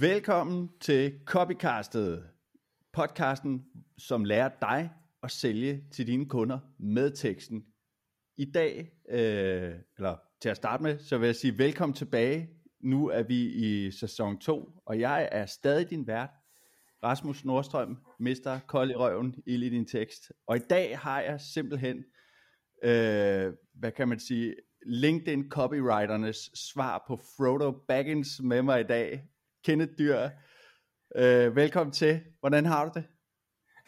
Velkommen 0.00 0.68
til 0.80 1.20
Copycastet, 1.24 2.24
podcasten, 2.92 3.64
som 3.98 4.24
lærer 4.24 4.50
dig 4.60 4.90
at 5.22 5.30
sælge 5.30 5.84
til 5.90 6.06
dine 6.06 6.28
kunder 6.28 6.58
med 6.78 7.10
teksten. 7.10 7.64
I 8.36 8.44
dag, 8.44 8.92
øh, 9.08 9.74
eller 9.96 10.16
til 10.42 10.48
at 10.48 10.56
starte 10.56 10.82
med, 10.82 10.98
så 10.98 11.18
vil 11.18 11.26
jeg 11.26 11.36
sige 11.36 11.58
velkommen 11.58 11.94
tilbage. 11.94 12.48
Nu 12.80 13.08
er 13.08 13.22
vi 13.22 13.46
i 13.46 13.90
sæson 13.90 14.38
2, 14.38 14.80
og 14.86 15.00
jeg 15.00 15.28
er 15.32 15.46
stadig 15.46 15.90
din 15.90 16.06
vært, 16.06 16.30
Rasmus 17.02 17.44
Nordstrøm, 17.44 17.96
mister 18.18 18.60
kold 18.68 18.90
i 18.90 18.94
røven, 18.94 19.34
i 19.46 19.56
din 19.56 19.86
tekst. 19.86 20.32
Og 20.46 20.56
i 20.56 20.60
dag 20.60 20.98
har 20.98 21.20
jeg 21.20 21.40
simpelthen, 21.54 21.96
øh, 22.84 23.52
hvad 23.74 23.92
kan 23.96 24.08
man 24.08 24.20
sige, 24.20 24.54
LinkedIn 24.86 25.50
copywriternes 25.50 26.50
svar 26.54 27.04
på 27.06 27.16
Frodo 27.16 27.70
Baggins 27.88 28.28
med 28.42 28.62
mig 28.62 28.80
i 28.80 28.84
dag. 28.84 29.24
Kenneth 29.64 29.92
Dyr, 29.98 30.28
øh, 31.16 31.56
velkommen 31.56 31.92
til. 31.92 32.20
Hvordan 32.40 32.66
har 32.66 32.84
du 32.84 32.90
det? 32.94 33.04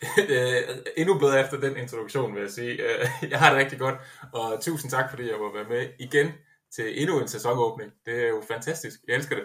Øh, 0.31 0.63
endnu 0.97 1.19
bedre 1.19 1.41
efter 1.41 1.61
den 1.61 1.77
introduktion, 1.77 2.35
vil 2.35 2.41
jeg 2.41 2.51
sige. 2.51 2.73
Øh, 2.73 3.31
jeg 3.31 3.39
har 3.39 3.51
det 3.51 3.59
rigtig 3.59 3.79
godt, 3.79 3.95
og 4.33 4.61
tusind 4.61 4.91
tak, 4.91 5.11
fordi 5.11 5.31
jeg 5.31 5.39
må 5.39 5.55
være 5.55 5.69
med 5.69 5.89
igen 5.99 6.33
til 6.75 7.03
endnu 7.03 7.21
en 7.21 7.29
sæsonåbning. 7.29 7.93
Det 8.07 8.25
er 8.25 8.29
jo 8.29 8.43
fantastisk. 8.49 9.01
Jeg 9.09 9.17
elsker 9.17 9.37
det. 9.37 9.45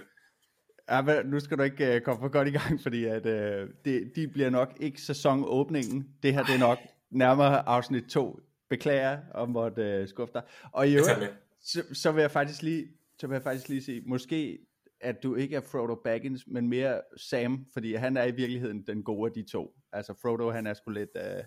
Ja, 0.92 1.24
nu 1.24 1.40
skal 1.40 1.58
du 1.58 1.64
ikke 1.64 1.96
uh, 1.96 2.02
komme 2.02 2.22
for 2.22 2.30
godt 2.30 2.48
i 2.48 2.52
gang, 2.52 2.82
fordi 2.86 3.06
at, 3.06 3.26
uh, 3.26 3.70
det, 3.86 4.12
de 4.16 4.28
bliver 4.28 4.50
nok 4.50 4.74
ikke 4.80 5.02
sæsonåbningen. 5.02 6.08
Det 6.24 6.34
her 6.34 6.44
det 6.44 6.56
er 6.56 6.60
nok 6.60 6.78
nærmere 7.10 7.68
afsnit 7.68 8.04
2. 8.04 8.40
Beklager 8.70 9.20
om 9.34 9.50
måtte 9.50 10.02
uh, 10.02 10.08
skuffe 10.08 10.34
dig. 10.34 10.42
Og 10.72 10.88
i 10.88 10.96
øvrigt, 10.96 11.34
så, 11.62 11.84
så, 11.94 12.12
vil 12.12 12.22
jeg 12.22 12.32
faktisk 12.32 12.62
lige, 12.62 12.88
så 13.20 13.28
vil 13.28 13.36
jeg 13.36 13.44
faktisk 13.44 13.70
lige 13.70 13.84
sige, 13.84 14.02
måske 14.06 14.60
at 15.02 15.24
du 15.24 15.36
ikke 15.36 15.56
er 15.56 15.62
Frodo 15.62 15.96
Baggins, 15.96 16.44
men 16.48 16.70
mere 16.70 17.02
Sam, 17.18 17.66
fordi 17.74 17.94
han 17.94 18.18
er 18.18 18.24
i 18.24 18.32
virkeligheden 18.32 18.88
den 18.88 19.04
gode 19.04 19.30
af 19.30 19.34
de 19.34 19.52
to. 19.52 19.76
Altså 19.94 20.14
Frodo, 20.22 20.50
han 20.50 20.68
er 20.68 20.74
sgu 20.74 20.92
lidt, 20.92 21.10
uh, 21.16 21.44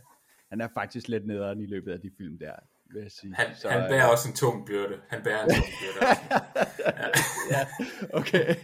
han 0.50 0.61
er 0.61 0.69
faktisk 0.75 1.09
lidt 1.09 1.27
nederen 1.27 1.61
i 1.61 1.67
løbet 1.67 1.93
af 1.93 2.00
de 2.00 2.11
film 2.19 2.39
der, 2.39 2.55
vil 2.93 3.03
jeg 3.03 3.11
sige. 3.11 3.35
Han, 3.35 3.57
så, 3.57 3.69
han 3.69 3.91
bærer 3.91 4.07
uh, 4.07 4.13
også 4.13 4.29
en 4.29 4.35
tung 4.35 4.67
byrde. 4.67 5.01
Han 5.09 5.23
bærer 5.23 5.45
en 5.45 5.51
tung 5.51 5.67
byrde. 5.81 6.07
ja. 6.07 7.07
ja, 7.55 7.67
okay. 8.13 8.55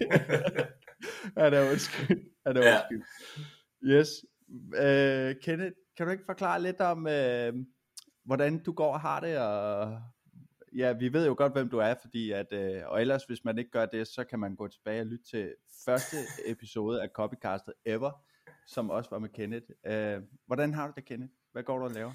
han 1.42 1.54
er 1.54 1.70
undskyld. 1.70 2.20
Han 2.46 2.56
er 2.56 2.62
ja. 2.66 2.76
undskyld. 2.76 3.02
Yes. 3.84 4.08
Uh, 4.48 5.42
Kenneth, 5.42 5.76
kan 5.96 6.06
du 6.06 6.12
ikke 6.12 6.24
forklare 6.26 6.62
lidt 6.62 6.80
om, 6.80 6.98
uh, 6.98 7.64
hvordan 8.24 8.62
du 8.62 8.72
går 8.72 8.92
og 8.92 9.00
har 9.00 9.20
det, 9.20 9.38
og 9.38 10.00
ja, 10.76 10.92
vi 10.92 11.12
ved 11.12 11.26
jo 11.26 11.34
godt, 11.38 11.52
hvem 11.52 11.68
du 11.68 11.78
er, 11.78 11.94
fordi 12.00 12.30
at, 12.30 12.52
øh, 12.52 12.82
og 12.86 13.00
ellers, 13.00 13.24
hvis 13.24 13.44
man 13.44 13.58
ikke 13.58 13.70
gør 13.70 13.86
det, 13.86 14.06
så 14.06 14.24
kan 14.24 14.38
man 14.38 14.56
gå 14.56 14.68
tilbage 14.68 15.00
og 15.00 15.06
lytte 15.06 15.24
til 15.24 15.54
første 15.84 16.16
episode 16.46 17.02
af 17.02 17.08
Copycastet 17.08 17.74
Ever, 17.84 18.10
som 18.66 18.90
også 18.90 19.10
var 19.10 19.18
med 19.18 19.28
Kenneth. 19.28 19.66
Øh, 19.86 20.22
hvordan 20.46 20.74
har 20.74 20.86
du 20.86 20.92
det, 20.96 21.04
Kenneth? 21.04 21.32
Hvad 21.52 21.62
går 21.62 21.78
du 21.78 21.84
og 21.84 21.90
laver? 21.90 22.12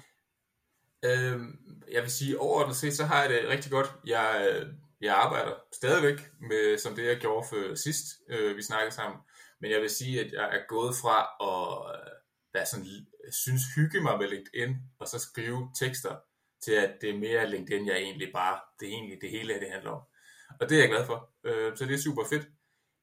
Øhm, 1.04 1.82
jeg 1.92 2.02
vil 2.02 2.10
sige, 2.10 2.40
overordnet 2.40 2.76
set, 2.76 2.96
så 2.96 3.04
har 3.04 3.20
jeg 3.20 3.30
det 3.30 3.48
rigtig 3.48 3.70
godt. 3.70 3.92
Jeg, 4.06 4.62
jeg 5.00 5.14
arbejder 5.14 5.54
stadigvæk 5.72 6.30
med, 6.40 6.78
som 6.78 6.94
det 6.94 7.06
jeg 7.06 7.16
gjorde 7.16 7.46
for 7.48 7.74
sidst, 7.74 8.06
øh, 8.28 8.56
vi 8.56 8.62
snakkede 8.62 8.94
sammen. 8.94 9.20
Men 9.60 9.70
jeg 9.70 9.80
vil 9.80 9.90
sige, 9.90 10.20
at 10.20 10.32
jeg 10.32 10.56
er 10.56 10.66
gået 10.68 10.94
fra 11.02 11.18
at 11.50 11.94
øh, 11.94 12.12
være 12.54 12.66
sådan, 12.66 12.86
synes 13.32 13.62
hygge 13.76 14.00
mig 14.00 14.18
med 14.18 14.28
LinkedIn, 14.28 14.76
og 14.98 15.08
så 15.08 15.18
skrive 15.18 15.70
tekster, 15.78 16.16
til 16.64 16.72
at 16.72 16.92
det 17.00 17.10
er 17.10 17.18
mere 17.18 17.50
LinkedIn, 17.50 17.86
jeg 17.86 17.96
egentlig 17.96 18.30
bare, 18.32 18.60
det 18.80 18.88
er 18.88 18.92
egentlig 18.92 19.18
det 19.20 19.30
hele, 19.30 19.60
det 19.60 19.70
handler 19.70 19.90
om. 19.90 20.02
Og 20.60 20.68
det 20.68 20.76
er 20.76 20.80
jeg 20.80 20.88
glad 20.88 21.06
for. 21.06 21.30
Øh, 21.44 21.76
så 21.76 21.84
det 21.84 21.94
er 21.94 21.98
super 21.98 22.24
fedt. 22.24 22.46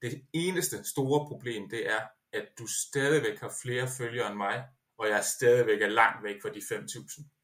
Det 0.02 0.22
eneste 0.34 0.84
store 0.84 1.28
problem, 1.28 1.70
det 1.70 1.90
er, 1.90 2.02
at 2.34 2.48
du 2.60 2.68
stadigvæk 2.68 3.40
har 3.40 3.54
flere 3.64 3.88
følgere 3.98 4.28
end 4.28 4.38
mig, 4.38 4.64
og 4.98 5.08
jeg 5.10 5.24
stadigvæk 5.24 5.82
er 5.82 5.90
langt 5.90 6.24
væk 6.24 6.42
fra 6.42 6.50
de 6.50 6.60
5.000. 6.60 7.39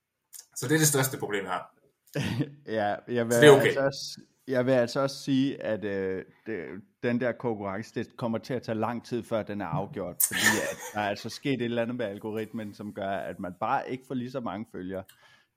Så 0.55 0.67
det 0.67 0.75
er 0.75 0.79
det 0.79 0.87
største 0.87 1.17
problem, 1.17 1.43
jeg 1.43 1.51
har. 1.51 1.75
ja, 2.79 2.95
jeg 3.07 3.25
vil, 3.25 3.33
så 3.33 3.41
det 3.41 3.47
er 3.47 3.51
okay. 3.51 3.65
altså 3.65 3.81
også, 3.81 4.19
jeg 4.47 4.65
vil 4.65 4.71
altså 4.71 4.99
også 4.99 5.23
sige, 5.23 5.63
at 5.63 5.85
øh, 5.85 6.23
det, 6.45 6.65
den 7.03 7.19
der 7.19 7.31
konkurrence, 7.31 7.93
det 7.95 8.17
kommer 8.17 8.37
til 8.37 8.53
at 8.53 8.63
tage 8.63 8.77
lang 8.77 9.05
tid, 9.05 9.23
før 9.23 9.43
den 9.43 9.61
er 9.61 9.65
afgjort, 9.65 10.15
fordi 10.27 10.39
at 10.71 10.77
der 10.93 10.99
er 10.99 11.09
altså 11.09 11.29
sket 11.29 11.53
et 11.53 11.61
eller 11.61 11.81
andet 11.81 11.95
med 11.95 12.05
algoritmen, 12.05 12.73
som 12.73 12.93
gør, 12.93 13.09
at 13.09 13.39
man 13.39 13.53
bare 13.59 13.91
ikke 13.91 14.03
får 14.07 14.15
lige 14.15 14.31
så 14.31 14.39
mange 14.39 14.65
følgere. 14.71 15.03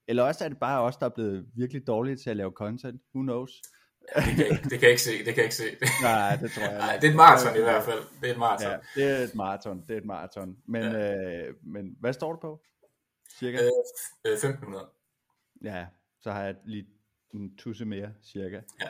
Eller 0.08 0.22
også 0.22 0.44
er 0.44 0.48
det 0.48 0.58
bare 0.58 0.80
os, 0.80 0.96
der 0.96 1.06
er 1.06 1.10
blevet 1.10 1.46
virkelig 1.56 1.86
dårlige 1.86 2.16
til 2.16 2.30
at 2.30 2.36
lave 2.36 2.50
content. 2.50 3.00
Who 3.14 3.22
knows? 3.22 3.62
Ja, 4.16 4.20
det, 4.20 4.36
kan 4.36 4.46
jeg, 4.48 4.58
det 4.62 4.70
kan 4.70 4.82
jeg 4.82 4.90
ikke 4.90 5.02
se, 5.02 5.18
det 5.18 5.24
kan 5.24 5.36
jeg 5.36 5.44
ikke 5.44 5.54
se. 5.54 5.64
Nej, 6.02 6.36
det 6.36 6.50
tror 6.50 6.62
jeg 6.62 6.78
Nej, 6.78 6.96
det 6.96 7.06
er 7.06 7.10
et 7.10 7.16
maraton 7.16 7.56
i 7.56 7.60
hvert 7.60 7.84
fald. 7.84 7.98
Det 8.20 8.28
er 8.28 8.32
et 8.32 8.38
maraton. 8.38 8.70
Ja, 8.70 8.78
det 8.94 9.20
er 9.20 9.24
et 9.24 9.34
maraton, 9.34 9.84
det 9.88 9.94
er 9.94 9.98
et 9.98 10.04
maraton. 10.04 10.56
Men, 10.66 10.82
ja. 10.82 11.46
øh, 11.48 11.54
men 11.62 11.96
hvad 12.00 12.12
står 12.12 12.32
du 12.32 12.38
på? 12.40 12.60
Cirka? 13.38 13.58
Øh, 14.24 14.32
1500. 14.32 14.84
Øh, 14.84 15.64
ja, 15.66 15.86
så 16.20 16.30
har 16.30 16.44
jeg 16.44 16.56
lige 16.64 16.86
en 17.34 17.56
tusse 17.56 17.84
mere, 17.84 18.12
cirka. 18.22 18.60
Ja. 18.80 18.88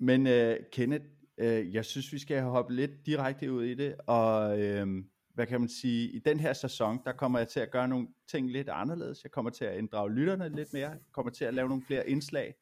Men 0.00 0.26
øh, 0.26 0.56
Kenneth, 0.72 1.04
øh, 1.38 1.74
jeg 1.74 1.84
synes, 1.84 2.12
vi 2.12 2.18
skal 2.18 2.42
hoppe 2.42 2.74
lidt 2.74 3.06
direkte 3.06 3.52
ud 3.52 3.64
i 3.64 3.74
det, 3.74 3.96
og 4.06 4.60
øh, 4.60 4.86
hvad 5.34 5.46
kan 5.46 5.60
man 5.60 5.68
sige, 5.68 6.10
i 6.10 6.18
den 6.18 6.40
her 6.40 6.52
sæson, 6.52 7.00
der 7.04 7.12
kommer 7.12 7.38
jeg 7.38 7.48
til 7.48 7.60
at 7.60 7.70
gøre 7.70 7.88
nogle 7.88 8.08
ting 8.28 8.50
lidt 8.50 8.68
anderledes. 8.68 9.24
Jeg 9.24 9.30
kommer 9.30 9.50
til 9.50 9.64
at 9.64 9.78
inddrage 9.78 10.10
lytterne 10.10 10.48
lidt 10.48 10.72
mere. 10.72 10.88
Jeg 10.90 10.98
kommer 11.12 11.32
til 11.32 11.44
at 11.44 11.54
lave 11.54 11.68
nogle 11.68 11.84
flere 11.86 12.08
indslag. 12.08 12.54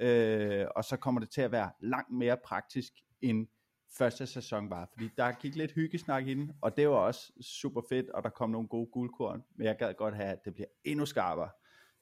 Øh, 0.00 0.66
og 0.76 0.84
så 0.84 0.96
kommer 0.96 1.20
det 1.20 1.30
til 1.30 1.40
at 1.40 1.52
være 1.52 1.70
langt 1.80 2.12
mere 2.12 2.36
praktisk 2.44 2.92
end 3.20 3.46
første 3.98 4.26
sæson 4.26 4.70
var. 4.70 4.88
Fordi 4.92 5.08
der 5.16 5.32
gik 5.32 5.56
lidt 5.56 5.72
hyggesnak 5.72 6.26
ind, 6.26 6.50
og 6.60 6.76
det 6.76 6.88
var 6.88 6.94
også 6.94 7.32
super 7.42 7.80
fedt, 7.88 8.10
og 8.10 8.22
der 8.22 8.30
kom 8.30 8.50
nogle 8.50 8.68
gode 8.68 8.90
guldkorn. 8.92 9.42
Men 9.56 9.66
jeg 9.66 9.76
gad 9.76 9.94
godt 9.94 10.16
have, 10.16 10.28
at 10.28 10.44
det 10.44 10.54
bliver 10.54 10.68
endnu 10.84 11.06
skarpere. 11.06 11.50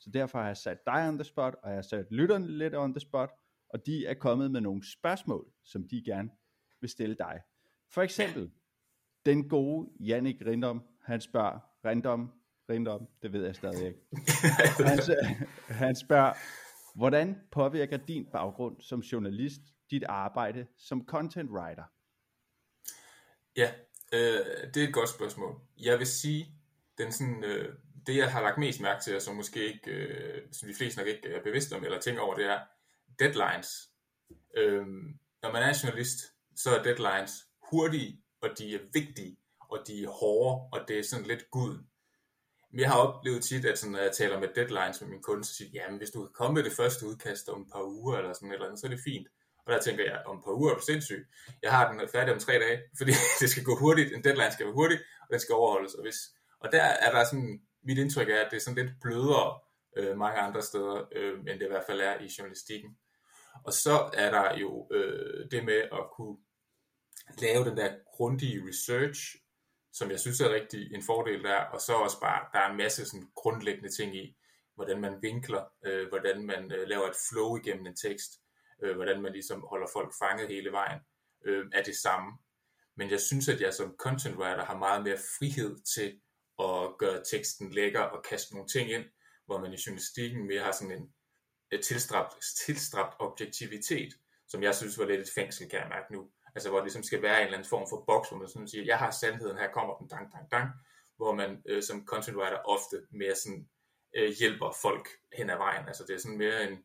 Så 0.00 0.10
derfor 0.10 0.38
har 0.38 0.46
jeg 0.46 0.56
sat 0.56 0.78
dig 0.86 1.08
on 1.08 1.18
the 1.18 1.24
spot, 1.24 1.54
og 1.62 1.70
jeg 1.70 1.76
har 1.76 1.82
sat 1.82 2.06
lytterne 2.10 2.58
lidt 2.58 2.74
on 2.74 2.94
the 2.94 3.00
spot, 3.00 3.30
og 3.70 3.86
de 3.86 4.06
er 4.06 4.14
kommet 4.14 4.50
med 4.50 4.60
nogle 4.60 4.92
spørgsmål, 4.92 5.46
som 5.64 5.88
de 5.88 6.02
gerne 6.06 6.30
vil 6.80 6.90
stille 6.90 7.16
dig. 7.18 7.40
For 7.90 8.02
eksempel, 8.02 8.50
den 9.26 9.48
gode 9.48 9.90
Jannik 10.00 10.36
Rindom, 10.46 10.82
han 11.04 11.20
spørger, 11.20 11.58
Rindom, 11.84 12.32
Rindom, 12.70 13.08
det 13.22 13.32
ved 13.32 13.44
jeg 13.44 13.54
stadig 13.54 13.86
ikke. 13.86 14.00
Han, 14.86 14.98
han 15.84 15.96
spørger, 15.96 16.32
hvordan 16.94 17.36
påvirker 17.50 17.96
din 17.96 18.26
baggrund 18.32 18.76
som 18.80 19.00
journalist 19.00 19.60
dit 19.90 20.04
arbejde 20.04 20.66
som 20.76 21.06
content 21.06 21.50
writer? 21.50 21.84
Ja, 23.56 23.72
øh, 24.12 24.74
det 24.74 24.82
er 24.82 24.88
et 24.88 24.94
godt 24.94 25.08
spørgsmål. 25.08 25.60
Jeg 25.78 25.98
vil 25.98 26.06
sige, 26.06 26.54
den 26.98 27.12
sådan, 27.12 27.44
øh, 27.44 27.74
det 28.06 28.16
jeg 28.16 28.32
har 28.32 28.42
lagt 28.42 28.58
mest 28.58 28.80
mærke 28.80 29.02
til, 29.04 29.16
og 29.16 29.22
som 29.22 29.36
måske 29.36 29.66
ikke, 29.66 29.90
øh, 29.90 30.42
som 30.52 30.68
de 30.68 30.74
fleste 30.74 30.98
nok 30.98 31.08
ikke 31.08 31.28
er 31.28 31.42
bevidste 31.42 31.76
om, 31.76 31.84
eller 31.84 32.00
tænker 32.00 32.22
over, 32.22 32.34
det 32.34 32.46
er 32.46 32.60
deadlines. 33.18 33.68
Øh, 34.56 34.86
når 35.42 35.52
man 35.52 35.62
er 35.62 35.78
journalist, 35.82 36.18
så 36.56 36.70
er 36.76 36.82
deadlines 36.82 37.32
hurtige 37.70 38.22
og 38.40 38.58
de 38.58 38.74
er 38.74 38.78
vigtige, 38.92 39.36
og 39.60 39.78
de 39.86 40.04
er 40.04 40.08
hårde, 40.08 40.68
og 40.72 40.88
det 40.88 40.98
er 40.98 41.02
sådan 41.02 41.26
lidt 41.26 41.50
gud. 41.50 41.84
Men 42.70 42.80
jeg 42.80 42.90
har 42.90 42.98
oplevet 42.98 43.44
tit, 43.44 43.64
at 43.64 43.78
sådan, 43.78 43.92
når 43.92 43.98
jeg 43.98 44.12
taler 44.12 44.40
med 44.40 44.48
deadlines 44.54 45.00
med 45.00 45.08
min 45.08 45.22
kunde, 45.22 45.44
så 45.44 45.54
siger 45.54 45.70
jamen 45.74 45.98
hvis 45.98 46.10
du 46.10 46.20
kan 46.20 46.32
komme 46.32 46.54
med 46.54 46.64
det 46.64 46.72
første 46.72 47.06
udkast 47.06 47.48
om 47.48 47.62
et 47.62 47.68
par 47.72 47.82
uger, 47.82 48.16
eller 48.16 48.32
sådan 48.32 48.48
et 48.48 48.54
eller 48.54 48.66
andet, 48.66 48.80
så 48.80 48.86
er 48.86 48.90
det 48.90 49.00
fint. 49.04 49.28
Og 49.68 49.74
der 49.74 49.80
tænker 49.80 50.04
jeg, 50.04 50.22
om 50.26 50.36
et 50.38 50.44
par 50.44 50.52
uger 50.52 50.70
er 50.70 50.74
du 50.74 50.82
sindssyg. 50.82 51.26
Jeg 51.62 51.70
har 51.72 51.92
den 51.92 52.08
færdig 52.08 52.34
om 52.34 52.40
tre 52.40 52.52
dage, 52.52 52.82
fordi 52.98 53.12
det 53.40 53.50
skal 53.50 53.64
gå 53.64 53.76
hurtigt, 53.76 54.12
en 54.12 54.24
deadline 54.24 54.52
skal 54.52 54.66
være 54.66 54.74
hurtig, 54.74 54.98
og 55.20 55.28
den 55.30 55.40
skal 55.40 55.54
overholdes. 55.54 55.94
Og, 55.94 56.02
hvis, 56.02 56.16
og 56.60 56.72
der 56.72 56.82
er 56.82 57.10
der 57.12 57.24
sådan, 57.24 57.60
mit 57.82 57.98
indtryk 57.98 58.28
er, 58.28 58.40
at 58.40 58.48
det 58.50 58.56
er 58.56 58.60
sådan 58.60 58.84
lidt 58.84 59.00
blødere 59.02 59.60
øh, 59.96 60.18
mange 60.18 60.38
andre 60.38 60.62
steder, 60.62 61.08
øh, 61.12 61.38
end 61.38 61.60
det 61.60 61.66
i 61.66 61.68
hvert 61.68 61.84
fald 61.86 62.00
er 62.00 62.20
i 62.20 62.30
journalistikken. 62.38 62.90
Og 63.64 63.72
så 63.72 64.10
er 64.14 64.30
der 64.30 64.58
jo 64.58 64.88
øh, 64.92 65.50
det 65.50 65.64
med 65.64 65.82
at 65.92 66.04
kunne 66.16 66.36
lave 67.38 67.64
den 67.64 67.76
der 67.76 67.90
grundige 68.16 68.62
research, 68.68 69.36
som 69.92 70.10
jeg 70.10 70.20
synes 70.20 70.40
er 70.40 70.54
rigtig 70.54 70.94
en 70.94 71.02
fordel 71.06 71.44
der, 71.44 71.60
og 71.60 71.80
så 71.80 71.92
også 71.92 72.20
bare, 72.20 72.46
der 72.52 72.58
er 72.58 72.70
en 72.70 72.76
masse 72.76 73.06
sådan 73.06 73.28
grundlæggende 73.34 73.96
ting 73.96 74.16
i, 74.16 74.36
hvordan 74.74 75.00
man 75.00 75.22
vinkler, 75.22 75.64
øh, 75.86 76.08
hvordan 76.08 76.46
man 76.46 76.72
øh, 76.72 76.88
laver 76.88 77.06
et 77.06 77.16
flow 77.30 77.56
igennem 77.56 77.86
en 77.86 77.96
tekst, 77.96 78.30
øh, 78.82 78.96
hvordan 78.96 79.22
man 79.22 79.32
ligesom 79.32 79.66
holder 79.70 79.86
folk 79.92 80.12
fanget 80.22 80.48
hele 80.48 80.72
vejen, 80.72 81.00
øh, 81.44 81.66
er 81.72 81.82
det 81.82 81.96
samme. 81.96 82.38
Men 82.96 83.10
jeg 83.10 83.20
synes, 83.20 83.48
at 83.48 83.60
jeg 83.60 83.74
som 83.74 83.96
content 83.98 84.36
writer 84.36 84.64
har 84.64 84.78
meget 84.78 85.02
mere 85.02 85.18
frihed 85.38 85.76
til 85.94 86.20
at 86.58 86.98
gøre 86.98 87.22
teksten 87.30 87.70
lækker 87.70 88.00
og 88.00 88.24
kaste 88.30 88.54
nogle 88.54 88.68
ting 88.68 88.90
ind, 88.90 89.04
hvor 89.46 89.58
man 89.60 89.72
i 89.72 89.78
journalistikken 89.86 90.46
mere 90.46 90.62
har 90.62 90.72
sådan 90.72 90.96
en 90.96 91.12
tilstræbt, 91.82 92.34
tilstræbt 92.66 93.14
objektivitet, 93.18 94.14
som 94.48 94.62
jeg 94.62 94.74
synes 94.74 94.98
var 94.98 95.04
lidt 95.04 95.20
et 95.20 95.30
fængsel, 95.34 95.70
kan 95.70 95.80
jeg 95.80 95.88
mærke 95.88 96.12
nu. 96.12 96.30
Altså 96.54 96.68
hvor 96.68 96.78
det 96.78 96.84
ligesom 96.84 97.02
skal 97.02 97.22
være 97.22 97.38
en 97.38 97.44
eller 97.44 97.58
anden 97.58 97.68
form 97.68 97.86
for 97.90 98.04
boks, 98.06 98.28
hvor 98.28 98.38
man 98.38 98.48
sådan 98.48 98.68
siger, 98.68 98.84
jeg 98.84 98.98
har 98.98 99.10
sandheden, 99.10 99.58
her 99.58 99.72
kommer 99.72 99.94
den, 99.96 100.08
dang, 100.08 100.32
dang, 100.32 100.50
dang. 100.50 100.70
hvor 101.16 101.34
man 101.34 101.62
øh, 101.68 101.82
som 101.82 102.06
content 102.06 102.36
writer 102.36 102.56
ofte 102.56 102.96
mere 103.10 103.34
sådan 103.34 103.68
øh, 104.16 104.32
hjælper 104.38 104.70
folk 104.82 105.08
hen 105.38 105.50
ad 105.50 105.56
vejen. 105.56 105.88
Altså 105.88 106.04
det 106.06 106.14
er 106.14 106.18
sådan 106.18 106.38
mere 106.38 106.68
en, 106.68 106.84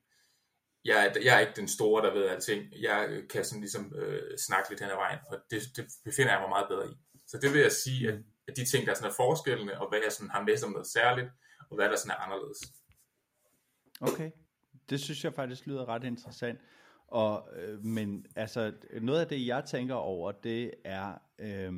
jeg, 0.86 1.06
er, 1.06 1.22
jeg 1.24 1.36
er 1.36 1.40
ikke 1.40 1.54
den 1.56 1.68
store, 1.68 2.06
der 2.06 2.14
ved 2.14 2.28
alting. 2.28 2.64
Jeg 2.82 3.24
kan 3.30 3.46
sådan 3.46 3.62
ligesom 3.62 3.94
øh, 3.96 4.38
snakke 4.38 4.70
lidt 4.70 4.82
hen 4.82 4.90
ad 4.90 4.96
vejen, 4.96 5.20
og 5.28 5.38
det, 5.52 5.62
det 5.76 5.86
befinder 6.04 6.32
jeg 6.32 6.42
mig 6.42 6.50
meget 6.50 6.68
bedre 6.70 6.88
i. 6.88 6.94
Så 7.28 7.38
det 7.42 7.54
vil 7.54 7.62
jeg 7.62 7.72
sige, 7.72 8.12
at, 8.12 8.20
at 8.48 8.58
de 8.58 8.66
ting, 8.66 8.88
der 8.88 8.94
sådan 8.94 9.10
er 9.10 9.14
forskellende, 9.14 9.80
og 9.80 9.90
hvad 9.90 10.00
jeg 10.04 10.12
sådan 10.12 10.30
har 10.30 10.44
med 10.44 10.58
som 10.58 10.72
noget 10.72 10.88
særligt, 10.88 11.30
og 11.70 11.76
hvad 11.76 11.90
der 11.90 11.96
sådan 11.96 12.12
er 12.12 12.16
anderledes. 12.16 12.60
Okay, 14.02 14.32
det 14.90 15.00
synes 15.00 15.24
jeg 15.24 15.34
faktisk 15.34 15.68
lyder 15.68 15.90
ret 15.90 16.04
interessant. 16.04 16.60
Og, 17.08 17.50
øh, 17.56 17.86
men 17.86 18.26
altså, 18.36 18.74
noget 19.02 19.22
af 19.22 19.28
det, 19.28 19.48
jeg 19.48 19.66
tænker 19.66 19.96
over, 19.96 20.32
det 20.32 20.72
er, 20.86 21.18
øh, 21.40 21.74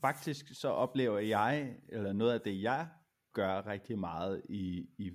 faktisk 0.00 0.46
så 0.52 0.68
oplever 0.68 1.18
jeg, 1.18 1.76
eller 1.88 2.12
noget 2.12 2.32
af 2.32 2.40
det, 2.40 2.62
jeg 2.62 2.88
gør 3.32 3.66
rigtig 3.66 3.98
meget 3.98 4.42
i, 4.48 4.88
i 4.98 5.10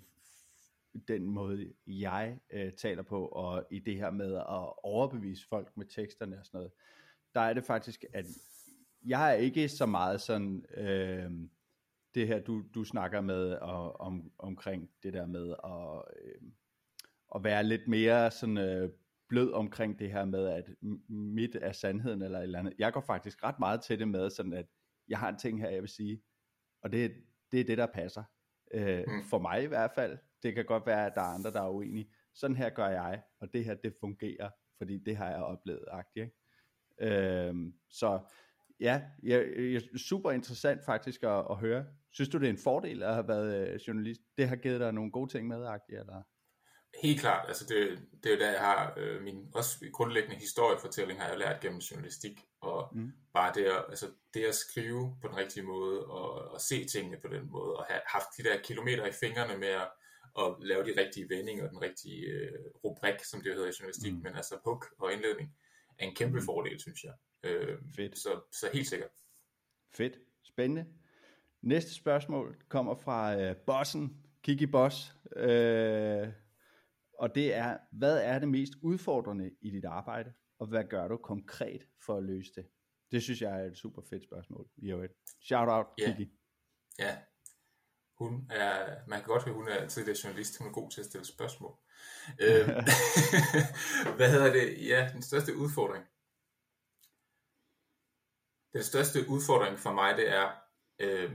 den 1.07 1.25
måde, 1.25 1.73
jeg 1.87 2.39
øh, 2.53 2.73
taler 2.73 3.03
på, 3.03 3.25
og 3.25 3.67
i 3.71 3.79
det 3.79 3.95
her 3.95 4.11
med 4.11 4.35
at 4.35 4.73
overbevise 4.83 5.47
folk 5.47 5.77
med 5.77 5.85
teksterne 5.85 6.39
og 6.39 6.45
sådan 6.45 6.57
noget, 6.57 6.71
der 7.33 7.41
er 7.41 7.53
det 7.53 7.63
faktisk, 7.63 8.05
at 8.13 8.25
jeg 9.05 9.29
er 9.29 9.33
ikke 9.33 9.69
så 9.69 9.85
meget 9.85 10.21
sådan, 10.21 10.65
øh, 10.77 11.31
det 12.15 12.27
her, 12.27 12.39
du, 12.39 12.63
du 12.75 12.83
snakker 12.83 13.21
med 13.21 13.51
og, 13.51 13.99
om, 13.99 14.31
omkring 14.39 14.89
det 15.03 15.13
der 15.13 15.25
med 15.25 15.55
at, 15.63 16.03
øh, 16.23 16.41
at 17.35 17.43
være 17.43 17.63
lidt 17.63 17.87
mere 17.87 18.31
sådan 18.31 18.57
øh, 18.57 18.89
blød 19.27 19.51
omkring 19.51 19.99
det 19.99 20.11
her 20.11 20.25
med, 20.25 20.47
at 20.47 20.69
mit 21.09 21.55
er 21.61 21.71
sandheden 21.71 22.21
eller 22.21 22.39
et 22.39 22.43
eller 22.43 22.59
andet. 22.59 22.73
Jeg 22.77 22.93
går 22.93 23.01
faktisk 23.01 23.43
ret 23.43 23.59
meget 23.59 23.81
til 23.81 23.99
det 23.99 24.07
med, 24.07 24.29
sådan 24.29 24.53
at 24.53 24.65
jeg 25.07 25.19
har 25.19 25.29
en 25.29 25.37
ting 25.37 25.61
her, 25.61 25.69
jeg 25.69 25.81
vil 25.81 25.89
sige, 25.89 26.21
og 26.81 26.91
det, 26.91 27.11
det 27.51 27.59
er 27.59 27.63
det, 27.63 27.77
der 27.77 27.85
passer. 27.85 28.23
Øh, 28.73 29.03
mm. 29.07 29.23
For 29.29 29.39
mig 29.39 29.63
i 29.63 29.67
hvert 29.67 29.91
fald. 29.95 30.17
Det 30.43 30.55
kan 30.55 30.65
godt 30.65 30.85
være, 30.85 31.05
at 31.05 31.15
der 31.15 31.21
er 31.21 31.25
andre, 31.25 31.51
der 31.51 31.61
er 31.61 31.69
uenige. 31.69 32.11
Sådan 32.33 32.57
her 32.57 32.69
gør 32.69 32.87
jeg, 32.87 33.21
og 33.39 33.53
det 33.53 33.65
her, 33.65 33.73
det 33.73 33.93
fungerer, 33.99 34.49
fordi 34.77 34.97
det 34.97 35.17
har 35.17 35.29
jeg 35.29 35.43
oplevet, 35.43 35.85
agtigt. 35.91 36.23
Ikke? 37.01 37.15
Øh, 37.15 37.55
så 37.89 38.19
ja, 38.79 39.01
jeg, 39.23 39.47
jeg, 39.57 39.81
super 39.97 40.31
interessant 40.31 40.85
faktisk 40.85 41.23
at, 41.23 41.45
at 41.49 41.57
høre. 41.57 41.85
Synes 42.11 42.29
du, 42.29 42.37
det 42.37 42.45
er 42.45 42.49
en 42.49 42.57
fordel 42.57 43.03
at 43.03 43.13
have 43.13 43.27
været 43.27 43.69
øh, 43.69 43.75
journalist? 43.87 44.21
Det 44.37 44.47
har 44.49 44.55
givet 44.55 44.79
dig 44.79 44.93
nogle 44.93 45.11
gode 45.11 45.31
ting 45.31 45.47
med, 45.47 45.65
agtigt, 45.65 45.99
eller? 45.99 46.21
Helt 47.03 47.19
klart, 47.19 47.47
altså 47.47 47.65
det, 47.65 47.99
det 48.23 48.31
er 48.31 48.35
jo 48.35 48.41
der, 48.41 48.51
jeg 48.51 48.59
har 48.59 48.93
øh, 48.97 49.21
min 49.21 49.47
også 49.53 49.85
grundlæggende 49.93 50.35
historiefortælling, 50.35 51.21
har 51.21 51.29
jeg 51.29 51.37
lært 51.37 51.61
gennem 51.61 51.79
journalistik, 51.79 52.45
og 52.61 52.89
mm. 52.95 53.11
bare 53.33 53.53
det 53.55 53.65
at, 53.65 53.85
altså 53.89 54.07
det 54.33 54.43
at 54.45 54.55
skrive 54.55 55.17
på 55.21 55.27
den 55.27 55.37
rigtige 55.37 55.63
måde, 55.63 56.05
og, 56.05 56.51
og 56.51 56.61
se 56.61 56.85
tingene 56.85 57.17
på 57.21 57.27
den 57.27 57.51
måde, 57.51 57.75
og 57.75 57.85
have 57.85 58.01
haft 58.05 58.25
de 58.37 58.43
der 58.43 58.61
kilometer 58.63 59.05
i 59.05 59.11
fingrene 59.11 59.57
med 59.57 59.67
at, 59.67 59.89
at 60.39 60.55
lave 60.59 60.83
de 60.83 61.01
rigtige 61.01 61.29
vendinger, 61.29 61.63
og 61.63 61.69
den 61.69 61.81
rigtige 61.81 62.25
øh, 62.25 62.59
rubrik, 62.83 63.23
som 63.23 63.41
det 63.41 63.53
hedder 63.53 63.69
i 63.69 63.73
journalistik, 63.79 64.13
mm. 64.13 64.19
men 64.23 64.35
altså 64.35 64.59
hook 64.63 64.85
og 64.99 65.13
indledning, 65.13 65.55
er 65.99 66.05
en 66.05 66.15
kæmpe 66.15 66.39
mm. 66.39 66.45
fordel, 66.45 66.79
synes 66.79 67.03
jeg. 67.03 67.13
Øh, 67.43 67.77
Fedt. 67.95 68.17
Så, 68.17 68.41
så 68.51 68.69
helt 68.73 68.87
sikkert. 68.87 69.09
Fedt. 69.93 70.19
Spændende. 70.43 70.85
Næste 71.61 71.93
spørgsmål 71.93 72.57
kommer 72.69 72.95
fra 72.95 73.41
øh, 73.41 73.55
bossen, 73.55 74.25
Kiki 74.43 74.65
Boss. 74.65 75.15
Øh, 75.35 76.27
og 77.19 77.35
det 77.35 77.53
er, 77.53 77.77
hvad 77.91 78.17
er 78.17 78.39
det 78.39 78.49
mest 78.49 78.73
udfordrende 78.81 79.51
i 79.61 79.69
dit 79.69 79.85
arbejde, 79.85 80.33
og 80.59 80.67
hvad 80.67 80.83
gør 80.83 81.07
du 81.07 81.17
konkret 81.17 81.87
for 82.05 82.17
at 82.17 82.23
løse 82.23 82.51
det? 82.55 82.67
Det 83.11 83.23
synes 83.23 83.41
jeg 83.41 83.61
er 83.61 83.65
et 83.65 83.77
super 83.77 84.01
fedt 84.09 84.23
spørgsmål. 84.23 84.67
I 84.77 84.91
øvrigt. 84.91 85.13
Shout 85.41 85.69
out, 85.69 85.85
yeah. 85.99 86.17
Kiki. 86.17 86.31
Ja, 86.99 87.17
hun 88.21 88.47
er, 88.49 88.95
man 89.07 89.19
kan 89.19 89.27
godt 89.27 89.43
høre, 89.43 89.55
hun 89.55 89.67
er 89.67 89.87
tidligere 89.87 90.17
journalist, 90.23 90.57
hun 90.57 90.67
er 90.67 90.71
god 90.71 90.91
til 90.91 91.01
at 91.01 91.05
stille 91.05 91.25
spørgsmål. 91.25 91.73
øh, 92.43 92.67
hvad 94.17 94.31
hedder 94.31 94.53
det? 94.53 94.87
Ja, 94.87 95.09
den 95.13 95.21
største 95.21 95.55
udfordring. 95.55 96.05
Den 98.73 98.83
største 98.83 99.29
udfordring 99.29 99.79
for 99.79 99.93
mig, 99.93 100.17
det 100.17 100.29
er, 100.29 100.51
øh, 100.99 101.31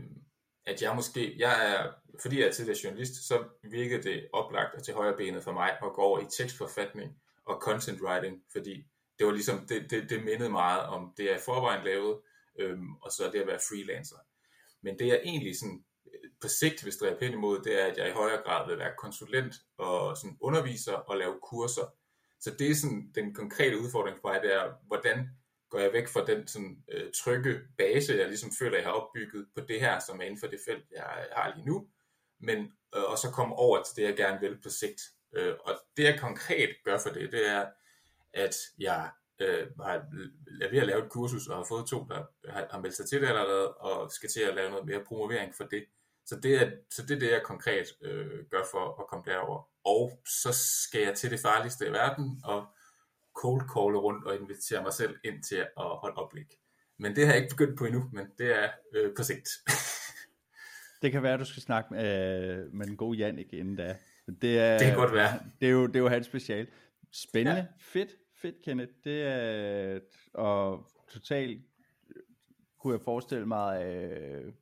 at 0.67 0.83
jeg 0.83 0.97
måske, 0.97 1.35
jeg 1.39 1.73
er, 1.73 1.93
fordi 2.23 2.41
jeg 2.41 2.49
er 2.49 2.53
tidligere 2.53 2.79
journalist, 2.85 3.29
så 3.29 3.45
virkede 3.63 4.03
det 4.03 4.29
oplagt 4.33 4.75
og 4.75 4.83
til 4.83 4.95
højre 4.95 5.17
benet 5.17 5.45
for 5.45 5.53
mig 5.53 5.71
at 5.71 5.93
gå 5.95 6.03
over 6.03 6.21
i 6.21 6.27
tekstforfatning 6.39 7.17
og 7.45 7.61
content 7.63 8.03
writing, 8.03 8.43
fordi 8.53 8.87
det 9.19 9.27
var 9.27 9.33
ligesom, 9.33 9.67
det, 9.67 9.91
det, 9.91 10.11
det 10.11 10.25
mindede 10.25 10.51
meget 10.51 10.83
om 10.83 11.15
det, 11.17 11.25
jeg 11.25 11.37
i 11.37 11.45
forvejen 11.45 11.85
lavede, 11.85 12.23
øhm, 12.59 12.95
og 12.95 13.11
så 13.11 13.31
det 13.33 13.41
at 13.41 13.47
være 13.47 13.67
freelancer. 13.69 14.17
Men 14.83 14.99
det 14.99 15.07
jeg 15.07 15.21
egentlig 15.25 15.59
sådan 15.59 15.85
på 16.41 16.49
sigt 16.49 16.85
vil 16.85 16.93
stræbe 16.93 17.25
hen 17.25 17.33
imod, 17.33 17.63
det 17.63 17.83
er, 17.83 17.87
at 17.87 17.99
jeg 17.99 18.09
i 18.09 18.13
højere 18.13 18.43
grad 18.43 18.69
vil 18.69 18.79
være 18.79 18.95
konsulent 18.99 19.55
og 19.79 20.17
sådan 20.17 20.37
underviser 20.41 20.93
og 20.93 21.17
lave 21.17 21.35
kurser. 21.43 21.95
Så 22.41 22.51
det 22.59 22.71
er 22.71 22.75
sådan 22.75 23.13
den 23.15 23.35
konkrete 23.35 23.79
udfordring 23.79 24.19
for 24.21 24.29
mig, 24.29 24.43
det 24.43 24.55
er, 24.55 24.73
hvordan 24.87 25.29
går 25.71 25.79
jeg 25.79 25.93
væk 25.93 26.09
fra 26.09 26.25
den 26.25 26.49
sådan, 26.49 26.85
øh, 26.93 27.11
trygge 27.13 27.61
base, 27.79 28.15
jeg 28.15 28.29
ligesom 28.29 28.51
føler, 28.59 28.77
jeg 28.77 28.87
har 28.87 28.93
opbygget 28.93 29.47
på 29.55 29.61
det 29.61 29.81
her, 29.81 29.99
som 29.99 30.21
er 30.21 30.25
inden 30.25 30.41
for 30.41 30.47
det 30.47 30.61
felt, 30.69 30.85
jeg 30.91 31.03
har 31.33 31.53
lige 31.57 31.67
nu, 31.67 31.89
men 32.41 32.59
øh, 32.97 33.03
og 33.03 33.19
så 33.19 33.31
komme 33.31 33.55
over 33.55 33.83
til 33.83 33.97
det, 33.97 34.03
jeg 34.03 34.17
gerne 34.17 34.41
vil 34.41 34.63
på 34.63 34.69
sigt. 34.69 35.01
Øh, 35.37 35.55
og 35.61 35.75
det, 35.97 36.05
jeg 36.05 36.21
konkret 36.21 36.71
gør 36.85 36.99
for 36.99 37.11
det, 37.11 37.33
det 37.33 37.49
er, 37.49 37.67
at 38.33 38.57
jeg 38.79 39.11
øh, 39.39 39.67
har, 39.81 39.95
er 40.63 40.71
ved 40.71 40.79
at 40.79 40.87
lave 40.87 41.05
et 41.05 41.11
kursus, 41.11 41.49
og 41.49 41.57
har 41.57 41.65
fået 41.65 41.87
to, 41.87 42.07
der 42.09 42.25
har, 42.49 42.67
har 42.71 42.81
meldt 42.81 42.97
sig 42.97 43.09
til 43.09 43.21
det 43.21 43.29
allerede, 43.29 43.75
og 43.75 44.13
skal 44.13 44.31
til 44.31 44.41
at 44.41 44.55
lave 44.55 44.71
noget 44.71 44.87
mere 44.87 45.05
promovering 45.05 45.55
for 45.55 45.65
det. 45.65 45.85
Så 46.27 46.41
det 46.43 46.63
er, 46.63 46.71
så 46.91 47.03
det, 47.03 47.11
er 47.15 47.19
det, 47.19 47.31
jeg 47.31 47.43
konkret 47.45 47.87
øh, 48.03 48.45
gør 48.51 48.63
for 48.71 49.01
at 49.01 49.07
komme 49.09 49.25
derover. 49.27 49.69
Og 49.85 50.21
så 50.43 50.53
skal 50.53 51.01
jeg 51.01 51.15
til 51.15 51.31
det 51.31 51.41
farligste 51.41 51.87
i 51.87 51.93
verden, 51.93 52.41
og 52.45 52.67
cold 53.35 53.61
calle 53.61 53.99
rundt 53.99 54.27
og 54.27 54.37
invitere 54.37 54.83
mig 54.83 54.93
selv 54.93 55.17
ind 55.25 55.43
til 55.43 55.57
at 55.57 55.69
holde 55.77 56.17
oplæg. 56.17 56.47
Men 56.99 57.17
det 57.17 57.27
har 57.27 57.33
jeg 57.33 57.43
ikke 57.43 57.57
begyndt 57.57 57.79
på 57.79 57.85
endnu, 57.85 58.11
men 58.13 58.27
det 58.39 58.59
er 58.63 58.69
øh, 58.95 59.15
på 59.17 59.23
sigt. 59.23 59.49
det 61.03 61.13
kan 61.13 61.23
være, 61.23 61.35
at 61.35 61.41
du 61.41 61.45
skal 61.45 61.63
snakke 61.63 61.95
med, 61.95 62.59
øh, 62.59 62.75
med 62.75 62.87
den 62.87 62.97
gode 62.97 63.19
Jannik 63.19 63.53
inden 63.53 63.77
da. 63.77 63.97
Det, 64.43 64.59
er, 64.59 64.79
det 64.79 64.87
kan 64.87 64.97
godt 64.97 65.13
være. 65.13 65.41
Det 65.61 65.67
er 65.69 65.73
jo, 65.73 65.87
det 65.87 65.97
er 65.97 66.01
jo 66.01 66.09
hans 66.09 66.27
special. 66.27 66.67
Spændende. 67.13 67.61
Ja. 67.61 67.67
Fedt. 67.81 68.11
Fedt, 68.37 68.63
Kenneth. 68.65 68.93
Det 69.05 69.23
er, 69.23 70.01
og 70.35 70.91
totalt 71.09 71.63
kunne 72.79 72.93
jeg 72.93 73.01
forestille 73.01 73.47
mig, 73.47 73.85
øh, 73.85 74.53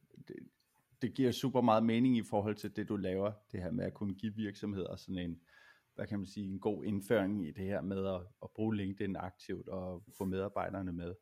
det, 1.05 1.15
giver 1.15 1.33
super 1.33 1.61
meget 1.61 1.85
mening 1.85 2.17
i 2.17 2.23
forhold 2.23 2.55
til 2.55 2.77
det, 2.77 2.89
du 2.89 2.97
laver. 2.97 3.33
Det 3.53 3.63
her 3.63 3.71
med 3.71 3.85
at 3.85 3.95
kunne 3.95 4.15
give 4.15 4.35
virksomheder 4.35 4.97
sådan 4.97 5.19
en, 5.19 5.41
hvad 5.95 6.07
kan 6.07 6.19
man 6.19 6.27
sige, 6.27 6.47
en 6.47 6.61
god 6.61 6.85
indføring 6.85 7.47
i 7.49 7.51
det 7.51 7.65
her 7.65 7.81
med 7.81 8.07
at, 8.07 8.21
at 8.43 8.51
bruge 8.55 8.77
LinkedIn 8.77 9.17
aktivt 9.17 9.69
og 9.69 10.05
få 10.19 10.25
medarbejderne 10.25 10.93
med. 10.93 11.15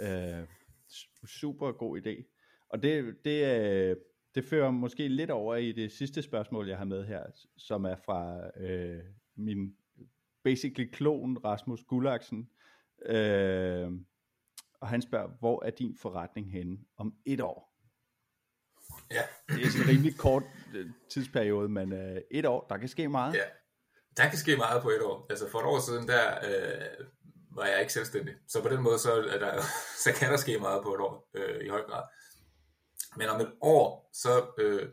Øh, 0.00 0.46
super 1.26 1.72
god 1.72 2.00
idé. 2.00 2.24
Og 2.68 2.82
det, 2.82 3.24
det, 3.24 3.60
øh, 3.60 3.96
det 4.34 4.44
fører 4.44 4.70
måske 4.70 5.08
lidt 5.08 5.30
over 5.30 5.56
i 5.56 5.72
det 5.72 5.92
sidste 5.92 6.22
spørgsmål, 6.22 6.68
jeg 6.68 6.78
har 6.78 6.84
med 6.84 7.04
her, 7.04 7.22
som 7.56 7.84
er 7.84 7.96
fra 7.96 8.50
øh, 8.60 9.02
min 9.36 9.76
basically 10.42 10.90
klon 10.90 11.38
Rasmus 11.44 11.84
Gullaksen. 11.84 12.50
Øh, 13.06 13.92
og 14.80 14.88
han 14.88 15.02
spørger, 15.02 15.28
hvor 15.28 15.64
er 15.64 15.70
din 15.70 15.96
forretning 15.96 16.52
henne 16.52 16.78
om 16.96 17.14
et 17.24 17.40
år? 17.40 17.73
Ja. 19.14 19.54
Det 19.54 19.66
er 19.66 19.70
sådan 19.70 19.86
en 19.86 19.88
rimelig 19.88 20.16
kort 20.18 20.42
øh, 20.74 20.86
tidsperiode, 21.10 21.68
men 21.68 21.92
øh, 21.92 22.20
et 22.30 22.46
år, 22.46 22.66
der 22.68 22.76
kan 22.76 22.88
ske 22.88 23.08
meget. 23.08 23.34
Ja, 23.34 23.44
der 24.16 24.28
kan 24.28 24.38
ske 24.38 24.56
meget 24.56 24.82
på 24.82 24.90
et 24.90 25.02
år. 25.02 25.26
Altså 25.30 25.50
for 25.50 25.58
et 25.58 25.66
år 25.66 25.80
siden, 25.80 26.08
der 26.08 26.34
øh, 26.48 27.06
var 27.50 27.66
jeg 27.66 27.80
ikke 27.80 27.92
selvstændig. 27.92 28.34
Så 28.48 28.62
på 28.62 28.68
den 28.68 28.82
måde, 28.82 28.98
så, 28.98 29.12
er 29.12 29.38
der, 29.38 29.62
så 30.04 30.12
kan 30.16 30.30
der 30.30 30.36
ske 30.36 30.58
meget 30.58 30.82
på 30.82 30.94
et 30.94 31.00
år 31.00 31.30
øh, 31.34 31.64
i 31.66 31.68
høj 31.68 31.82
grad. 31.82 32.02
Men 33.16 33.28
om 33.28 33.40
et 33.40 33.52
år, 33.60 34.10
så, 34.12 34.46
øh, 34.58 34.88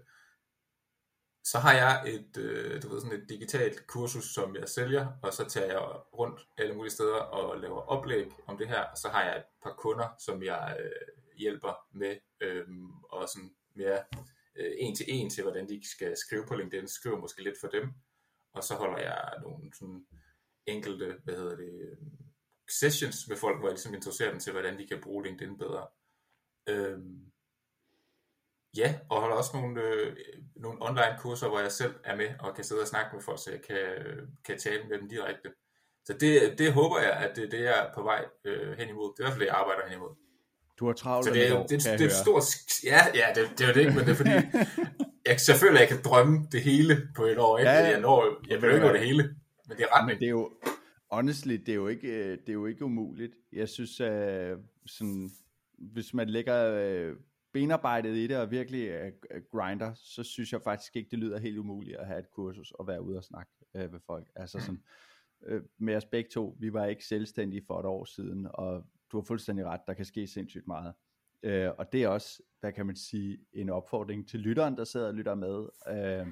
så 1.43 1.59
har 1.59 1.73
jeg 1.73 2.03
et, 2.07 2.37
øh, 2.37 2.83
du 2.83 2.89
ved, 2.89 3.01
sådan 3.01 3.21
et 3.21 3.29
digitalt 3.29 3.87
kursus, 3.87 4.33
som 4.33 4.55
jeg 4.55 4.69
sælger, 4.69 5.07
og 5.23 5.33
så 5.33 5.45
tager 5.45 5.67
jeg 5.67 5.81
rundt 6.13 6.41
alle 6.57 6.73
mulige 6.73 6.91
steder 6.91 7.15
og 7.15 7.59
laver 7.59 7.81
oplæg 7.81 8.31
om 8.47 8.57
det 8.57 8.67
her. 8.67 8.83
Og 8.83 8.97
så 8.97 9.09
har 9.09 9.23
jeg 9.23 9.37
et 9.37 9.43
par 9.63 9.73
kunder, 9.73 10.07
som 10.19 10.43
jeg 10.43 10.77
øh, 10.79 11.07
hjælper 11.37 11.73
med, 11.93 12.15
øh, 12.41 12.67
og 13.11 13.29
sådan 13.29 13.51
mere 13.75 14.03
øh, 14.55 14.71
en 14.77 14.95
til 14.95 15.05
en 15.09 15.29
til, 15.29 15.43
hvordan 15.43 15.69
de 15.69 15.89
skal 15.89 16.17
skrive 16.17 16.45
på 16.47 16.55
LinkedIn. 16.55 16.87
Skriver 16.87 17.19
måske 17.19 17.43
lidt 17.43 17.59
for 17.61 17.67
dem, 17.67 17.93
og 18.53 18.63
så 18.63 18.75
holder 18.75 18.99
jeg 18.99 19.33
nogle 19.41 19.73
sådan 19.73 20.05
enkelte, 20.65 21.17
hvad 21.23 21.35
hedder 21.35 21.55
det, 21.55 21.73
øh, 21.81 21.97
sessions 22.69 23.27
med 23.27 23.37
folk, 23.37 23.59
hvor 23.59 23.67
jeg 23.67 23.73
ligesom 23.73 23.93
interesserer 23.93 24.31
dem 24.31 24.39
til, 24.39 24.51
hvordan 24.51 24.79
de 24.79 24.87
kan 24.87 25.01
bruge 25.01 25.23
LinkedIn 25.23 25.57
bedre. 25.57 25.87
Øhm, 26.69 27.31
ja, 28.77 28.99
og 29.09 29.21
holder 29.21 29.35
også 29.35 29.51
nogle, 29.53 29.81
øh, 29.81 30.17
nogle 30.55 30.77
online 30.81 31.17
kurser, 31.19 31.49
hvor 31.49 31.59
jeg 31.59 31.71
selv 31.71 31.95
er 32.03 32.15
med 32.15 32.29
og 32.39 32.55
kan 32.55 32.63
sidde 32.63 32.81
og 32.81 32.87
snakke 32.87 33.15
med 33.15 33.23
folk, 33.23 33.39
så 33.43 33.51
jeg 33.51 33.61
kan, 33.61 33.77
øh, 33.77 34.27
kan 34.45 34.59
tale 34.59 34.83
med 34.83 34.99
dem 34.99 35.09
direkte. 35.09 35.53
Så 36.05 36.13
det, 36.13 36.59
det 36.59 36.73
håber 36.73 36.99
jeg, 36.99 37.13
at 37.13 37.35
det 37.35 37.51
det, 37.51 37.67
er 37.67 37.93
på 37.93 38.03
vej 38.03 38.25
øh, 38.43 38.77
hen 38.77 38.89
imod. 38.89 39.13
Det 39.13 39.19
er 39.19 39.23
i 39.23 39.25
hvert 39.25 39.33
fald 39.33 39.39
det, 39.39 39.45
jeg 39.45 39.55
arbejder 39.55 39.87
hen 39.87 39.97
imod. 39.97 40.15
Du 40.81 40.85
har 40.85 40.93
travlt 40.93 41.27
Så 41.27 41.33
det 41.33 41.47
er, 41.47 41.57
år, 41.57 41.61
det, 41.61 41.69
det, 41.69 41.99
det 41.99 42.01
er 42.01 42.05
et 42.05 42.11
stort... 42.11 42.43
Ja, 42.83 42.99
ja 43.13 43.41
det, 43.41 43.59
det 43.59 43.69
er 43.69 43.73
det 43.73 43.79
ikke, 43.79 43.91
men 43.91 44.05
det 44.05 44.11
er 44.11 44.15
fordi... 44.15 44.29
jeg, 45.27 45.39
selvfølgelig 45.39 45.79
jeg 45.79 45.87
kan 45.87 46.01
drømme 46.05 46.47
det 46.51 46.61
hele 46.61 47.07
på 47.15 47.23
et 47.23 47.37
år, 47.37 47.57
ikke? 47.57 47.71
Ja, 47.71 47.89
jeg, 47.89 47.99
når, 48.01 48.47
jeg 48.49 48.59
behøver 48.59 48.75
ikke 48.75 48.87
nå 48.87 48.93
det 48.93 49.01
hele, 49.01 49.35
men 49.67 49.77
det 49.77 49.83
er 49.83 49.97
retning. 49.97 50.15
Men 50.15 50.19
det 50.19 50.25
er 50.25 50.29
jo, 50.29 50.51
honestly, 51.11 51.53
det 51.53 51.69
er 51.69 51.75
jo 51.75 51.87
ikke, 51.87 52.07
øh, 52.07 52.37
det 52.37 52.49
er 52.49 52.53
jo 52.53 52.65
ikke 52.65 52.85
umuligt. 52.85 53.33
Jeg 53.53 53.69
synes, 53.69 53.99
øh, 53.99 54.57
sådan, 54.85 55.31
hvis 55.77 56.13
man 56.13 56.29
lægger 56.29 56.73
øh, 56.73 57.15
benarbejdet 57.53 58.15
i 58.15 58.27
det 58.27 58.37
og 58.37 58.51
virkelig 58.51 58.87
øh, 58.87 59.11
grinder, 59.51 59.93
så 59.93 60.23
synes 60.23 60.53
jeg 60.53 60.61
faktisk 60.61 60.95
ikke, 60.95 61.11
det 61.11 61.19
lyder 61.19 61.39
helt 61.39 61.57
umuligt 61.57 61.97
at 61.97 62.07
have 62.07 62.19
et 62.19 62.31
kursus 62.31 62.71
og 62.71 62.87
være 62.87 63.01
ude 63.01 63.17
og 63.17 63.23
snakke 63.23 63.51
øh, 63.75 63.91
med 63.91 63.99
folk. 63.99 64.27
Altså 64.35 64.59
sådan, 64.59 64.81
øh, 65.45 65.61
med 65.77 65.95
os 65.95 66.05
begge 66.05 66.29
to, 66.29 66.57
vi 66.59 66.73
var 66.73 66.85
ikke 66.85 67.05
selvstændige 67.05 67.63
for 67.67 67.79
et 67.79 67.85
år 67.85 68.05
siden, 68.05 68.47
og 68.53 68.85
du 69.11 69.17
har 69.17 69.23
fuldstændig 69.23 69.65
ret, 69.65 69.81
der 69.87 69.93
kan 69.93 70.05
ske 70.05 70.27
sindssygt 70.27 70.67
meget. 70.67 70.93
Øh, 71.43 71.71
og 71.77 71.91
det 71.91 72.03
er 72.03 72.07
også, 72.07 72.43
hvad 72.59 72.73
kan 72.73 72.85
man 72.85 72.95
sige, 72.95 73.39
en 73.53 73.69
opfordring 73.69 74.29
til 74.29 74.39
lytteren, 74.39 74.77
der 74.77 74.83
sidder 74.83 75.07
og 75.07 75.13
lytter 75.13 75.35
med. 75.35 75.67
Øh, 75.87 76.27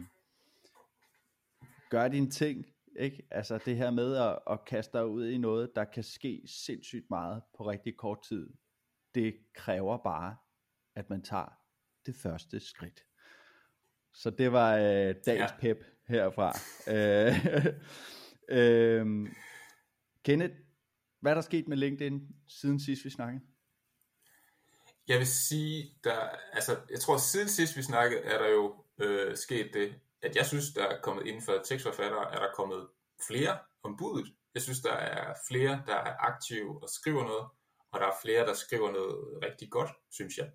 gør 1.89 2.07
dine 2.07 2.29
ting, 2.29 2.65
ikke? 2.95 3.27
Altså 3.31 3.59
det 3.65 3.77
her 3.77 3.91
med 3.91 4.15
at, 4.15 4.39
at 4.49 4.65
kaste 4.65 4.97
dig 4.97 5.07
ud 5.07 5.27
i 5.27 5.37
noget, 5.37 5.71
der 5.75 5.85
kan 5.85 6.03
ske 6.03 6.41
sindssygt 6.45 7.09
meget 7.09 7.43
på 7.57 7.69
rigtig 7.69 7.97
kort 7.97 8.21
tid, 8.27 8.49
det 9.15 9.37
kræver 9.53 9.97
bare, 9.97 10.35
at 10.95 11.09
man 11.09 11.21
tager 11.21 11.59
det 12.05 12.15
første 12.15 12.59
skridt. 12.59 13.05
Så 14.13 14.29
det 14.29 14.51
var 14.51 14.75
øh, 14.75 15.15
dagens 15.25 15.51
ja. 15.51 15.57
Pep 15.59 15.85
herfra. 16.07 16.53
Øh, 16.87 17.33
øh, 18.59 19.27
Kenneth, 20.23 20.55
hvad 21.21 21.31
er 21.31 21.35
der 21.35 21.41
sket 21.41 21.67
med 21.67 21.77
LinkedIn 21.77 22.21
siden 22.47 22.79
sidst 22.79 23.05
vi 23.05 23.09
snakkede? 23.09 23.43
Jeg 25.07 25.19
vil 25.19 25.27
sige, 25.27 25.93
der, 26.03 26.29
altså, 26.53 26.77
jeg 26.89 26.99
tror, 26.99 27.17
siden 27.17 27.49
sidst 27.49 27.77
vi 27.77 27.81
snakkede, 27.81 28.21
er 28.21 28.37
der 28.37 28.47
jo 28.47 28.83
øh, 28.99 29.37
sket 29.37 29.73
det, 29.73 29.95
at 30.21 30.35
jeg 30.35 30.45
synes, 30.45 30.73
der 30.73 30.85
er 30.85 31.01
kommet 31.01 31.27
inden 31.27 31.41
for 31.41 31.61
tekstforfattere, 31.65 32.33
er 32.33 32.39
der 32.39 32.51
kommet 32.55 32.87
flere 33.27 33.57
om 33.83 33.97
budet. 33.97 34.33
Jeg 34.53 34.61
synes, 34.61 34.79
der 34.79 34.93
er 34.93 35.33
flere, 35.47 35.83
der 35.87 35.95
er 35.95 36.15
aktive 36.19 36.83
og 36.83 36.89
skriver 36.89 37.23
noget, 37.23 37.47
og 37.91 37.99
der 37.99 38.05
er 38.07 38.19
flere, 38.21 38.45
der 38.45 38.53
skriver 38.53 38.91
noget 38.91 39.43
rigtig 39.43 39.69
godt, 39.69 39.91
synes 40.11 40.37
jeg. 40.37 40.51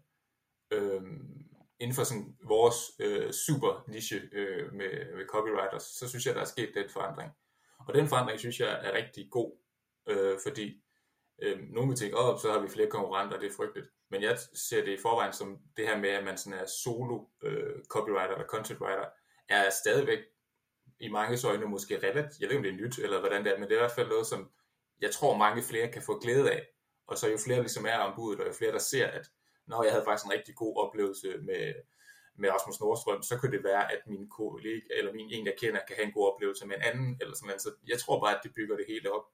Øhm, 0.70 1.44
inden 1.80 1.94
for 1.94 2.04
sådan 2.04 2.36
vores 2.44 2.76
øh, 2.98 3.32
super 3.32 3.84
niche 3.88 4.16
øh, 4.32 4.72
med, 4.72 5.16
med 5.16 5.26
copywriters, 5.26 5.82
så 5.82 6.08
synes 6.08 6.26
jeg, 6.26 6.34
der 6.34 6.40
er 6.40 6.44
sket 6.54 6.70
den 6.74 6.90
forandring. 6.90 7.32
Og 7.78 7.94
den 7.94 8.08
forandring 8.08 8.38
synes 8.38 8.60
jeg 8.60 8.80
er 8.86 8.92
rigtig 8.92 9.28
god, 9.30 9.63
øh, 10.06 10.38
fordi 10.42 10.82
øh, 11.42 11.58
nogle 11.58 11.88
vil 11.88 11.98
tænke, 11.98 12.16
op, 12.16 12.40
så 12.40 12.52
har 12.52 12.58
vi 12.58 12.68
flere 12.68 12.90
konkurrenter, 12.90 13.38
det 13.38 13.50
er 13.50 13.56
frygteligt. 13.56 13.88
Men 14.10 14.22
jeg 14.22 14.38
ser 14.54 14.84
det 14.84 14.92
i 14.92 15.02
forvejen 15.02 15.32
som 15.32 15.58
det 15.76 15.86
her 15.86 15.98
med, 15.98 16.08
at 16.08 16.24
man 16.24 16.38
sådan 16.38 16.58
er 16.58 16.66
solo 16.66 17.24
øh, 17.42 17.84
copywriter 17.88 18.34
eller 18.34 18.46
content 18.46 18.80
writer, 18.80 19.04
er 19.48 19.70
stadigvæk 19.70 20.18
i 21.00 21.08
mange 21.08 21.48
øjne 21.48 21.66
måske 21.66 21.98
relativt, 21.98 22.40
jeg 22.40 22.48
ved 22.48 22.56
ikke 22.56 22.56
om 22.56 22.62
det 22.62 22.72
er 22.72 22.86
nyt 22.86 22.98
eller 22.98 23.20
hvordan 23.20 23.44
det 23.44 23.52
er, 23.52 23.58
men 23.58 23.68
det 23.68 23.72
er 23.72 23.80
i 23.80 23.84
hvert 23.84 23.98
fald 23.98 24.08
noget, 24.08 24.26
som 24.26 24.50
jeg 25.00 25.10
tror 25.10 25.36
mange 25.36 25.62
flere 25.62 25.92
kan 25.92 26.02
få 26.02 26.18
glæde 26.18 26.50
af. 26.52 26.62
Og 27.06 27.18
så 27.18 27.30
jo 27.30 27.38
flere 27.44 27.60
ligesom 27.60 27.86
er 27.86 27.98
ombudet, 27.98 28.40
og 28.40 28.46
jo 28.46 28.52
flere 28.52 28.72
der 28.72 28.78
ser, 28.78 29.06
at 29.06 29.26
når 29.66 29.82
jeg 29.82 29.92
havde 29.92 30.04
faktisk 30.04 30.26
en 30.26 30.32
rigtig 30.32 30.54
god 30.54 30.76
oplevelse 30.76 31.28
med, 31.48 31.74
med 32.36 32.50
Rasmus 32.50 32.80
Nordstrøm, 32.80 33.22
så 33.22 33.38
kunne 33.38 33.52
det 33.56 33.64
være, 33.64 33.92
at 33.92 34.00
min 34.06 34.28
kollega, 34.28 34.86
eller 34.98 35.12
min 35.12 35.30
en, 35.30 35.46
jeg 35.46 35.56
kender, 35.58 35.80
kan 35.88 35.96
have 35.96 36.06
en 36.06 36.12
god 36.12 36.32
oplevelse 36.32 36.66
med 36.66 36.76
en 36.76 36.82
anden, 36.82 37.18
eller 37.20 37.34
sådan 37.34 37.46
noget. 37.46 37.62
Så 37.62 37.70
jeg 37.86 37.98
tror 37.98 38.20
bare, 38.20 38.36
at 38.36 38.42
det 38.42 38.52
bygger 38.54 38.76
det 38.76 38.86
hele 38.88 39.12
op. 39.12 39.26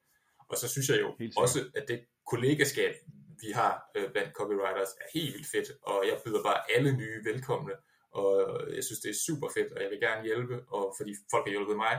Og 0.50 0.56
så 0.56 0.68
synes 0.68 0.88
jeg 0.88 1.00
jo 1.00 1.08
også, 1.36 1.58
at 1.74 1.84
det 1.88 2.06
kollegaskab, 2.30 2.94
vi 3.42 3.50
har 3.54 3.72
øh, 3.96 4.12
blandt 4.12 4.32
copywriters, 4.34 4.92
er 5.00 5.08
helt 5.14 5.34
vildt 5.34 5.50
fedt, 5.54 5.68
og 5.82 6.04
jeg 6.06 6.16
byder 6.24 6.42
bare 6.42 6.60
alle 6.76 6.96
nye 6.96 7.24
velkomne, 7.24 7.72
og 8.12 8.30
jeg 8.76 8.84
synes, 8.84 9.00
det 9.00 9.10
er 9.10 9.18
super 9.26 9.48
fedt, 9.56 9.72
og 9.72 9.82
jeg 9.82 9.90
vil 9.90 10.00
gerne 10.00 10.22
hjælpe, 10.24 10.56
og 10.68 10.94
fordi 10.98 11.12
folk 11.30 11.44
har 11.46 11.50
hjulpet 11.50 11.76
mig, 11.76 11.94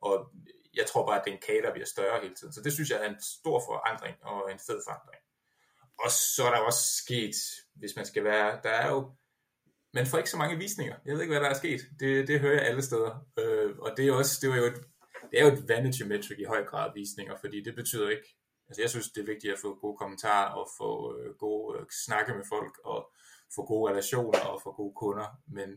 og 0.00 0.14
jeg 0.74 0.86
tror 0.86 1.06
bare, 1.06 1.18
at 1.18 1.24
det 1.24 1.30
er 1.30 1.34
en 1.34 1.42
kage, 1.46 1.62
der 1.62 1.72
bliver 1.72 1.86
større 1.86 2.20
hele 2.22 2.34
tiden. 2.34 2.52
Så 2.52 2.60
det 2.64 2.72
synes 2.72 2.90
jeg 2.90 3.04
er 3.04 3.08
en 3.08 3.22
stor 3.22 3.58
forandring, 3.68 4.16
og 4.22 4.52
en 4.52 4.60
fed 4.66 4.80
forandring. 4.86 5.22
Og 6.04 6.10
så 6.10 6.42
er 6.44 6.50
der 6.50 6.58
også 6.58 6.84
sket, 7.02 7.36
hvis 7.74 7.96
man 7.96 8.06
skal 8.06 8.24
være, 8.24 8.60
der 8.62 8.70
er 8.70 8.88
jo, 8.90 9.12
man 9.94 10.06
får 10.06 10.18
ikke 10.18 10.30
så 10.30 10.36
mange 10.36 10.56
visninger. 10.56 10.96
Jeg 11.04 11.14
ved 11.14 11.20
ikke, 11.20 11.32
hvad 11.32 11.40
der 11.40 11.50
er 11.50 11.54
sket. 11.54 11.80
Det, 12.00 12.28
det 12.28 12.40
hører 12.40 12.54
jeg 12.54 12.66
alle 12.66 12.82
steder. 12.82 13.26
Øh, 13.38 13.78
og 13.78 13.96
det 13.96 14.08
er, 14.08 14.12
også, 14.12 14.38
det, 14.42 14.52
er 14.52 14.56
jo 14.56 14.64
et, 14.64 14.80
det 15.30 15.40
er 15.40 15.44
jo 15.46 15.52
et 15.52 15.68
vanity 15.68 16.02
metric 16.02 16.38
i 16.38 16.44
høj 16.44 16.64
grad 16.64 16.90
visninger, 16.94 17.36
fordi 17.40 17.62
det 17.64 17.74
betyder 17.74 18.08
ikke, 18.08 18.36
altså 18.68 18.82
jeg 18.82 18.90
synes, 18.90 19.08
det 19.12 19.20
er 19.22 19.26
vigtigt 19.26 19.52
at 19.52 19.58
få 19.58 19.78
gode 19.78 19.96
kommentarer, 19.96 20.50
og 20.50 20.68
få 20.78 21.18
øh, 21.18 21.34
gode 21.34 21.78
øh, 21.78 21.86
snakke 22.04 22.34
med 22.34 22.44
folk, 22.48 22.78
og 22.84 23.12
få 23.54 23.64
gode 23.66 23.90
relationer, 23.90 24.40
og 24.40 24.60
få 24.62 24.72
gode 24.72 24.94
kunder. 24.96 25.26
Men 25.48 25.68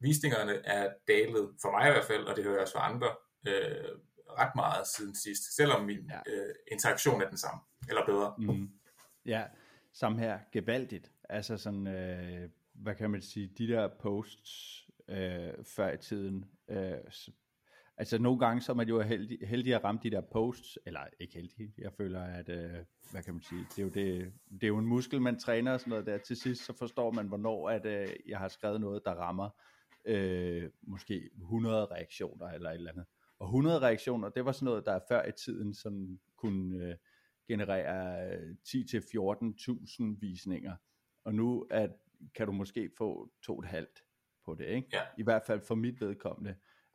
visningerne 0.00 0.52
er 0.66 0.92
dalet, 1.08 1.54
for 1.62 1.70
mig 1.70 1.88
i 1.88 1.92
hvert 1.92 2.04
fald, 2.04 2.24
og 2.24 2.36
det 2.36 2.44
hører 2.44 2.54
jeg 2.54 2.62
også 2.62 2.74
fra 2.74 2.90
andre, 2.92 3.08
øh, 3.48 3.90
ret 4.38 4.54
meget 4.54 4.86
siden 4.86 5.14
sidst, 5.14 5.56
selvom 5.56 5.84
min 5.84 6.10
Ja. 6.10 6.20
øh, 6.32 6.54
interaktion 6.72 7.22
er 7.22 7.28
den 7.28 7.38
samme, 7.38 7.60
eller 7.88 8.06
bedre. 8.06 8.34
Mm. 8.38 8.70
Ja, 9.26 9.44
samme 9.92 10.18
her, 10.18 10.38
gevaldigt. 10.52 11.12
Altså 11.28 11.56
sådan, 11.56 11.86
øh, 11.86 12.50
hvad 12.74 12.94
kan 12.94 13.10
man 13.10 13.22
sige, 13.22 13.46
de 13.58 13.68
der 13.68 13.88
posts 14.00 14.86
øh, 15.08 15.64
før 15.64 15.92
i 15.92 15.98
tiden, 15.98 16.44
øh, 16.68 16.94
altså 18.00 18.18
nogle 18.18 18.38
gange 18.38 18.60
så 18.60 18.72
er 18.72 18.76
man 18.76 18.88
jo 18.88 19.00
heldig, 19.00 19.38
heldig 19.42 19.74
at 19.74 19.84
ramme 19.84 20.00
de 20.02 20.10
der 20.10 20.20
posts, 20.20 20.78
eller 20.86 21.00
ikke 21.18 21.34
heldig, 21.34 21.74
jeg 21.78 21.92
føler 21.92 22.22
at, 22.22 22.48
øh, 22.48 22.70
hvad 23.10 23.22
kan 23.22 23.34
man 23.34 23.42
sige, 23.42 23.60
det 23.60 23.78
er, 23.78 23.82
jo 23.82 23.88
det, 23.88 24.32
det 24.50 24.62
er 24.62 24.68
jo 24.68 24.78
en 24.78 24.86
muskel, 24.86 25.20
man 25.20 25.38
træner 25.38 25.72
og 25.72 25.80
sådan 25.80 25.90
noget 25.90 26.06
der, 26.06 26.18
til 26.18 26.36
sidst 26.36 26.64
så 26.64 26.72
forstår 26.72 27.10
man, 27.10 27.26
hvornår 27.26 27.70
at 27.70 27.86
øh, 27.86 28.08
jeg 28.26 28.38
har 28.38 28.48
skrevet 28.48 28.80
noget, 28.80 29.02
der 29.04 29.10
rammer 29.10 29.50
øh, 30.04 30.70
måske 30.82 31.30
100 31.34 31.86
reaktioner 31.86 32.46
eller 32.46 32.70
et 32.70 32.74
eller 32.74 32.90
andet. 32.90 33.06
Og 33.38 33.46
100 33.46 33.80
reaktioner, 33.80 34.28
det 34.28 34.44
var 34.44 34.52
sådan 34.52 34.64
noget, 34.64 34.86
der 34.86 35.00
før 35.08 35.26
i 35.26 35.32
tiden 35.32 35.74
sådan 35.74 36.20
kunne 36.36 36.84
øh, 36.84 36.94
generere 37.48 38.32
øh, 38.32 38.54
10-14.000 38.68 40.02
visninger. 40.20 40.76
Og 41.24 41.34
nu 41.34 41.66
at, 41.70 41.90
kan 42.34 42.46
du 42.46 42.52
måske 42.52 42.90
få 42.98 43.30
to 43.42 43.56
og 43.56 43.62
et 43.62 43.68
halvt 43.68 44.04
på 44.44 44.54
det, 44.54 44.66
ikke? 44.66 44.88
Ja. 44.92 45.02
I 45.18 45.22
hvert 45.22 45.42
fald 45.46 45.60
for 45.60 45.74
mit 45.74 46.00
vedkommende. 46.00 46.54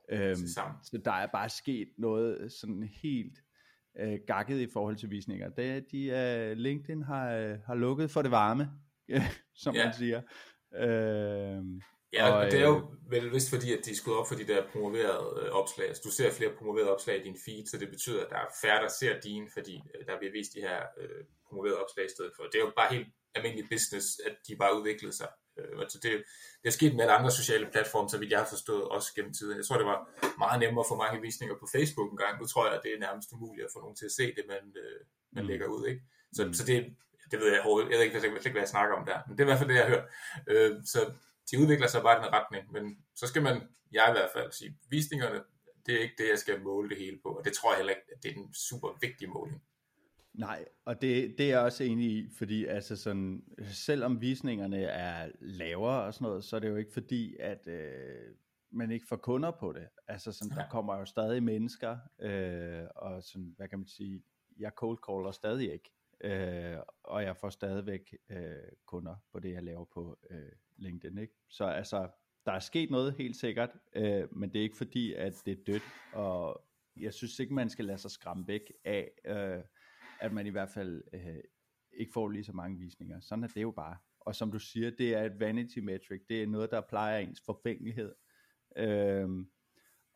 Øhm, 0.10 0.36
så 0.84 1.02
der 1.06 1.12
er 1.12 1.28
bare 1.28 1.50
sket 1.50 1.88
noget 1.98 2.52
sådan 2.52 2.84
helt 3.04 3.38
øh, 4.00 4.20
gakket 4.28 4.60
i 4.60 4.68
forhold 4.74 4.96
til 4.96 5.10
visninger. 5.10 5.50
Det 5.50 5.66
er, 5.66 5.80
de, 5.92 6.06
øh, 6.06 6.58
LinkedIn 6.58 7.02
har, 7.04 7.32
øh, 7.32 7.60
har 7.66 7.76
lukket 7.76 8.12
for 8.12 8.22
det 8.22 8.32
varme, 8.32 8.72
som 9.64 9.76
Ja. 9.76 9.86
man 9.86 9.94
siger. 9.94 10.22
Øhm, 10.76 11.82
Ja, 12.14 12.32
Og, 12.32 12.38
og, 12.38 12.52
det 12.52 12.60
er 12.60 12.68
jo 12.68 12.78
øh, 12.78 13.12
vel 13.12 13.32
vist 13.34 13.50
fordi, 13.50 13.74
at 13.74 13.80
de 13.86 13.92
er 13.92 13.96
skudt 13.96 14.18
op 14.18 14.28
for 14.28 14.36
de 14.36 14.48
der 14.48 14.68
promoverede 14.72 15.26
øh, 15.42 15.50
opslag. 15.62 15.88
Altså, 15.88 16.02
du 16.06 16.12
ser 16.12 16.32
flere 16.32 16.54
promoverede 16.58 16.94
opslag 16.96 17.16
i 17.20 17.24
din 17.24 17.38
feed, 17.46 17.66
så 17.66 17.78
det 17.78 17.90
betyder, 17.90 18.22
at 18.26 18.30
der 18.30 18.36
er 18.38 18.50
færre, 18.64 18.82
der 18.84 18.92
ser 19.00 19.20
dine, 19.20 19.48
fordi 19.54 19.76
øh, 19.94 20.06
der 20.08 20.18
bliver 20.20 20.32
vist 20.32 20.54
de 20.56 20.62
her 20.68 20.80
øh, 21.02 21.22
promoverede 21.48 21.80
opslag 21.84 22.06
i 22.06 22.14
stedet 22.16 22.32
for. 22.36 22.44
Det 22.44 22.56
er 22.60 22.66
jo 22.68 22.74
bare 22.82 22.94
helt 22.96 23.08
almindelig 23.36 23.66
business, 23.74 24.08
at 24.28 24.36
de 24.48 24.56
bare 24.56 24.78
udvikler 24.80 25.12
sig. 25.12 25.30
Øh, 25.60 25.78
og 25.80 25.86
så 25.92 25.98
det, 26.04 26.12
det 26.62 26.68
er 26.68 26.76
sket 26.80 26.94
med 26.96 27.02
alle 27.04 27.14
andre 27.20 27.32
sociale 27.32 27.68
platforme, 27.72 28.10
så 28.10 28.18
vidt 28.18 28.32
jeg 28.32 28.40
har 28.40 28.46
forstået, 28.56 28.84
også 28.96 29.10
gennem 29.16 29.34
tiden. 29.34 29.58
Jeg 29.58 29.66
tror, 29.66 29.78
det 29.78 29.86
var 29.86 30.00
meget 30.38 30.60
nemmere 30.60 30.84
at 30.86 30.90
få 30.92 30.96
mange 30.96 31.22
visninger 31.22 31.56
på 31.60 31.68
Facebook 31.76 32.12
en 32.12 32.18
gang. 32.18 32.40
Nu 32.42 32.46
tror 32.48 32.66
jeg, 32.68 32.76
at 32.76 32.82
det 32.84 32.94
er 32.94 33.00
nærmest 33.00 33.30
umuligt 33.34 33.66
at 33.66 33.72
få 33.74 33.80
nogen 33.80 33.96
til 33.96 34.06
at 34.06 34.12
se 34.20 34.26
det, 34.38 34.46
man, 34.48 34.64
øh, 34.84 35.00
man 35.36 35.44
Mm. 35.44 35.48
lægger 35.50 35.68
ud. 35.68 35.88
Ikke? 35.88 36.02
Så, 36.34 36.46
Mm. 36.46 36.54
så 36.54 36.66
det, 36.66 36.96
det 37.32 37.40
ved 37.40 37.48
jeg 37.52 37.60
overhovedet. 37.62 37.90
Jeg 37.90 37.98
ved 37.98 38.06
ikke, 38.06 38.16
jeg 38.16 38.22
ved 38.24 38.38
ikke, 38.38 38.52
hvad 38.52 38.62
jeg 38.62 38.70
snakker 38.76 38.96
om 38.96 39.06
der. 39.06 39.20
Men 39.28 39.32
det 39.38 39.40
er 39.44 39.48
i 39.48 39.52
hvert 39.52 39.60
fald 39.62 39.70
det, 39.70 39.76
jeg 39.76 39.88
hører. 39.94 40.06
Øh, 40.48 40.72
så 40.86 41.00
de 41.52 41.60
udvikler 41.60 41.88
sig 41.88 42.02
bare 42.02 42.18
i 42.18 42.22
den 42.24 42.34
retning, 42.34 42.72
men 42.72 42.84
så 43.16 43.28
skal 43.28 43.42
man, 43.42 43.56
jeg 43.92 44.06
i 44.10 44.16
hvert 44.18 44.32
fald 44.36 44.52
sige, 44.52 44.78
visningerne, 44.90 45.44
det 45.86 45.96
er 45.96 46.00
ikke 46.00 46.16
det, 46.18 46.30
jeg 46.30 46.40
skal 46.40 46.62
måle 46.62 46.90
det 46.90 46.98
hele 46.98 47.20
på, 47.24 47.30
og 47.30 47.46
det 47.46 47.54
tror 47.54 47.72
jeg 47.72 47.78
heller 47.78 47.94
ikke, 47.94 48.08
at 48.16 48.24
det 48.24 48.30
er 48.32 48.36
en 48.36 48.54
super 48.54 48.90
vigtig 49.02 49.30
måling. 49.30 49.62
Nej, 50.38 50.66
og 50.86 51.02
det, 51.02 51.38
det 51.38 51.46
er 51.46 51.50
jeg 51.50 51.60
også 51.60 51.84
enig 51.84 52.12
i, 52.12 52.30
fordi 52.30 52.66
altså 52.66 52.96
sådan, 52.96 53.44
selvom 53.64 54.22
visningerne 54.22 54.84
er 54.84 55.32
lavere 55.40 56.04
og 56.04 56.14
sådan 56.14 56.26
noget, 56.26 56.44
så 56.44 56.56
er 56.56 56.60
det 56.60 56.70
jo 56.70 56.76
ikke 56.76 56.94
fordi, 56.94 57.36
at 57.40 57.68
øh, 57.68 58.36
man 58.72 58.92
ikke 58.92 59.08
får 59.08 59.16
kunder 59.16 59.52
på 59.52 59.74
det. 59.74 59.88
Altså 60.08 60.32
sådan, 60.32 60.58
der 60.58 60.70
kommer 60.70 60.98
jo 60.98 61.06
stadig 61.06 61.44
mennesker, 61.44 61.98
øh, 62.20 62.84
og 62.96 63.24
sådan, 63.24 63.54
hvad 63.58 63.68
kan 63.68 63.80
man 63.80 63.88
sige, 63.88 64.24
jeg 64.58 64.72
cold 64.76 64.98
caller 65.10 65.32
stadig 65.32 65.74
ikke, 65.74 65.92
øh, 66.22 66.78
og 67.04 67.24
jeg 67.24 67.38
får 67.38 67.50
stadigvæk 67.50 68.16
øh, 68.30 68.56
kunder 68.86 69.16
på 69.32 69.40
det, 69.40 69.52
jeg 69.52 69.64
laver 69.64 69.86
på 69.86 70.18
øh, 70.30 70.52
LinkedIn. 70.76 71.18
Ikke? 71.18 71.34
Så 71.50 71.66
altså, 71.66 72.08
der 72.46 72.52
er 72.52 72.60
sket 72.60 72.92
noget 72.92 73.14
helt 73.14 73.36
sikkert, 73.36 73.70
øh, 73.96 74.38
men 74.38 74.54
det 74.54 74.60
er 74.60 74.64
ikke 74.64 74.78
fordi, 74.78 75.14
at 75.14 75.42
det 75.46 75.52
er 75.52 75.64
dødt, 75.68 75.84
og 76.14 76.66
jeg 76.98 77.14
synes 77.14 77.40
ikke, 77.40 77.54
man 77.54 77.70
skal 77.70 77.86
lade 77.86 77.98
sig 77.98 78.12
skræmme 78.12 78.48
væk 78.48 78.72
af, 78.86 79.12
øh, 79.26 79.64
at 80.20 80.34
man 80.34 80.48
i 80.48 80.50
hvert 80.50 80.70
fald 80.70 81.04
øh, 81.14 81.44
ikke 81.94 82.12
får 82.14 82.30
lige 82.30 82.44
så 82.44 82.54
mange 82.54 82.80
visninger. 82.80 83.20
Sådan 83.20 83.44
er 83.44 83.48
det 83.48 83.62
jo 83.62 83.72
bare. 83.72 83.98
Og 84.20 84.36
som 84.36 84.52
du 84.52 84.60
siger, 84.60 84.92
det 84.92 85.16
er 85.16 85.24
et 85.24 85.40
vanity 85.40 85.80
metric. 85.80 86.22
Det 86.30 86.44
er 86.44 86.48
noget, 86.48 86.72
der 86.72 86.82
plejer 86.82 87.20
ens 87.20 87.42
forfængelighed. 87.46 88.16
Øhm, 88.78 89.50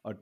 og 0.04 0.16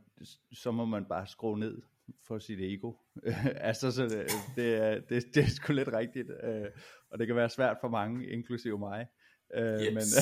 så 0.51 0.71
må 0.71 0.85
man 0.85 1.05
bare 1.05 1.27
skrue 1.27 1.59
ned 1.59 1.81
for 2.27 2.39
sit 2.39 2.59
ego. 2.59 2.93
altså, 3.69 3.91
så 3.91 4.03
det, 4.03 4.31
det, 4.55 4.75
er, 4.75 4.99
det, 4.99 5.35
det 5.35 5.43
er 5.43 5.47
sgu 5.47 5.73
lidt 5.73 5.93
rigtigt, 5.93 6.29
øh, 6.43 6.65
og 7.09 7.19
det 7.19 7.27
kan 7.27 7.35
være 7.35 7.49
svært 7.49 7.77
for 7.81 7.89
mange, 7.89 8.27
inklusive 8.27 8.79
mig. 8.79 9.07
Øh, 9.53 9.85
Jeps. 9.85 10.15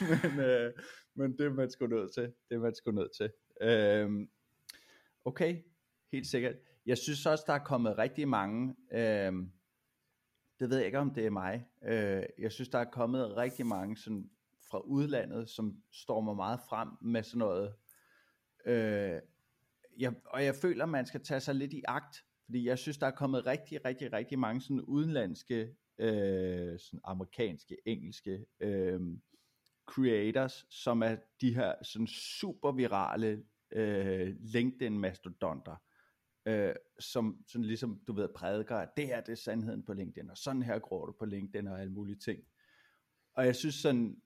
men, 0.00 0.08
men, 0.32 0.40
øh, 0.40 0.72
men 1.14 1.38
det 1.38 1.46
er 1.46 1.50
man 1.50 1.70
sgu 1.70 1.86
nødt 1.86 2.14
til. 2.14 2.22
Det 2.22 2.54
er 2.54 2.58
man 2.58 2.74
sgu 2.74 2.90
nødt 2.90 3.12
til. 3.16 3.30
Øh, 3.60 4.26
okay, 5.24 5.62
helt 6.12 6.26
sikkert. 6.26 6.54
Jeg 6.86 6.98
synes 6.98 7.26
også, 7.26 7.44
der 7.46 7.52
er 7.52 7.64
kommet 7.64 7.98
rigtig 7.98 8.28
mange, 8.28 8.74
øh, 8.92 9.32
det 10.60 10.70
ved 10.70 10.76
jeg 10.76 10.86
ikke, 10.86 10.98
om 10.98 11.14
det 11.14 11.26
er 11.26 11.30
mig, 11.30 11.66
øh, 11.84 12.22
jeg 12.38 12.52
synes, 12.52 12.68
der 12.68 12.78
er 12.78 12.90
kommet 12.90 13.36
rigtig 13.36 13.66
mange 13.66 13.96
sådan, 13.96 14.30
fra 14.70 14.80
udlandet, 14.80 15.48
som 15.48 15.82
stormer 15.92 16.34
meget 16.34 16.60
frem 16.68 16.88
med 17.00 17.22
sådan 17.22 17.38
noget, 17.38 17.74
øh, 18.66 19.20
jeg, 19.98 20.14
og 20.26 20.44
jeg 20.44 20.54
føler, 20.54 20.86
man 20.86 21.06
skal 21.06 21.24
tage 21.24 21.40
sig 21.40 21.54
lidt 21.54 21.72
i 21.72 21.82
agt, 21.88 22.24
fordi 22.44 22.66
jeg 22.66 22.78
synes, 22.78 22.98
der 22.98 23.06
er 23.06 23.10
kommet 23.10 23.46
rigtig, 23.46 23.84
rigtig, 23.84 24.12
rigtig 24.12 24.38
mange 24.38 24.60
sådan 24.60 24.80
udenlandske, 24.80 25.76
øh, 25.98 26.78
sådan 26.78 27.00
amerikanske, 27.04 27.76
engelske 27.86 28.46
øh, 28.60 29.00
creators, 29.86 30.66
som 30.70 31.02
er 31.02 31.16
de 31.40 31.54
her 31.54 31.74
sådan 31.82 32.06
super 32.06 32.72
virale 32.72 33.42
øh, 33.72 34.34
LinkedIn-mastodonter, 34.40 35.76
øh, 36.46 36.74
som 36.98 37.44
sådan 37.48 37.64
ligesom, 37.64 38.00
du 38.06 38.12
ved, 38.12 38.28
prædiker, 38.36 38.76
at 38.76 38.88
det 38.96 39.06
her 39.06 39.20
det 39.20 39.32
er 39.32 39.36
sandheden 39.36 39.82
på 39.82 39.92
LinkedIn, 39.92 40.30
og 40.30 40.36
sådan 40.36 40.62
her 40.62 40.78
gror 40.78 41.06
du 41.06 41.12
på 41.18 41.24
LinkedIn 41.24 41.68
og 41.68 41.80
alle 41.80 41.92
mulige 41.92 42.18
ting. 42.18 42.40
Og 43.34 43.46
jeg 43.46 43.56
synes 43.56 43.74
sådan, 43.74 44.22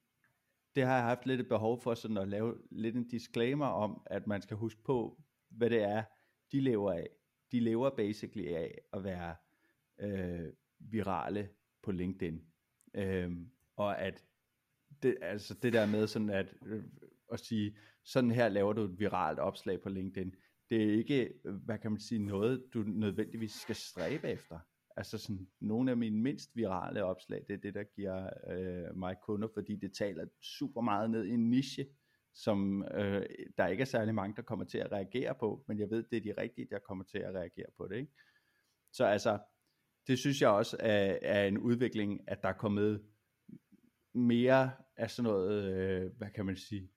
det 0.75 0.83
har 0.85 0.95
jeg 0.95 1.05
haft 1.05 1.27
lidt 1.27 1.41
et 1.41 1.49
behov 1.49 1.81
for 1.81 1.95
sådan 1.95 2.17
at 2.17 2.29
lave 2.29 2.59
lidt 2.71 2.97
en 2.97 3.09
disclaimer 3.09 3.67
om, 3.67 4.03
at 4.07 4.27
man 4.27 4.43
skal 4.43 4.57
huske 4.57 4.83
på, 4.83 5.23
hvad 5.49 5.71
det 5.71 5.83
er, 5.83 6.05
de 6.53 6.61
lever 6.61 6.93
af. 6.93 7.09
De 7.53 7.61
lever 7.61 7.91
basically 7.91 8.49
af 8.49 8.79
at 8.93 9.05
være 9.05 9.37
øh, 9.99 10.53
virale 10.79 11.49
på 11.83 11.93
LinkedIn. 11.93 12.45
Øh, 12.95 13.33
og 13.77 14.01
at 14.01 14.25
det, 15.03 15.17
altså 15.23 15.55
det 15.55 15.73
der 15.73 15.87
med 15.87 16.07
sådan 16.07 16.31
at, 16.31 16.55
øh, 16.67 16.85
at 17.33 17.41
sige, 17.41 17.77
sådan 18.05 18.31
her 18.31 18.49
laver 18.49 18.73
du 18.73 18.83
et 18.83 18.99
viralt 18.99 19.39
opslag 19.39 19.83
på 19.83 19.89
LinkedIn, 19.89 20.35
det 20.75 20.85
er 20.85 20.99
ikke, 20.99 21.35
hvad 21.45 21.79
kan 21.79 21.91
man 21.91 22.01
sige, 22.01 22.19
noget 22.19 22.65
du 22.75 22.83
nødvendigvis 22.83 23.53
skal 23.53 23.75
stræbe 23.75 24.29
efter. 24.29 24.59
Altså 24.97 25.19
sådan, 25.19 25.49
nogle 25.61 25.91
af 25.91 25.97
mine 25.97 26.23
mindst 26.23 26.57
virale 26.57 27.05
opslag, 27.05 27.45
det 27.49 27.55
er 27.55 27.59
det, 27.59 27.75
der 27.75 27.85
giver 27.85 28.31
øh, 28.51 28.97
mig 28.97 29.17
kunder, 29.23 29.49
fordi 29.55 29.77
det 29.77 29.93
taler 29.93 30.27
super 30.43 30.81
meget 30.81 31.11
ned 31.11 31.25
i 31.25 31.31
en 31.31 31.51
niche, 31.51 31.87
som 32.35 32.85
øh, 32.95 33.27
der 33.59 33.67
ikke 33.67 33.81
er 33.81 33.85
særlig 33.85 34.15
mange, 34.15 34.37
der 34.37 34.43
kommer 34.43 34.65
til 34.65 34.79
at 34.79 34.93
reagere 34.93 35.35
på, 35.35 35.65
men 35.69 35.79
jeg 35.79 35.91
ved, 35.91 36.03
det 36.03 36.17
er 36.17 36.35
de 36.35 36.43
rigtige, 36.43 36.69
der 36.71 36.79
kommer 36.79 37.05
til 37.05 37.19
at 37.19 37.35
reagere 37.35 37.71
på 37.77 37.89
det. 37.89 37.97
Ikke? 37.97 38.13
Så 38.93 39.05
altså, 39.05 39.39
det 40.07 40.19
synes 40.19 40.43
jeg 40.43 40.51
også 40.51 40.77
er, 40.81 41.19
er 41.23 41.47
en 41.47 41.59
udvikling, 41.59 42.21
at 42.29 42.43
der 42.43 42.49
er 42.49 42.59
kommet 42.59 43.05
mere 44.15 44.73
af 44.97 45.11
sådan 45.11 45.31
noget, 45.31 45.65
øh, 45.65 46.17
hvad 46.17 46.31
kan 46.31 46.47
man 46.47 46.57
sige, 46.57 46.91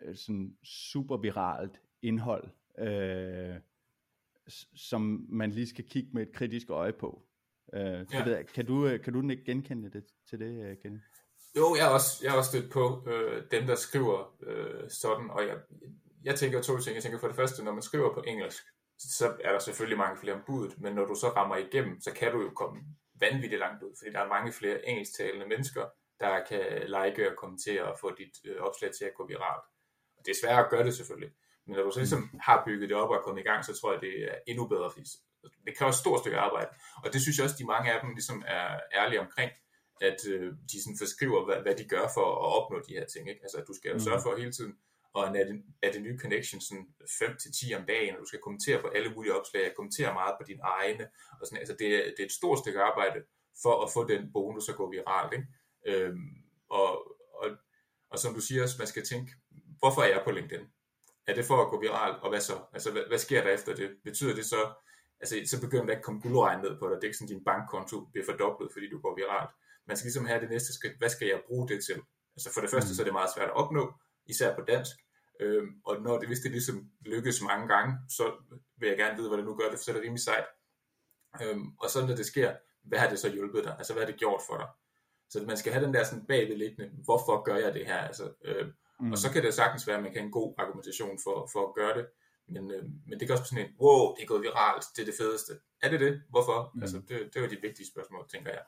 øh, 0.00 0.16
sådan 0.16 0.56
super 0.64 1.16
viralt 1.16 1.80
indhold, 2.02 2.50
øh, 2.78 3.56
som 4.76 5.26
man 5.28 5.50
lige 5.50 5.68
skal 5.68 5.84
kigge 5.88 6.10
med 6.12 6.22
et 6.22 6.32
kritisk 6.32 6.70
øje 6.70 6.92
på. 6.92 7.22
Øh, 7.74 8.06
ja. 8.12 8.24
ved 8.24 8.44
kan, 8.44 8.66
du, 8.66 8.86
øh, 8.86 9.04
kan 9.04 9.12
du 9.12 9.30
ikke 9.30 9.44
genkende 9.44 9.90
det 9.90 10.04
til 10.28 10.38
det, 10.38 10.64
øh, 10.64 10.76
Kenny? 10.82 10.98
Jo, 11.56 11.76
jeg 11.78 11.86
er 11.86 11.90
også, 11.90 12.20
jeg 12.22 12.32
er 12.32 12.36
også 12.36 12.50
stødt 12.50 12.72
på 12.72 13.08
øh, 13.08 13.42
dem, 13.50 13.66
der 13.66 13.74
skriver 13.74 14.36
øh, 14.42 14.90
sådan, 14.90 15.30
og 15.30 15.46
jeg, 15.46 15.56
jeg 16.24 16.34
tænker 16.34 16.62
to 16.62 16.78
ting. 16.78 16.94
Jeg 16.94 17.02
tænker 17.02 17.18
for 17.18 17.26
det 17.26 17.36
første, 17.36 17.64
når 17.64 17.72
man 17.72 17.82
skriver 17.82 18.14
på 18.14 18.22
engelsk, 18.26 18.62
så 18.98 19.36
er 19.44 19.52
der 19.52 19.58
selvfølgelig 19.58 19.98
mange 19.98 20.16
flere 20.16 20.34
om 20.34 20.42
budet, 20.46 20.80
men 20.80 20.94
når 20.94 21.06
du 21.06 21.14
så 21.14 21.28
rammer 21.28 21.56
igennem, 21.56 22.00
så 22.00 22.12
kan 22.12 22.32
du 22.32 22.42
jo 22.42 22.50
komme 22.50 22.80
vanvittigt 23.14 23.60
langt 23.60 23.82
ud, 23.82 23.92
fordi 23.98 24.10
der 24.12 24.20
er 24.20 24.28
mange 24.28 24.52
flere 24.52 24.88
engelsktalende 24.88 25.46
mennesker, 25.46 25.84
der 26.20 26.44
kan 26.48 26.64
like 26.86 27.30
og 27.30 27.36
kommentere 27.36 27.84
og 27.92 27.98
få 28.00 28.14
dit 28.14 28.34
øh, 28.44 28.60
opslag 28.60 28.90
til 28.98 29.04
at 29.04 29.14
gå 29.14 29.26
viralt. 29.26 29.66
Og 30.16 30.26
det 30.26 30.30
er 30.30 30.40
svært 30.42 30.64
at 30.64 30.70
gøre 30.70 30.84
det 30.84 30.94
selvfølgelig, 30.94 31.32
men 31.66 31.76
når 31.76 31.82
du 31.82 31.90
så 31.90 31.98
ligesom 31.98 32.30
har 32.40 32.62
bygget 32.66 32.88
det 32.88 32.96
op 32.96 33.10
og 33.10 33.16
er 33.16 33.20
kommet 33.20 33.42
i 33.42 33.48
gang, 33.48 33.64
så 33.64 33.80
tror 33.80 33.92
jeg, 33.92 34.00
det 34.00 34.14
er 34.30 34.36
endnu 34.46 34.66
bedre, 34.66 34.90
fordi 34.90 35.04
det 35.66 35.76
kræver 35.76 35.90
et 35.90 36.02
stort 36.04 36.20
stykke 36.20 36.38
arbejde. 36.38 36.70
Og 37.04 37.12
det 37.12 37.20
synes 37.22 37.36
jeg 37.38 37.44
også, 37.44 37.56
de 37.58 37.72
mange 37.74 37.92
af 37.92 38.00
dem 38.02 38.10
ligesom 38.10 38.42
er 38.46 38.80
ærlige 39.00 39.20
omkring, 39.20 39.50
at 40.00 40.20
øh, 40.28 40.52
de 40.70 40.82
sådan 40.82 40.98
forskriver, 40.98 41.44
hvad, 41.44 41.58
hvad 41.62 41.74
de 41.74 41.84
gør 41.94 42.06
for 42.16 42.26
at 42.44 42.48
opnå 42.56 42.76
de 42.88 42.94
her 42.98 43.06
ting. 43.06 43.28
Ikke? 43.28 43.42
Altså, 43.42 43.58
at 43.58 43.66
du 43.68 43.74
skal 43.74 43.90
jo 43.90 43.98
sørge 43.98 44.22
for 44.22 44.36
hele 44.36 44.52
tiden 44.52 44.74
og 45.14 45.36
er 45.82 45.92
det 45.92 46.02
nye 46.02 46.18
connection 46.18 46.60
sådan 46.60 46.86
5-10 47.00 47.76
om 47.78 47.86
dagen, 47.86 48.14
og 48.14 48.20
du 48.20 48.26
skal 48.26 48.40
kommentere 48.40 48.80
på 48.80 48.88
alle 48.88 49.14
mulige 49.14 49.34
opslag, 49.34 49.74
kommentere 49.76 50.14
meget 50.14 50.34
på 50.40 50.44
dine 50.46 50.62
egne, 50.62 51.08
og 51.40 51.46
sådan, 51.46 51.58
altså 51.58 51.76
det, 51.78 51.88
er, 51.94 52.04
det 52.04 52.20
er 52.20 52.24
et 52.24 52.32
stort 52.32 52.58
stykke 52.58 52.80
arbejde 52.80 53.18
for 53.62 53.84
at 53.84 53.92
få 53.94 54.08
den 54.08 54.32
bonus 54.32 54.68
at 54.68 54.76
gå 54.76 54.90
viralt, 54.90 55.32
ikke? 55.32 55.46
Øhm, 55.86 56.30
og, 56.68 56.88
og, 57.40 57.48
og 58.10 58.18
som 58.18 58.34
du 58.34 58.40
siger, 58.40 58.66
man 58.78 58.86
skal 58.86 59.04
tænke, 59.04 59.32
hvorfor 59.78 60.02
er 60.02 60.08
jeg 60.08 60.22
på 60.24 60.30
LinkedIn? 60.30 60.66
Er 61.26 61.34
det 61.34 61.44
for 61.44 61.62
at 61.62 61.70
gå 61.70 61.80
viralt, 61.80 62.22
og 62.22 62.28
hvad 62.28 62.40
så? 62.40 62.56
Altså, 62.72 62.92
hvad, 62.92 63.02
hvad 63.08 63.18
sker 63.18 63.42
der 63.42 63.50
efter 63.50 63.74
det? 63.74 63.90
Betyder 64.04 64.34
det 64.34 64.46
så, 64.46 64.74
altså, 65.20 65.34
så 65.46 65.60
begynder 65.60 65.84
der 65.84 65.92
ikke 65.92 66.00
at 66.00 66.04
komme 66.04 66.20
guldregn 66.20 66.60
ned 66.60 66.78
på 66.78 66.88
dig. 66.88 66.96
Det 66.96 67.04
er 67.04 67.08
ikke 67.10 67.18
sådan, 67.18 67.32
at 67.32 67.36
din 67.36 67.44
bankkonto 67.44 67.96
bliver 68.12 68.26
fordoblet, 68.30 68.70
fordi 68.72 68.86
du 68.90 68.98
går 69.00 69.14
viralt. 69.16 69.50
Man 69.86 69.96
skal 69.96 70.06
ligesom 70.06 70.26
have 70.26 70.40
det 70.40 70.50
næste 70.50 70.72
skridt. 70.74 70.98
Hvad 70.98 71.08
skal 71.08 71.28
jeg 71.28 71.42
bruge 71.48 71.68
det 71.68 71.84
til? 71.84 71.98
Altså 72.36 72.48
for 72.54 72.60
det 72.60 72.70
første, 72.70 72.90
mm. 72.90 72.94
så 72.94 73.02
er 73.02 73.04
det 73.04 73.12
meget 73.20 73.34
svært 73.34 73.48
at 73.48 73.56
opnå, 73.62 73.94
især 74.26 74.54
på 74.54 74.62
dansk. 74.72 74.96
Øhm, 75.40 75.70
og 75.84 76.02
når 76.02 76.18
det, 76.18 76.28
hvis 76.28 76.40
det 76.40 76.50
ligesom 76.50 76.90
lykkes 77.00 77.42
mange 77.42 77.68
gange, 77.68 77.98
så 78.08 78.24
vil 78.78 78.88
jeg 78.88 78.98
gerne 78.98 79.16
vide, 79.16 79.28
hvordan 79.28 79.46
du 79.46 79.54
gør 79.54 79.68
det, 79.70 79.78
for 79.78 79.84
så 79.84 79.90
er 79.90 79.94
det 79.94 80.02
rimelig 80.02 80.24
sejt. 80.24 80.46
Øhm, 81.42 81.66
og 81.80 81.90
så 81.90 82.06
når 82.06 82.16
det 82.16 82.26
sker, 82.26 82.54
hvad 82.82 82.98
har 82.98 83.08
det 83.08 83.18
så 83.18 83.28
hjulpet 83.30 83.64
dig? 83.64 83.74
Altså 83.78 83.92
hvad 83.92 84.02
har 84.02 84.10
det 84.10 84.20
gjort 84.20 84.42
for 84.48 84.56
dig? 84.56 84.68
Så 85.30 85.44
man 85.46 85.56
skal 85.56 85.72
have 85.72 85.84
den 85.84 85.94
der 85.94 86.04
sådan 86.04 86.26
bagvedliggende, 86.26 86.90
hvorfor 87.04 87.42
gør 87.42 87.56
jeg 87.56 87.74
det 87.74 87.86
her? 87.86 87.98
Altså, 87.98 88.32
øhm, 88.44 88.72
mm. 89.00 89.12
Og 89.12 89.18
så 89.18 89.32
kan 89.32 89.42
det 89.42 89.54
sagtens 89.54 89.86
være, 89.86 89.96
at 89.96 90.02
man 90.02 90.12
kan 90.12 90.20
have 90.20 90.26
en 90.26 90.38
god 90.40 90.54
argumentation 90.58 91.18
for, 91.24 91.48
for 91.52 91.68
at 91.68 91.74
gøre 91.74 91.94
det. 91.98 92.06
Men, 92.48 92.70
øh, 92.70 92.84
men 93.08 93.14
det 93.18 93.26
kan 93.26 93.32
også 93.32 93.44
sådan 93.44 93.64
en, 93.64 93.70
wow, 93.80 94.14
det 94.14 94.22
er 94.22 94.26
gået 94.26 94.42
viralt, 94.42 94.84
det 94.96 95.02
er 95.02 95.06
det 95.06 95.14
fedeste. 95.22 95.52
Er 95.82 95.90
det 95.90 96.00
det? 96.00 96.22
Hvorfor? 96.30 96.58
Mm. 96.74 96.82
Altså, 96.82 96.98
det, 97.08 97.16
det 97.34 97.42
var 97.42 97.48
de 97.48 97.58
vigtige 97.62 97.86
spørgsmål, 97.92 98.28
tænker 98.34 98.50
jeg. 98.50 98.64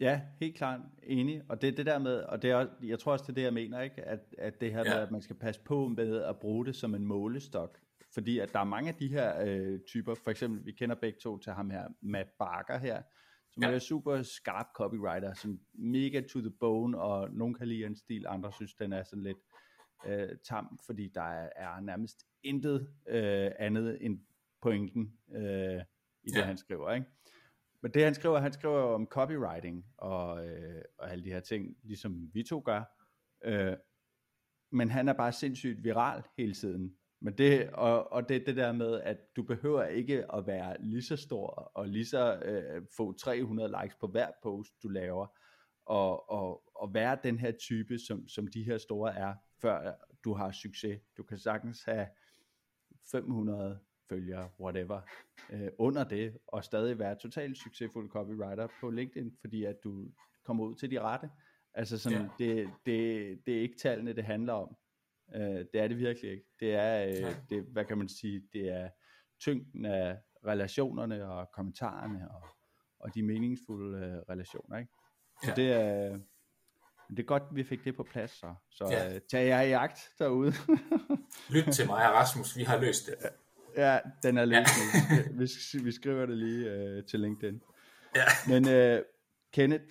Ja, 0.00 0.20
helt 0.40 0.56
klart 0.56 0.80
enig. 1.02 1.42
Og 1.48 1.62
det 1.62 1.68
er 1.68 1.72
det 1.72 1.86
der 1.86 1.98
med, 1.98 2.16
og 2.16 2.42
det 2.42 2.50
er, 2.50 2.66
jeg 2.82 2.98
tror 2.98 3.12
også, 3.12 3.22
det 3.22 3.30
er 3.30 3.34
det, 3.34 3.42
jeg 3.42 3.54
mener, 3.54 3.80
ikke? 3.80 4.02
At, 4.02 4.20
at 4.38 4.60
det 4.60 4.72
her 4.72 4.82
ja. 4.84 4.94
med, 4.94 5.02
at 5.02 5.10
man 5.10 5.22
skal 5.22 5.36
passe 5.36 5.60
på 5.60 5.88
med 5.88 6.22
at 6.22 6.38
bruge 6.38 6.66
det 6.66 6.76
som 6.76 6.94
en 6.94 7.06
målestok. 7.06 7.78
Fordi 8.14 8.38
at 8.38 8.52
der 8.52 8.60
er 8.60 8.64
mange 8.64 8.88
af 8.88 8.94
de 8.94 9.08
her 9.08 9.42
øh, 9.46 9.80
typer, 9.86 10.14
for 10.14 10.30
eksempel, 10.30 10.66
vi 10.66 10.72
kender 10.72 10.96
begge 10.96 11.18
to 11.22 11.38
til 11.38 11.52
ham 11.52 11.70
her, 11.70 11.88
Matt 12.02 12.28
Barker 12.38 12.78
her, 12.78 13.02
som 13.56 13.70
ja. 13.70 13.74
er 13.74 13.78
super 13.78 14.22
skarp 14.22 14.66
copywriter, 14.74 15.34
som 15.34 15.60
mega 15.74 16.20
to 16.20 16.40
the 16.40 16.50
bone, 16.50 17.00
og 17.00 17.30
nogen 17.30 17.54
kan 17.54 17.68
lide 17.68 17.86
en 17.86 17.96
stil, 17.96 18.26
andre 18.28 18.52
synes, 18.52 18.74
den 18.74 18.92
er 18.92 19.02
sådan 19.02 19.22
lidt 19.22 19.38
øh, 20.06 20.28
tam, 20.44 20.78
fordi 20.86 21.08
der 21.08 21.22
er, 21.22 21.50
er 21.56 21.80
nærmest 21.80 22.26
intet 22.42 22.88
øh, 23.08 23.50
andet 23.58 24.04
end 24.04 24.20
pointen 24.62 25.18
øh, 25.34 25.82
i 26.22 26.30
det, 26.30 26.36
ja. 26.36 26.44
han 26.44 26.56
skriver, 26.56 26.92
ikke? 26.92 27.06
Men 27.82 27.94
det 27.94 28.04
han 28.04 28.14
skriver, 28.14 28.38
han 28.38 28.52
skriver 28.52 28.80
om 28.80 29.06
copywriting 29.06 29.86
og, 29.96 30.48
øh, 30.48 30.82
og 30.98 31.10
alle 31.10 31.24
de 31.24 31.30
her 31.30 31.40
ting, 31.40 31.76
ligesom 31.82 32.34
vi 32.34 32.42
to 32.42 32.62
gør. 32.64 32.82
Øh, 33.44 33.76
men 34.72 34.90
han 34.90 35.08
er 35.08 35.12
bare 35.12 35.32
sindssygt 35.32 35.84
viral 35.84 36.22
hele 36.36 36.54
tiden. 36.54 36.96
Men 37.20 37.38
det, 37.38 37.70
og, 37.70 38.12
og 38.12 38.28
det 38.28 38.46
det 38.46 38.56
der 38.56 38.72
med, 38.72 39.00
at 39.00 39.36
du 39.36 39.42
behøver 39.42 39.84
ikke 39.84 40.34
at 40.34 40.46
være 40.46 40.76
lige 40.80 41.02
så 41.02 41.16
stor 41.16 41.70
og 41.74 41.88
lige 41.88 42.06
så 42.06 42.36
øh, 42.36 42.82
få 42.96 43.12
300 43.12 43.74
likes 43.82 43.96
på 44.00 44.06
hver 44.06 44.28
post, 44.42 44.72
du 44.82 44.88
laver, 44.88 45.26
og, 45.86 46.30
og, 46.30 46.62
og 46.74 46.94
være 46.94 47.18
den 47.22 47.38
her 47.38 47.52
type, 47.52 47.98
som, 47.98 48.28
som 48.28 48.46
de 48.46 48.64
her 48.64 48.78
store 48.78 49.14
er, 49.14 49.34
før 49.62 49.92
du 50.24 50.34
har 50.34 50.52
succes. 50.52 51.00
Du 51.16 51.22
kan 51.22 51.38
sagtens 51.38 51.84
have 51.84 52.06
500 53.10 53.78
følgere, 54.08 54.48
whatever, 54.60 55.00
øh, 55.50 55.68
under 55.78 56.04
det, 56.04 56.38
og 56.46 56.64
stadig 56.64 56.98
være 56.98 57.14
totalt 57.14 57.58
succesfuld 57.58 58.10
copywriter 58.10 58.68
på 58.80 58.90
LinkedIn, 58.90 59.36
fordi 59.40 59.64
at 59.64 59.76
du 59.84 60.10
kommer 60.44 60.64
ud 60.64 60.74
til 60.74 60.90
de 60.90 61.00
rette. 61.00 61.30
Altså 61.74 61.98
sådan, 61.98 62.30
ja. 62.40 62.44
det, 62.44 62.70
det, 62.86 63.46
det 63.46 63.56
er 63.56 63.60
ikke 63.60 63.76
tallene, 63.76 64.12
det 64.12 64.24
handler 64.24 64.52
om. 64.52 64.76
Øh, 65.34 65.64
det 65.72 65.74
er 65.80 65.88
det 65.88 65.98
virkelig 65.98 66.30
ikke. 66.30 66.44
Det 66.60 66.74
er, 66.74 67.06
øh, 67.06 67.34
det, 67.50 67.64
hvad 67.72 67.84
kan 67.84 67.98
man 67.98 68.08
sige, 68.08 68.42
det 68.52 68.68
er 68.68 68.88
tyngden 69.40 69.84
af 69.84 70.18
relationerne 70.46 71.28
og 71.28 71.50
kommentarerne 71.52 72.30
og, 72.30 72.42
og 73.00 73.14
de 73.14 73.22
meningsfulde 73.22 73.98
øh, 73.98 74.18
relationer. 74.30 74.78
Ikke? 74.78 74.92
Så 75.44 75.48
ja. 75.48 75.54
det 75.54 75.72
er, 75.72 76.18
det 77.10 77.18
er 77.18 77.22
godt, 77.22 77.42
vi 77.52 77.64
fik 77.64 77.84
det 77.84 77.96
på 77.96 78.02
plads, 78.02 78.30
så, 78.30 78.54
så 78.70 78.88
ja. 78.90 79.14
øh, 79.14 79.20
tag 79.30 79.48
jer 79.48 79.60
i 79.60 79.72
agt 79.72 80.10
derude. 80.18 80.52
Lyt 81.54 81.64
til 81.72 81.86
mig 81.86 82.02
Rasmus, 82.02 82.56
vi 82.56 82.62
har 82.62 82.80
løst 82.80 83.06
det. 83.06 83.14
Ja, 83.76 83.98
den 84.22 84.38
er 84.38 84.44
løst 84.44 84.70
ja. 85.10 85.78
vi, 85.78 85.84
vi 85.84 85.92
skriver 85.92 86.26
det 86.26 86.38
lige 86.38 86.70
øh, 86.70 87.04
til 87.04 87.20
LinkedIn. 87.20 87.62
Ja. 88.16 88.24
Men 88.48 88.68
øh, 88.68 89.02
Kenneth, 89.52 89.84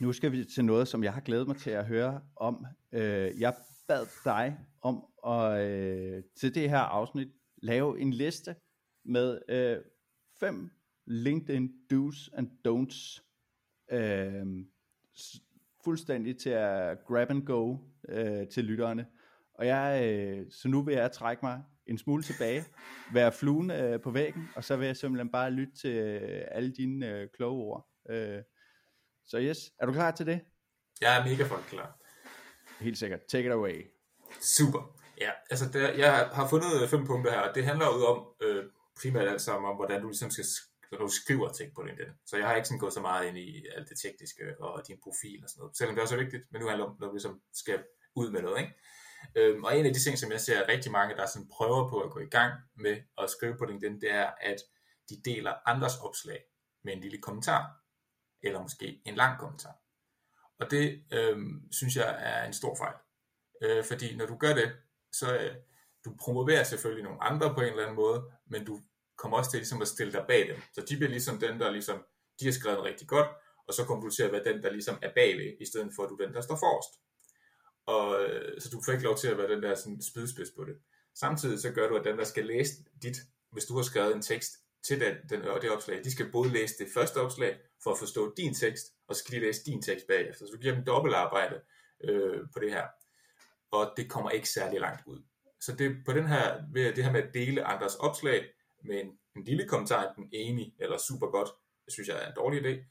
nu 0.00 0.12
skal 0.12 0.32
vi 0.32 0.44
til 0.44 0.64
noget, 0.64 0.88
som 0.88 1.04
jeg 1.04 1.12
har 1.12 1.20
glædet 1.20 1.46
mig 1.46 1.56
til 1.56 1.70
at 1.70 1.86
høre 1.86 2.20
om. 2.36 2.66
Øh, 2.92 3.40
jeg 3.40 3.54
bad 3.92 4.06
dig 4.24 4.58
om 4.82 5.04
at 5.26 5.60
øh, 5.60 6.22
til 6.40 6.54
det 6.54 6.70
her 6.70 6.78
afsnit 6.78 7.28
lave 7.62 8.00
en 8.00 8.12
liste 8.12 8.56
med 9.04 9.40
øh, 9.48 9.78
fem 10.40 10.70
LinkedIn 11.06 11.70
do's 11.92 12.28
and 12.32 12.50
don'ts. 12.68 13.22
Øh, 13.96 14.46
fuldstændig 15.84 16.38
til 16.38 16.50
at 16.50 16.98
grab 17.06 17.30
and 17.30 17.46
go 17.46 17.76
øh, 18.08 18.48
til 18.48 18.64
lytterne. 18.64 19.06
Og 19.54 19.66
jeg, 19.66 20.12
øh, 20.12 20.46
så 20.50 20.68
nu 20.68 20.82
vil 20.82 20.94
jeg 20.94 21.12
trække 21.12 21.46
mig 21.46 21.62
en 21.86 21.98
smule 21.98 22.22
tilbage, 22.22 22.64
være 23.14 23.32
fluen 23.32 23.70
øh, 23.70 24.00
på 24.00 24.10
væggen, 24.10 24.48
og 24.56 24.64
så 24.64 24.76
vil 24.76 24.86
jeg 24.86 24.96
simpelthen 24.96 25.32
bare 25.32 25.50
lytte 25.50 25.74
til 25.74 25.96
øh, 25.96 26.44
alle 26.50 26.72
dine 26.72 27.08
øh, 27.08 27.28
kloge 27.36 27.62
ord. 27.62 27.88
Øh, 28.10 28.42
så 29.26 29.40
yes, 29.40 29.72
er 29.80 29.86
du 29.86 29.92
klar 29.92 30.10
til 30.10 30.26
det? 30.26 30.40
Jeg 31.00 31.18
er 31.18 31.24
mega 31.24 31.42
fucking 31.42 31.68
klar. 31.68 32.01
Helt 32.82 32.98
sikkert. 32.98 33.20
Take 33.28 33.46
it 33.46 33.52
away. 33.52 33.86
Super. 34.40 34.96
Ja, 35.20 35.30
altså 35.50 35.68
der, 35.72 35.92
jeg 35.92 36.30
har 36.32 36.48
fundet 36.48 36.82
øh, 36.82 36.88
fem 36.88 37.06
punkter 37.06 37.32
her, 37.32 37.40
og 37.40 37.54
det 37.54 37.64
handler 37.64 37.86
jo 37.86 38.06
om 38.06 38.26
øh, 38.40 38.64
primært 39.00 39.28
alt 39.28 39.42
sammen 39.42 39.70
om, 39.70 39.76
hvordan 39.76 40.00
du 40.00 40.08
ligesom 40.08 40.30
skal 40.30 40.44
når 40.92 40.98
du 40.98 41.08
skriver 41.08 41.52
ting 41.52 41.74
på 41.74 41.82
LinkedIn. 41.82 42.12
Så 42.26 42.36
jeg 42.36 42.46
har 42.46 42.54
ikke 42.54 42.68
sådan 42.68 42.78
gået 42.78 42.92
så 42.92 43.00
meget 43.00 43.28
ind 43.28 43.38
i 43.38 43.66
alt 43.76 43.88
det 43.88 43.98
tekniske 43.98 44.60
og 44.60 44.82
din 44.88 44.98
profil 45.02 45.40
og 45.44 45.50
sådan 45.50 45.60
noget, 45.60 45.76
selvom 45.76 45.94
det 45.94 46.02
også 46.02 46.14
er 46.14 46.18
vigtigt, 46.18 46.42
men 46.50 46.60
nu 46.60 46.68
handler 46.68 46.84
det 46.84 46.92
om, 46.92 46.96
når 47.00 47.06
du 47.06 47.12
ligesom 47.12 47.40
skal 47.52 47.84
ud 48.14 48.30
med 48.30 48.42
noget, 48.42 48.60
ikke? 48.60 48.74
Øhm, 49.36 49.64
og 49.64 49.78
en 49.78 49.86
af 49.86 49.94
de 49.94 50.02
ting, 50.02 50.18
som 50.18 50.32
jeg 50.32 50.40
ser 50.40 50.68
rigtig 50.68 50.92
mange, 50.92 51.16
der 51.16 51.26
sådan 51.26 51.48
prøver 51.48 51.88
på 51.90 52.00
at 52.00 52.10
gå 52.10 52.20
i 52.20 52.26
gang 52.26 52.54
med 52.74 52.96
at 53.18 53.30
skrive 53.30 53.56
på 53.58 53.64
LinkedIn, 53.64 54.00
det 54.00 54.10
er, 54.10 54.30
at 54.40 54.58
de 55.10 55.22
deler 55.24 55.54
andres 55.66 55.96
opslag 55.98 56.40
med 56.84 56.92
en 56.92 57.00
lille 57.00 57.18
kommentar, 57.18 57.62
eller 58.42 58.62
måske 58.62 59.02
en 59.04 59.14
lang 59.14 59.38
kommentar. 59.38 59.81
Og 60.62 60.70
det 60.70 61.02
øh, 61.12 61.38
synes 61.70 61.96
jeg 61.96 62.16
er 62.18 62.46
en 62.46 62.52
stor 62.52 62.74
fejl. 62.74 62.96
Øh, 63.62 63.84
fordi 63.84 64.16
når 64.16 64.26
du 64.26 64.36
gør 64.36 64.54
det, 64.54 64.72
så 65.12 65.36
øh, 65.36 65.54
du 66.04 66.14
promoverer 66.20 66.64
selvfølgelig 66.64 67.04
nogle 67.04 67.22
andre 67.22 67.54
på 67.54 67.60
en 67.60 67.66
eller 67.66 67.82
anden 67.82 67.96
måde, 67.96 68.22
men 68.46 68.64
du 68.64 68.80
kommer 69.18 69.36
også 69.38 69.50
til 69.50 69.58
ligesom 69.58 69.82
at 69.82 69.88
stille 69.88 70.12
dig 70.12 70.24
bag 70.28 70.48
dem. 70.48 70.56
Så 70.74 70.80
de 70.88 70.96
bliver 70.96 71.10
ligesom 71.10 71.38
den, 71.38 71.60
der 71.60 71.70
ligesom, 71.70 72.04
de 72.40 72.44
har 72.44 72.52
skrevet 72.52 72.84
rigtig 72.84 73.08
godt, 73.08 73.28
og 73.66 73.74
så 73.74 73.84
kommer 73.84 74.04
du 74.04 74.10
til 74.10 74.22
at 74.22 74.32
være 74.32 74.44
den, 74.44 74.62
der 74.62 74.70
ligesom 74.70 74.98
er 75.02 75.12
bagved, 75.14 75.56
i 75.60 75.66
stedet 75.66 75.92
for 75.96 76.02
at 76.02 76.10
du 76.10 76.14
er 76.14 76.24
den, 76.26 76.34
der 76.34 76.40
står 76.40 76.56
forrest. 76.56 76.92
Og, 77.86 78.22
øh, 78.22 78.60
så 78.60 78.68
du 78.70 78.82
får 78.84 78.92
ikke 78.92 79.04
lov 79.04 79.16
til 79.16 79.28
at 79.28 79.38
være 79.38 79.50
den 79.54 79.62
der 79.62 79.74
sådan, 79.74 80.02
spydspids 80.02 80.50
på 80.56 80.64
det. 80.64 80.76
Samtidig 81.14 81.60
så 81.60 81.70
gør 81.72 81.88
du, 81.88 81.96
at 81.96 82.04
den, 82.04 82.18
der 82.18 82.24
skal 82.24 82.46
læse 82.46 82.72
dit, 83.02 83.16
hvis 83.52 83.64
du 83.64 83.76
har 83.76 83.82
skrevet 83.82 84.16
en 84.16 84.22
tekst 84.22 84.52
til 84.86 85.00
den, 85.00 85.16
den, 85.30 85.42
og 85.42 85.62
det 85.62 85.70
opslag, 85.70 86.04
de 86.04 86.12
skal 86.12 86.32
både 86.32 86.50
læse 86.50 86.74
det 86.78 86.88
første 86.94 87.16
opslag, 87.16 87.58
for 87.82 87.90
at 87.90 87.98
forstå 87.98 88.34
din 88.36 88.54
tekst, 88.54 88.86
og 89.08 89.14
så 89.14 89.18
skal 89.18 89.34
de 89.34 89.40
læse 89.40 89.64
din 89.64 89.82
tekst 89.82 90.06
bagefter. 90.06 90.46
Så 90.46 90.52
du 90.52 90.58
giver 90.58 90.74
dem 90.74 90.84
dobbeltarbejde 90.84 91.60
øh, 92.04 92.40
på 92.52 92.58
det 92.60 92.70
her. 92.70 92.86
Og 93.70 93.92
det 93.96 94.10
kommer 94.10 94.30
ikke 94.30 94.48
særlig 94.48 94.80
langt 94.80 95.02
ud. 95.06 95.22
Så 95.60 95.76
det, 95.76 95.96
på 96.06 96.12
den 96.12 96.26
her, 96.26 96.62
ved 96.72 96.94
det 96.94 97.04
her 97.04 97.12
med 97.12 97.22
at 97.22 97.34
dele 97.34 97.64
andres 97.64 97.94
opslag, 97.94 98.44
med 98.84 99.00
en, 99.00 99.18
en 99.36 99.44
lille 99.44 99.68
kommentar, 99.68 100.12
den 100.16 100.28
enig 100.32 100.74
eller 100.78 100.98
super 100.98 101.26
godt, 101.26 101.48
det 101.84 101.92
synes 101.92 102.08
jeg 102.08 102.22
er 102.22 102.26
en 102.26 102.36
dårlig 102.36 102.66
idé. 102.66 102.84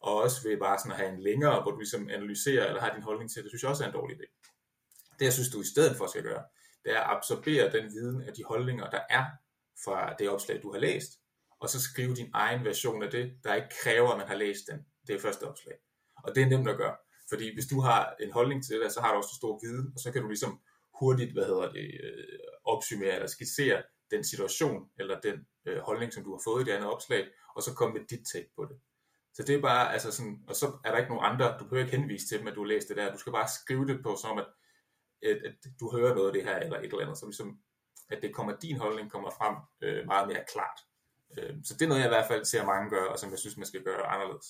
Og 0.00 0.16
også 0.16 0.48
ved 0.48 0.58
bare 0.58 0.78
sådan 0.78 0.92
at 0.92 0.98
have 0.98 1.12
en 1.12 1.22
længere, 1.22 1.62
hvor 1.62 1.70
du 1.70 1.78
ligesom 1.78 2.08
analyserer 2.08 2.66
eller 2.66 2.80
har 2.80 2.94
din 2.94 3.02
holdning 3.02 3.30
til 3.30 3.42
det, 3.42 3.50
synes 3.50 3.62
jeg 3.62 3.70
også 3.70 3.84
er 3.84 3.88
en 3.88 3.94
dårlig 3.94 4.16
idé. 4.16 4.26
Det 5.18 5.24
jeg 5.24 5.32
synes, 5.32 5.50
du 5.50 5.60
i 5.60 5.72
stedet 5.74 5.96
for 5.96 6.06
skal 6.06 6.22
gøre, 6.22 6.44
det 6.84 6.92
er 6.92 7.00
at 7.00 7.16
absorbere 7.16 7.72
den 7.72 7.84
viden 7.90 8.22
af 8.22 8.32
de 8.34 8.44
holdninger, 8.44 8.90
der 8.90 9.00
er 9.10 9.24
fra 9.84 10.14
det 10.18 10.28
opslag, 10.28 10.62
du 10.62 10.72
har 10.72 10.80
læst, 10.80 11.21
og 11.62 11.68
så 11.68 11.82
skrive 11.82 12.14
din 12.14 12.30
egen 12.34 12.64
version 12.64 13.02
af 13.02 13.10
det, 13.10 13.32
der 13.44 13.54
ikke 13.54 13.74
kræver, 13.82 14.08
at 14.10 14.18
man 14.18 14.28
har 14.28 14.34
læst 14.34 14.64
den, 14.70 14.78
det 15.06 15.14
er 15.14 15.20
første 15.20 15.42
opslag. 15.42 15.74
Og 16.24 16.34
det 16.34 16.42
er 16.42 16.46
nemt 16.46 16.68
at 16.68 16.76
gøre, 16.76 16.96
fordi 17.28 17.54
hvis 17.54 17.66
du 17.66 17.80
har 17.80 18.16
en 18.20 18.32
holdning 18.32 18.64
til 18.64 18.80
det, 18.80 18.92
så 18.92 19.00
har 19.00 19.10
du 19.12 19.16
også 19.18 19.34
stor 19.36 19.60
viden, 19.64 19.92
og 19.94 20.00
så 20.00 20.12
kan 20.12 20.22
du 20.22 20.28
ligesom 20.28 20.60
hurtigt, 21.00 21.32
hvad 21.32 21.44
hedder 21.44 21.72
det, 21.72 22.00
øh, 22.04 22.38
opsummere 22.64 23.14
eller 23.14 23.26
skissere 23.26 23.82
den 24.10 24.24
situation, 24.24 24.90
eller 24.98 25.20
den 25.20 25.46
øh, 25.66 25.78
holdning, 25.78 26.12
som 26.12 26.24
du 26.24 26.30
har 26.32 26.40
fået 26.44 26.62
i 26.62 26.64
det 26.64 26.76
andet 26.76 26.90
opslag, 26.90 27.28
og 27.56 27.62
så 27.62 27.74
komme 27.74 27.94
med 27.98 28.06
dit 28.10 28.26
take 28.32 28.50
på 28.56 28.64
det. 28.64 28.76
Så 29.34 29.42
det 29.42 29.54
er 29.54 29.60
bare, 29.60 29.92
altså 29.92 30.12
sådan, 30.12 30.44
og 30.48 30.54
så 30.56 30.66
er 30.84 30.90
der 30.90 30.98
ikke 30.98 31.14
nogen 31.14 31.32
andre, 31.32 31.58
du 31.58 31.64
behøver 31.64 31.84
ikke 31.84 31.96
henvise 31.96 32.28
til 32.28 32.38
dem, 32.38 32.48
at 32.48 32.54
du 32.54 32.60
har 32.60 32.68
læst 32.68 32.88
det 32.88 32.96
der, 32.96 33.12
du 33.12 33.18
skal 33.18 33.32
bare 33.32 33.48
skrive 33.60 33.86
det 33.86 34.02
på, 34.02 34.16
som 34.22 34.38
at, 34.38 34.46
at, 35.22 35.36
at 35.48 35.54
du 35.80 35.90
hører 35.96 36.14
noget 36.14 36.26
af 36.26 36.32
det 36.32 36.44
her, 36.44 36.56
eller 36.58 36.78
et 36.78 36.84
eller 36.84 37.00
andet, 37.00 37.18
så 37.18 37.26
ligesom, 37.26 37.58
at 38.10 38.22
det 38.22 38.34
kommer, 38.34 38.56
din 38.56 38.76
holdning 38.76 39.10
kommer 39.10 39.30
frem 39.30 39.56
øh, 39.82 40.06
meget 40.06 40.28
mere 40.28 40.44
klart. 40.52 40.78
Øh, 41.38 41.54
så 41.64 41.74
det 41.74 41.82
er 41.82 41.88
noget, 41.88 42.00
jeg 42.00 42.08
i 42.08 42.16
hvert 42.16 42.28
fald 42.28 42.44
ser 42.44 42.66
mange 42.66 42.90
gøre, 42.90 43.08
og 43.08 43.18
som 43.18 43.30
jeg 43.30 43.38
synes, 43.38 43.56
man 43.56 43.66
skal 43.66 43.82
gøre 43.82 44.06
anderledes. 44.06 44.46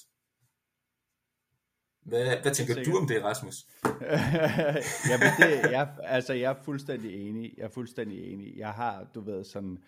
Hvad, 2.03 2.25
hvad 2.42 2.55
tænker 2.55 2.75
Sikkert. 2.75 2.95
du 2.95 2.99
om 2.99 3.09
det, 3.09 3.25
Rasmus? 3.25 3.66
Jamen 5.11 5.29
det, 5.38 5.71
jeg, 5.71 5.95
altså 6.03 6.33
jeg 6.33 6.51
er 6.51 6.62
fuldstændig 6.62 7.29
enig. 7.29 7.55
Jeg 7.57 7.64
er 7.64 7.68
fuldstændig 7.68 8.33
enig. 8.33 8.57
Jeg 8.57 8.71
har, 8.71 9.07
du 9.14 9.21
ved, 9.21 9.45
sådan... 9.45 9.79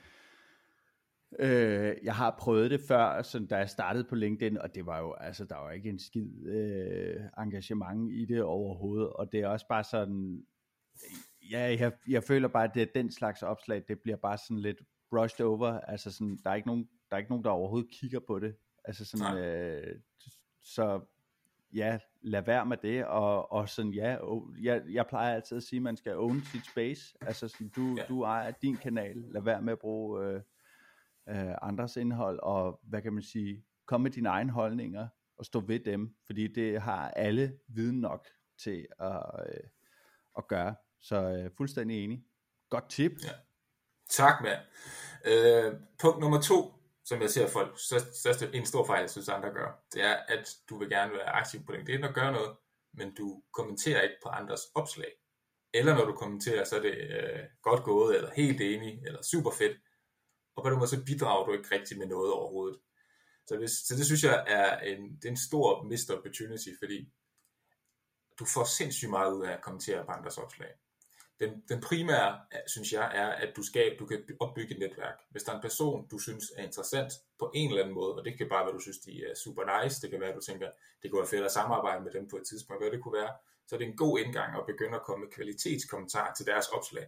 Øh, 1.39 1.97
jeg 2.03 2.15
har 2.15 2.37
prøvet 2.39 2.71
det 2.71 2.81
før, 2.81 3.23
sådan, 3.23 3.47
da 3.47 3.57
jeg 3.57 3.71
startede 3.71 4.05
på 4.05 4.15
LinkedIn, 4.15 4.59
og 4.59 4.75
det 4.75 4.87
var 4.87 4.99
jo, 4.99 5.13
altså, 5.13 5.45
der 5.45 5.57
var 5.57 5.71
ikke 5.71 5.89
en 5.89 5.99
skid 5.99 6.47
øh, 6.47 7.21
engagement 7.39 8.13
i 8.13 8.25
det 8.25 8.43
overhovedet, 8.43 9.09
og 9.09 9.33
det 9.33 9.41
er 9.41 9.49
også 9.49 9.67
bare 9.69 9.85
sådan, 9.85 10.43
ja, 11.51 11.77
jeg, 11.79 11.93
jeg 12.09 12.25
føler 12.25 12.49
bare, 12.49 12.65
at 12.65 12.75
det, 12.75 12.95
den 12.95 13.11
slags 13.11 13.43
opslag, 13.43 13.83
det 13.89 14.01
bliver 14.01 14.17
bare 14.17 14.39
sådan 14.39 14.59
lidt 14.59 14.79
brushed 15.15 15.47
over, 15.47 15.81
altså 15.81 16.13
sådan, 16.13 16.39
der 16.45 16.51
er 16.51 16.55
ikke 16.55 16.69
nogen, 16.69 16.89
der 17.11 17.17
er 17.17 17.19
ikke 17.19 17.31
nogen, 17.31 17.45
der 17.45 17.51
overhovedet 17.51 17.91
kigger 17.91 18.21
på 18.21 18.39
det, 18.39 18.57
altså 18.85 19.05
sådan, 19.05 19.39
øh, 19.39 20.01
så 20.63 21.01
ja, 21.75 21.99
lad 22.23 22.43
være 22.43 22.67
med 22.67 22.77
det, 22.77 23.07
og, 23.07 23.53
og 23.53 23.69
sådan, 23.69 23.93
ja, 23.93 24.17
jeg, 24.63 24.83
jeg 24.91 25.07
plejer 25.07 25.35
altid 25.35 25.57
at 25.57 25.63
sige, 25.63 25.79
at 25.79 25.83
man 25.83 25.97
skal 25.97 26.17
own 26.17 26.41
sit 26.41 26.67
space, 26.67 27.17
altså 27.21 27.49
sådan, 27.49 27.69
du, 27.69 27.95
ja. 27.99 28.05
du 28.09 28.23
ejer 28.23 28.51
din 28.51 28.77
kanal, 28.77 29.17
lad 29.17 29.43
være 29.43 29.63
med 29.63 29.73
at 29.73 29.79
bruge 29.79 30.25
øh, 30.25 30.41
øh, 31.29 31.55
andres 31.63 31.97
indhold, 31.97 32.39
og 32.43 32.81
hvad 32.83 33.03
kan 33.03 33.13
man 33.13 33.23
sige, 33.23 33.65
kom 33.87 34.01
med 34.01 34.11
dine 34.11 34.29
egne 34.29 34.53
holdninger, 34.53 35.09
og 35.37 35.45
stå 35.45 35.61
ved 35.61 35.81
dem, 35.81 36.17
fordi 36.27 36.47
det 36.47 36.81
har 36.83 37.11
alle 37.11 37.59
viden 37.69 38.01
nok 38.01 38.29
til 38.59 38.87
at, 38.99 39.23
øh, 39.49 39.61
at 40.39 40.49
gøre, 40.49 40.75
så 41.01 41.17
øh, 41.17 41.51
fuldstændig 41.57 42.05
enig. 42.05 42.25
Godt 42.69 42.89
tip. 42.89 43.13
Ja. 43.25 43.31
Tak, 44.11 44.43
mand. 44.43 44.61
Øh, 45.25 45.73
punkt 45.99 46.21
nummer 46.21 46.41
to, 46.41 46.75
som 47.05 47.23
jeg 47.23 47.31
ser 47.31 47.49
folk, 47.49 47.79
største, 48.15 48.55
en 48.55 48.67
stor 48.67 48.87
fejl, 48.87 49.01
jeg 49.01 49.11
synes 49.11 49.29
andre 49.29 49.53
gør, 49.53 49.85
det 49.93 50.03
er, 50.03 50.15
at 50.29 50.57
du 50.69 50.79
vil 50.79 50.91
gerne 50.91 51.13
være 51.13 51.29
aktiv 51.29 51.65
på 51.67 51.73
LinkedIn 51.73 52.05
og 52.05 52.15
gøre 52.15 52.33
noget, 52.33 52.57
men 52.95 53.15
du 53.15 53.43
kommenterer 53.53 54.03
ikke 54.03 54.17
på 54.23 54.29
andres 54.29 54.61
opslag. 54.75 55.13
Eller 55.75 55.95
når 55.95 56.05
du 56.05 56.13
kommenterer, 56.13 56.65
så 56.65 56.77
er 56.77 56.81
det 56.81 56.95
øh, 56.95 57.41
godt 57.63 57.85
gået, 57.85 58.17
eller 58.17 58.31
helt 58.37 58.61
enig, 58.61 59.03
eller 59.07 59.23
super 59.23 59.51
fedt. 59.51 59.77
Og 60.57 60.63
på 60.63 60.71
den 60.71 60.79
måde 60.79 60.89
så 60.89 61.05
bidrager 61.05 61.47
du 61.47 61.53
ikke 61.53 61.75
rigtig 61.75 61.99
med 61.99 62.07
noget 62.07 62.33
overhovedet. 62.33 62.81
Så, 63.47 63.57
hvis, 63.57 63.71
så 63.71 63.95
det 63.97 64.07
synes 64.07 64.25
jeg 64.25 64.45
er 64.47 64.79
en, 64.79 65.17
det 65.17 65.25
er 65.25 65.31
en 65.31 65.47
stor 65.49 65.83
missed 65.83 66.17
opportunity, 66.17 66.69
fordi 66.79 67.13
du 68.39 68.45
får 68.45 68.65
sindssygt 68.65 69.11
meget 69.11 69.35
ud 69.35 69.47
af 69.47 69.53
at 69.53 69.63
kommentere 69.63 70.05
på 70.05 70.11
andres 70.11 70.39
opslag. 70.39 70.71
Den, 71.41 71.63
den 71.69 71.81
primære, 71.81 72.41
øh, 72.55 72.61
synes 72.67 72.93
jeg, 72.93 73.11
er, 73.15 73.29
at 73.29 73.57
du, 73.57 73.63
skal, 73.63 73.97
du 73.99 74.07
kan 74.07 74.25
opbygge 74.41 74.75
et 74.75 74.81
netværk. 74.81 75.19
Hvis 75.31 75.43
der 75.43 75.53
er 75.53 75.57
en 75.57 75.63
person, 75.63 76.09
du 76.09 76.19
synes 76.19 76.45
er 76.57 76.63
interessant 76.65 77.13
på 77.39 77.51
en 77.55 77.69
eller 77.69 77.83
anden 77.83 77.95
måde, 77.95 78.15
og 78.15 78.25
det 78.25 78.39
kan 78.39 78.49
bare 78.49 78.65
være, 78.65 78.75
du 78.75 78.81
synes, 78.81 78.99
de 78.99 79.25
er 79.31 79.35
super 79.45 79.83
nice, 79.83 80.03
det 80.03 80.11
kan 80.11 80.21
være, 80.21 80.35
du 80.35 80.41
tænker, 80.41 80.71
det 81.03 81.11
kunne 81.11 81.21
være 81.21 81.29
fedt 81.29 81.45
at 81.45 81.53
samarbejde 81.53 82.05
med 82.05 82.13
dem 82.13 82.29
på 82.29 82.37
et 82.37 82.47
tidspunkt, 82.47 82.83
hvad 82.83 82.91
det 82.91 83.03
kunne 83.03 83.19
være, 83.23 83.33
så 83.67 83.77
er 83.77 83.79
det 83.79 83.89
en 83.89 83.97
god 83.97 84.19
indgang 84.19 84.57
at 84.59 84.67
begynde 84.67 84.97
at 84.97 85.03
komme 85.03 85.25
med 85.25 85.33
kvalitetskommentarer 85.33 86.35
til 86.35 86.47
deres 86.47 86.69
opslag. 86.69 87.07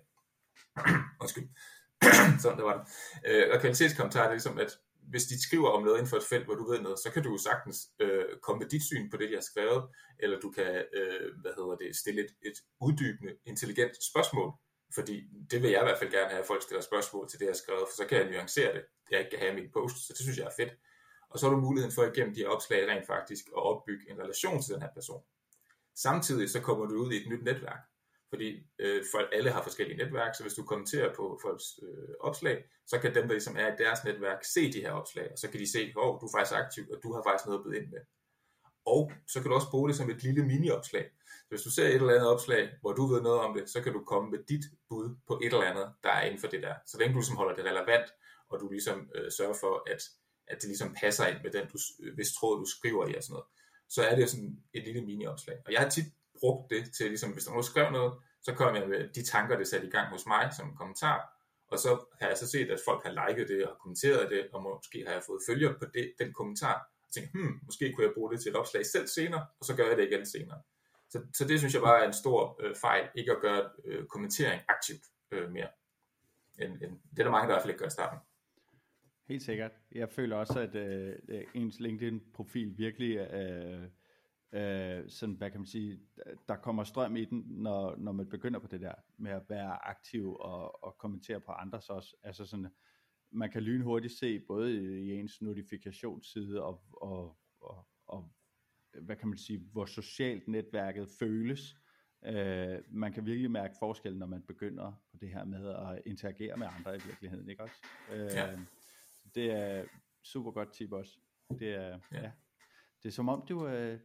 Undskyld. 1.23 1.49
Sådan, 2.43 2.59
det 2.59 2.65
var 2.65 2.77
det. 2.79 2.85
Øh, 3.27 3.47
og 3.53 3.61
kvalitetskommentarer, 3.61 4.25
det 4.25 4.31
er 4.31 4.41
ligesom, 4.41 4.59
at 4.59 4.79
hvis 5.11 5.25
de 5.25 5.43
skriver 5.43 5.71
om 5.71 5.83
noget 5.83 5.99
inden 5.99 6.11
for 6.11 6.17
et 6.17 6.31
felt, 6.33 6.45
hvor 6.45 6.55
du 6.55 6.71
ved 6.71 6.81
noget, 6.81 6.99
så 6.99 7.11
kan 7.11 7.23
du 7.23 7.31
jo 7.31 7.39
sagtens 7.39 7.79
øh, 8.01 8.25
komme 8.43 8.59
med 8.59 8.69
dit 8.69 8.85
syn 8.85 9.11
på 9.11 9.17
det, 9.17 9.29
de 9.29 9.35
har 9.35 9.47
skrevet, 9.51 9.83
eller 10.19 10.41
du 10.41 10.51
kan 10.51 10.85
øh, 10.99 11.41
hvad 11.41 11.53
hedder 11.57 11.77
det, 11.77 11.97
stille 11.97 12.21
et, 12.25 12.33
et 12.43 12.59
uddybende, 12.81 13.33
intelligent 13.45 14.05
spørgsmål, 14.11 14.53
fordi 14.95 15.17
det 15.51 15.63
vil 15.63 15.71
jeg 15.71 15.81
i 15.83 15.85
hvert 15.89 15.99
fald 15.99 16.11
gerne 16.11 16.31
have, 16.31 16.41
at 16.41 16.47
folk 16.47 16.63
stiller 16.63 16.83
spørgsmål 16.83 17.29
til 17.29 17.39
det, 17.39 17.47
jeg 17.47 17.55
har 17.57 17.63
skrevet, 17.65 17.85
for 17.89 17.97
så 17.97 18.05
kan 18.09 18.19
jeg 18.19 18.31
nuancere 18.31 18.75
det, 18.75 18.83
det 19.05 19.11
jeg 19.11 19.21
ikke 19.21 19.31
kan 19.31 19.39
have 19.39 19.53
i 19.53 19.61
min 19.61 19.73
post, 19.73 19.97
så 20.07 20.13
det 20.17 20.23
synes 20.23 20.39
jeg 20.39 20.47
er 20.47 20.57
fedt. 20.61 20.73
Og 21.31 21.39
så 21.39 21.47
har 21.47 21.55
du 21.55 21.61
muligheden 21.61 21.95
for 21.95 22.05
igennem 22.05 22.35
de 22.35 22.41
her 22.41 22.49
opslag 22.49 22.89
rent 22.89 23.07
faktisk 23.07 23.45
at 23.57 23.63
opbygge 23.71 24.11
en 24.11 24.19
relation 24.19 24.63
til 24.63 24.75
den 24.75 24.83
her 24.83 24.93
person. 24.95 25.23
Samtidig 25.97 26.51
så 26.51 26.61
kommer 26.61 26.87
du 26.87 26.95
ud 27.05 27.13
i 27.13 27.17
et 27.17 27.29
nyt 27.29 27.45
netværk, 27.45 27.83
fordi 28.29 28.49
øh, 28.79 29.05
folk 29.15 29.29
alle 29.33 29.51
har 29.51 29.63
forskellige 29.63 29.97
netværk, 29.97 30.35
så 30.35 30.43
hvis 30.43 30.55
du 30.55 30.63
kommenterer 30.65 31.15
på 31.15 31.39
folks 31.43 31.65
øh, 31.83 32.15
opslag, 32.21 32.65
så 32.87 32.99
kan 32.99 33.15
dem, 33.15 33.23
der 33.23 33.35
ligesom 33.35 33.57
er 33.57 33.69
i 33.73 33.77
deres 33.79 34.05
netværk, 34.05 34.45
se 34.45 34.73
de 34.73 34.81
her 34.81 34.91
opslag, 34.91 35.33
og 35.33 35.39
så 35.39 35.51
kan 35.51 35.61
de 35.61 35.73
se, 35.73 35.93
hvor 35.93 36.15
oh, 36.15 36.21
du 36.21 36.27
er 36.27 36.33
faktisk 36.37 36.57
aktiv, 36.63 36.85
og 36.93 36.99
du 37.03 37.13
har 37.15 37.23
faktisk 37.27 37.47
noget 37.47 37.59
at 37.59 37.65
byde 37.65 37.79
ind 37.81 37.91
med. 37.91 38.01
Og 38.87 39.13
så 39.33 39.41
kan 39.41 39.49
du 39.51 39.55
også 39.55 39.71
bruge 39.71 39.89
det 39.89 39.97
som 39.97 40.11
et 40.11 40.23
lille 40.23 40.43
mini-opslag. 40.47 41.11
Så 41.47 41.49
hvis 41.49 41.63
du 41.63 41.71
ser 41.71 41.87
et 41.89 41.95
eller 41.95 42.15
andet 42.15 42.29
opslag, 42.35 42.71
hvor 42.81 42.93
du 42.93 43.07
ved 43.07 43.21
noget 43.23 43.41
om 43.41 43.55
det, 43.57 43.71
så 43.71 43.83
kan 43.83 43.93
du 43.93 44.05
komme 44.05 44.31
med 44.31 44.39
dit 44.49 44.65
bud 44.89 45.17
på 45.29 45.41
et 45.45 45.53
eller 45.53 45.71
andet, 45.73 45.93
der 46.05 46.11
er 46.11 46.23
inden 46.27 46.41
for 46.41 46.49
det 46.49 46.63
der. 46.63 46.75
Så 46.87 46.99
længe 46.99 47.13
du 47.15 47.19
ligesom 47.19 47.37
holder 47.37 47.55
det 47.55 47.65
relevant, 47.65 48.09
og 48.51 48.61
du 48.61 48.69
ligesom 48.69 49.11
øh, 49.15 49.31
sørger 49.39 49.57
for, 49.61 49.91
at, 49.93 50.03
at 50.47 50.57
det 50.61 50.69
ligesom 50.69 50.95
passer 51.01 51.27
ind 51.27 51.39
med 51.43 51.51
den, 51.51 51.67
du, 51.73 51.79
øh, 52.03 52.15
hvis 52.15 52.33
tråd 52.33 52.59
du 52.61 52.67
skriver 52.77 53.07
i 53.09 53.15
og 53.15 53.23
sådan 53.23 53.33
noget, 53.33 53.47
så 53.89 54.03
er 54.03 54.17
det 54.17 54.31
sådan 54.31 54.57
et 54.75 54.85
lille 54.85 55.03
mini-opslag. 55.03 55.57
Og 55.67 55.73
jeg 55.73 55.81
har 55.81 55.89
tit 55.89 56.09
brugt 56.41 56.71
det 56.71 56.83
til, 56.97 57.07
ligesom, 57.07 57.31
hvis 57.33 57.45
der 57.45 57.53
nu 57.53 57.63
skrev 57.63 57.73
skriver 57.73 57.91
noget, 57.91 58.13
Så 58.43 58.55
kom 58.55 58.75
jeg 58.77 58.89
med 58.89 59.09
de 59.09 59.23
tanker, 59.25 59.59
det 59.59 59.69
satte 59.69 59.87
i 59.87 59.91
gang 59.91 60.09
hos 60.09 60.27
mig 60.27 60.51
som 60.57 60.77
kommentar, 60.77 61.19
og 61.69 61.79
så 61.79 62.05
har 62.21 62.29
jeg 62.29 62.39
så 62.39 62.47
set, 62.51 62.71
at 62.71 62.81
folk 62.85 63.05
har 63.07 63.29
liket 63.29 63.49
det 63.49 63.67
og 63.67 63.79
kommenteret 63.83 64.31
det, 64.31 64.49
og 64.53 64.63
måske 64.63 65.05
har 65.07 65.13
jeg 65.13 65.23
fået 65.27 65.43
følger 65.49 65.73
på 65.79 65.85
det, 65.95 66.13
den 66.19 66.33
kommentar, 66.33 66.77
og 67.07 67.13
tænkt, 67.15 67.31
hmm, 67.35 67.61
måske 67.65 67.93
kunne 67.93 68.07
jeg 68.07 68.15
bruge 68.15 68.33
det 68.33 68.41
til 68.41 68.51
et 68.51 68.57
opslag 68.57 68.87
selv 68.87 69.07
senere, 69.07 69.47
og 69.61 69.65
så 69.67 69.77
gør 69.77 69.87
jeg 69.89 69.97
det 69.97 70.09
igen 70.11 70.27
senere. 70.27 70.61
Så, 71.11 71.19
så 71.35 71.45
det 71.49 71.59
synes 71.59 71.75
jeg 71.75 71.83
bare 71.83 72.03
er 72.03 72.07
en 72.07 72.13
stor 72.13 72.61
øh, 72.63 72.75
fejl, 72.77 73.09
ikke 73.15 73.33
at 73.33 73.41
gøre 73.41 73.71
øh, 73.85 74.07
kommentering 74.07 74.63
aktivt 74.69 75.03
øh, 75.31 75.51
mere. 75.53 75.69
End, 76.59 76.73
end, 76.83 76.93
det 77.11 77.19
er 77.19 77.25
der 77.25 77.31
mange, 77.31 77.49
der 77.49 77.55
i 77.55 77.55
hvert 77.55 77.63
fald 77.63 77.71
ikke 77.71 77.79
gør 77.79 77.87
i 77.87 77.91
starten. 77.91 78.19
Helt 79.29 79.43
sikkert. 79.43 79.73
Jeg 79.93 80.11
føler 80.11 80.37
også, 80.37 80.61
at 80.61 80.75
øh, 80.75 81.45
ens 81.55 81.81
LinkedIn-profil 81.81 82.79
virkelig 82.79 83.17
øh, 83.17 83.89
øh, 84.53 85.11
sådan, 85.11 85.35
hvad 85.35 85.51
kan 85.51 85.61
man 85.61 85.67
sige, 85.67 86.01
der 86.49 86.57
kommer 86.57 86.85
strøm 86.85 87.17
i 87.17 87.25
den, 87.25 87.45
når, 87.47 87.97
når 87.97 88.13
man 88.13 88.29
begynder 88.29 88.61
på 88.61 88.67
det 88.67 88.81
der 88.81 88.95
med 89.19 89.31
at 89.31 89.43
være 89.49 89.87
aktiv 89.87 90.37
og, 90.37 90.85
og 90.85 90.99
kommentere 90.99 91.41
på 91.41 91.53
andres 91.53 91.91
også. 91.91 92.17
Altså 92.23 92.47
sådan, 92.47 92.69
man 93.31 93.51
kan 93.51 93.63
lynhurtigt 93.63 94.19
se 94.19 94.41
både 94.41 94.75
i 95.05 95.13
ens 95.13 95.43
notifikationsside 95.43 96.63
og, 96.63 96.83
og, 96.93 97.39
og, 97.61 97.89
og 98.07 98.33
hvad 99.03 99.17
kan 99.17 99.29
man 99.29 99.39
sige, 99.39 99.69
hvor 99.73 99.87
socialt 99.87 100.49
netværket 100.49 101.09
føles. 101.19 101.77
Øh, 102.25 102.79
man 102.91 103.13
kan 103.13 103.27
virkelig 103.27 103.51
mærke 103.51 103.75
forskellen, 103.79 104.19
når 104.19 104.27
man 104.27 104.43
begynder 104.43 105.03
på 105.11 105.17
det 105.21 105.29
her 105.29 105.45
med 105.45 105.69
at 105.69 106.03
interagere 106.07 106.57
med 106.57 106.67
andre 106.79 106.97
i 106.97 107.01
virkeligheden, 107.07 107.49
ikke 107.49 107.63
også? 107.63 107.83
Øh, 108.13 108.31
ja. 108.35 108.59
Det 109.35 109.51
er 109.51 109.85
super 110.23 110.51
godt 110.51 110.73
tip 110.73 110.93
også. 110.93 111.19
Det 111.59 111.75
er, 111.75 111.99
ja. 112.13 112.23
ja. 112.23 112.31
Det 113.03 113.09
er 113.09 113.13
som 113.13 113.29
om, 113.29 113.43
du 113.49 113.67
øh, 113.67 113.99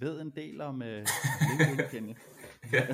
ved 0.00 0.20
en 0.20 0.30
del 0.30 0.60
om 0.60 0.82
øh, 0.82 1.06
LinkedIn, 1.68 2.06
ja. 2.72 2.86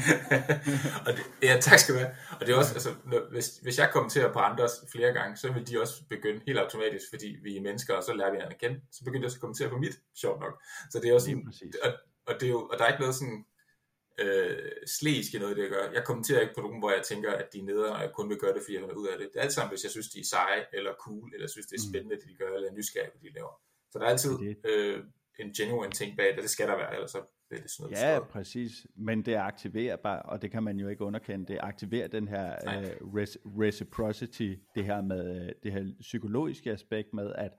og 1.07 1.13
det, 1.13 1.25
ja, 1.43 1.61
tak 1.61 1.79
skal 1.79 1.95
du 1.95 1.99
have. 2.01 2.11
Og 2.41 2.47
det 2.47 2.55
er 2.55 2.57
også, 2.57 2.75
altså, 2.75 2.95
når, 3.07 3.31
hvis, 3.31 3.59
hvis 3.63 3.79
jeg 3.79 3.91
kommenterer 3.93 4.33
på 4.33 4.39
andres 4.39 4.73
flere 4.93 5.13
gange, 5.13 5.37
så 5.37 5.53
vil 5.53 5.69
de 5.69 5.81
også 5.81 6.03
begynde 6.09 6.41
helt 6.47 6.59
automatisk, 6.59 7.05
fordi 7.11 7.37
vi 7.43 7.57
er 7.57 7.63
mennesker, 7.63 7.95
og 7.95 8.03
så 8.03 8.15
lærer 8.15 8.31
vi 8.31 8.37
hinanden 8.37 8.55
at 8.55 8.61
kende. 8.61 8.81
Så 8.93 9.05
begynder 9.05 9.21
jeg 9.21 9.27
også 9.27 9.37
at 9.37 9.41
kommentere 9.41 9.69
på 9.69 9.79
mit, 9.79 10.01
sjovt 10.15 10.41
nok. 10.41 10.63
Så 10.91 11.01
det 11.01 11.11
er 11.11 11.15
også 11.15 11.27
sådan, 11.27 11.73
og, 11.83 11.93
og, 12.27 12.35
det 12.41 12.47
er 12.47 12.51
jo, 12.51 12.69
og 12.73 12.79
der 12.79 12.85
er 12.85 12.89
ikke 12.89 13.01
noget 13.01 13.15
sådan, 13.15 13.45
øh, 14.19 14.73
slæsk 14.87 15.35
i 15.35 15.39
noget, 15.39 15.57
det 15.57 15.63
jeg 15.63 15.71
gør. 15.71 15.91
Jeg 15.93 16.05
kommenterer 16.05 16.41
ikke 16.41 16.55
på 16.55 16.61
nogen, 16.61 16.79
hvor 16.79 16.91
jeg 16.91 17.03
tænker, 17.03 17.33
at 17.33 17.53
de 17.53 17.59
er 17.59 17.65
nede, 17.65 17.93
og 17.93 18.01
jeg 18.03 18.13
kun 18.13 18.29
vil 18.29 18.39
gøre 18.39 18.55
det, 18.55 18.63
fordi 18.63 18.75
jeg 18.75 18.83
vil 18.83 19.03
ud 19.03 19.09
af 19.09 19.19
det. 19.19 19.29
Det 19.33 19.39
er 19.39 19.43
alt 19.43 19.53
sammen, 19.53 19.71
hvis 19.71 19.85
jeg 19.85 19.91
synes, 19.91 20.09
de 20.09 20.21
er 20.21 20.25
seje, 20.25 20.67
eller 20.73 20.93
cool, 21.05 21.35
eller 21.35 21.49
synes, 21.49 21.67
det 21.67 21.77
er 21.77 21.85
mm. 21.85 21.91
spændende, 21.93 22.17
det 22.17 22.29
de 22.29 22.37
gør, 22.43 22.51
eller 22.57 22.73
nysgerrig, 22.73 23.11
hvad 23.13 23.23
de 23.31 23.35
laver. 23.35 23.55
Så 23.95 23.99
der 23.99 24.05
er 24.05 24.11
altid 24.11 24.31
øh, 24.65 25.05
en 25.39 25.53
genuine 25.53 25.93
ting 25.93 26.17
bag 26.17 26.35
det, 26.35 26.43
det 26.43 26.51
skal 26.51 26.69
der 26.69 26.77
være, 26.77 26.95
ellers 26.95 27.11
så 27.11 27.23
bliver 27.49 27.63
det 27.63 27.71
sådan 27.71 27.85
noget 27.85 27.97
Ja, 27.97 28.17
skåret. 28.17 28.29
præcis, 28.29 28.87
men 28.95 29.23
det 29.23 29.35
aktiverer 29.35 29.97
bare, 29.97 30.23
og 30.23 30.43
det 30.43 30.51
kan 30.51 30.63
man 30.63 30.79
jo 30.81 30.89
ikke 30.89 31.05
underkende, 31.05 31.47
det 31.47 31.59
aktiverer 31.63 32.09
den 32.09 32.29
her 32.29 32.57
uh, 33.03 33.19
reciprocity, 33.61 34.55
det 34.75 34.85
her 34.85 35.03
med 35.03 35.53
det 35.63 35.73
her 35.73 35.93
psykologiske 36.01 36.73
aspekt 36.73 37.15
med, 37.15 37.33
at 37.35 37.53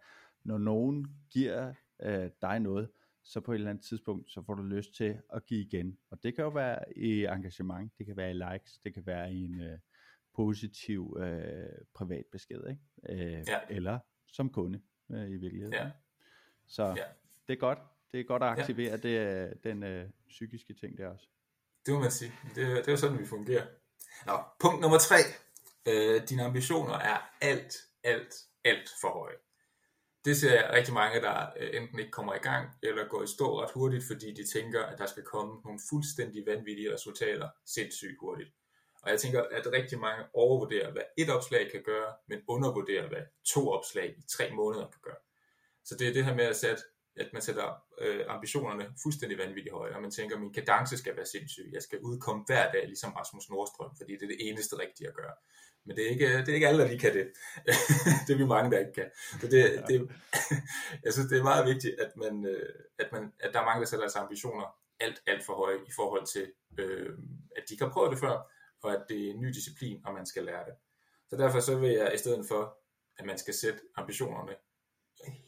når 0.43 0.57
nogen 0.57 1.07
giver 1.31 1.73
uh, 2.05 2.27
dig 2.41 2.59
noget, 2.59 2.89
så 3.23 3.39
på 3.41 3.51
et 3.51 3.55
eller 3.55 3.69
andet 3.69 3.85
tidspunkt, 3.85 4.31
så 4.31 4.43
får 4.45 4.53
du 4.53 4.63
lyst 4.63 4.95
til 4.95 5.17
at 5.33 5.45
give 5.45 5.61
igen. 5.61 5.97
Og 6.11 6.23
det 6.23 6.35
kan 6.35 6.43
jo 6.43 6.49
være 6.49 6.97
i 6.97 7.25
engagement, 7.25 7.91
det 7.97 8.05
kan 8.05 8.17
være 8.17 8.31
i 8.31 8.33
likes, 8.33 8.79
det 8.83 8.93
kan 8.93 9.05
være 9.05 9.33
i 9.33 9.45
en 9.45 9.61
uh, 9.61 9.79
positiv 10.35 11.15
uh, 11.19 11.25
privat 11.93 12.23
besked, 12.31 12.61
ikke? 12.69 12.81
Uh, 13.09 13.47
ja. 13.47 13.59
eller 13.69 13.99
som 14.27 14.49
kunde 14.49 14.81
uh, 15.09 15.29
i 15.29 15.37
virkeligheden. 15.37 15.73
Ja. 15.73 15.91
Så 16.67 16.83
ja. 16.83 17.03
det 17.47 17.53
er 17.53 17.59
godt. 17.59 17.79
Det 18.11 18.19
er 18.19 18.23
godt 18.23 18.43
at 18.43 18.49
aktivere 18.49 18.91
ja. 18.91 18.97
det, 18.97 19.63
den 19.63 19.83
uh, 19.83 20.09
psykiske 20.27 20.73
ting 20.73 20.97
der 20.97 21.07
også. 21.07 21.27
Det 21.85 21.93
må 21.93 21.99
man 21.99 22.11
sige. 22.11 22.31
Det, 22.55 22.55
det 22.55 22.87
er 22.87 22.91
jo 22.91 22.97
sådan, 22.97 23.19
vi 23.19 23.25
fungerer. 23.25 23.65
Nå, 24.25 24.43
punkt 24.59 24.81
nummer 24.81 24.97
tre. 24.97 25.15
Øh, 25.87 26.29
dine 26.29 26.43
ambitioner 26.43 26.93
er 26.93 27.29
alt, 27.41 27.75
alt, 28.03 28.33
alt 28.63 28.89
for 29.01 29.09
høje 29.09 29.35
det 30.25 30.37
ser 30.37 30.53
jeg 30.53 30.69
rigtig 30.73 30.93
mange, 30.93 31.21
der 31.21 31.47
øh, 31.59 31.69
enten 31.81 31.99
ikke 31.99 32.11
kommer 32.11 32.33
i 32.33 32.37
gang, 32.49 32.69
eller 32.83 33.07
går 33.07 33.23
i 33.23 33.27
stå 33.27 33.61
ret 33.61 33.71
hurtigt, 33.71 34.03
fordi 34.07 34.33
de 34.33 34.47
tænker, 34.47 34.83
at 34.83 34.97
der 34.97 35.05
skal 35.05 35.23
komme 35.23 35.61
nogle 35.65 35.79
fuldstændig 35.89 36.45
vanvittige 36.45 36.93
resultater 36.93 37.49
sindssygt 37.65 38.17
hurtigt. 38.19 38.49
Og 39.01 39.11
jeg 39.11 39.19
tænker, 39.19 39.43
at 39.51 39.71
rigtig 39.71 39.99
mange 39.99 40.23
overvurderer, 40.33 40.91
hvad 40.91 41.01
et 41.17 41.29
opslag 41.29 41.71
kan 41.71 41.83
gøre, 41.83 42.13
men 42.27 42.39
undervurderer, 42.47 43.07
hvad 43.07 43.23
to 43.53 43.69
opslag 43.69 44.15
i 44.17 44.21
tre 44.29 44.51
måneder 44.53 44.87
kan 44.87 45.01
gøre. 45.01 45.21
Så 45.85 45.95
det 45.99 46.07
er 46.07 46.13
det 46.13 46.25
her 46.25 46.35
med 46.35 46.43
at 46.43 46.55
sætte 46.55 46.83
at 47.17 47.29
man 47.33 47.41
sætter 47.41 47.83
øh, 48.01 48.25
ambitionerne 48.27 48.85
fuldstændig 49.03 49.37
vanvittigt 49.37 49.75
højt, 49.75 49.95
og 49.95 50.01
man 50.01 50.11
tænker, 50.11 50.35
at 50.35 50.41
min 50.41 50.53
kadence 50.53 50.97
skal 50.97 51.15
være 51.15 51.25
sindssyg. 51.25 51.69
Jeg 51.73 51.81
skal 51.81 51.99
udkomme 51.99 52.43
hver 52.47 52.71
dag, 52.71 52.85
ligesom 52.85 53.11
Rasmus 53.11 53.49
Nordstrøm, 53.49 53.95
fordi 53.97 54.13
det 54.13 54.23
er 54.23 54.27
det 54.27 54.49
eneste 54.49 54.79
rigtige 54.79 55.07
at 55.07 55.13
gøre. 55.13 55.33
Men 55.85 55.97
det 55.97 56.05
er 56.05 56.09
ikke, 56.09 56.37
det 56.37 56.49
er 56.49 56.53
ikke 56.53 56.67
alle, 56.67 56.81
der 56.81 56.87
lige 56.87 56.99
kan 56.99 57.13
det. 57.13 57.27
det 58.27 58.33
er 58.33 58.37
vi 58.37 58.45
mange, 58.45 58.71
der 58.71 58.79
ikke 58.79 58.93
kan. 58.93 59.09
Så 59.41 59.47
det, 59.47 59.57
ja. 59.57 59.81
det, 59.87 60.11
jeg 61.05 61.13
synes, 61.13 61.29
det 61.29 61.39
er 61.39 61.43
meget 61.43 61.65
vigtigt, 61.65 61.99
at, 61.99 62.11
man, 62.17 62.45
øh, 62.45 62.73
at, 62.99 63.11
man, 63.11 63.33
at 63.39 63.53
der 63.53 63.59
er 63.59 63.65
mange, 63.65 63.81
der 63.81 63.87
sætter 63.87 64.05
deres 64.05 64.15
ambitioner 64.15 64.75
alt, 64.99 65.21
alt 65.27 65.45
for 65.45 65.53
høje 65.53 65.77
i 65.87 65.91
forhold 65.95 66.25
til, 66.25 66.51
øh, 66.77 67.09
at 67.55 67.63
de 67.69 67.77
kan 67.77 67.91
prøve 67.91 68.11
det 68.11 68.19
før, 68.19 68.51
og 68.83 68.93
at 68.93 69.05
det 69.09 69.27
er 69.27 69.31
en 69.33 69.41
ny 69.41 69.47
disciplin, 69.47 70.01
og 70.05 70.13
man 70.13 70.25
skal 70.25 70.43
lære 70.43 70.65
det. 70.65 70.75
Så 71.29 71.35
derfor 71.37 71.59
så 71.59 71.77
vil 71.77 71.91
jeg 71.91 72.11
i 72.13 72.17
stedet 72.17 72.45
for, 72.47 72.77
at 73.17 73.25
man 73.25 73.37
skal 73.37 73.53
sætte 73.53 73.79
ambitionerne 73.95 74.55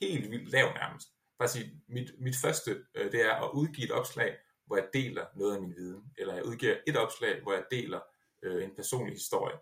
helt 0.01 0.32
vildt 0.32 0.51
lav 0.51 0.73
nærmest. 0.73 1.08
Bare 1.39 1.49
sige, 1.49 1.82
mit, 1.88 2.12
mit 2.19 2.36
første, 2.41 2.86
øh, 2.95 3.12
det 3.12 3.25
er 3.25 3.34
at 3.34 3.51
udgive 3.53 3.86
et 3.86 3.91
opslag, 3.91 4.38
hvor 4.65 4.75
jeg 4.75 4.88
deler 4.93 5.25
noget 5.36 5.56
af 5.56 5.62
min 5.62 5.75
viden, 5.75 6.03
eller 6.17 6.34
jeg 6.34 6.45
udgiver 6.45 6.75
et 6.88 6.97
opslag, 6.97 7.41
hvor 7.41 7.53
jeg 7.53 7.63
deler 7.71 7.99
øh, 8.43 8.63
en 8.63 8.75
personlig 8.75 9.13
historie. 9.13 9.56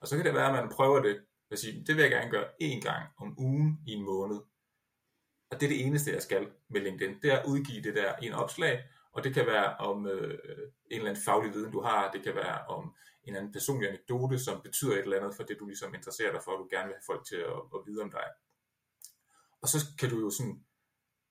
Og 0.00 0.08
så 0.08 0.16
kan 0.16 0.24
det 0.24 0.34
være, 0.34 0.58
at 0.58 0.64
man 0.64 0.72
prøver 0.72 1.02
det, 1.02 1.20
at 1.50 1.58
sige, 1.58 1.84
det 1.86 1.96
vil 1.96 2.02
jeg 2.02 2.10
gerne 2.10 2.30
gøre 2.30 2.48
én 2.62 2.80
gang 2.80 3.08
om 3.18 3.38
ugen 3.38 3.80
i 3.86 3.92
en 3.92 4.04
måned. 4.04 4.36
Og 5.50 5.60
det 5.60 5.62
er 5.62 5.70
det 5.70 5.86
eneste, 5.86 6.12
jeg 6.12 6.22
skal 6.22 6.48
med 6.68 6.80
LinkedIn. 6.80 7.20
Det 7.22 7.32
er 7.32 7.38
at 7.38 7.46
udgive 7.46 7.82
det 7.82 7.94
der 7.94 8.16
en 8.16 8.32
opslag, 8.32 8.84
og 9.12 9.24
det 9.24 9.34
kan 9.34 9.46
være 9.46 9.76
om 9.76 10.06
øh, 10.06 10.38
en 10.90 10.96
eller 10.96 11.10
anden 11.10 11.22
faglig 11.24 11.54
viden, 11.54 11.72
du 11.72 11.80
har. 11.80 12.10
Det 12.10 12.22
kan 12.22 12.34
være 12.34 12.66
om 12.66 12.84
en 12.84 12.94
eller 13.26 13.40
anden 13.40 13.52
personlig 13.52 13.88
anekdote, 13.88 14.38
som 14.38 14.60
betyder 14.62 14.92
et 14.92 14.98
eller 14.98 15.20
andet 15.20 15.36
for 15.36 15.42
det, 15.42 15.56
du 15.60 15.66
ligesom 15.66 15.94
interesserer 15.94 16.32
dig 16.32 16.42
for, 16.44 16.52
og 16.52 16.58
du 16.58 16.68
gerne 16.70 16.86
vil 16.86 16.94
have 16.94 17.06
folk 17.06 17.26
til 17.26 17.36
at, 17.36 17.60
at 17.74 17.80
vide 17.86 18.02
om 18.02 18.10
dig. 18.10 18.28
Og 19.64 19.68
så 19.68 19.78
kan 19.98 20.10
du 20.10 20.18
jo 20.20 20.30
sådan 20.30 20.56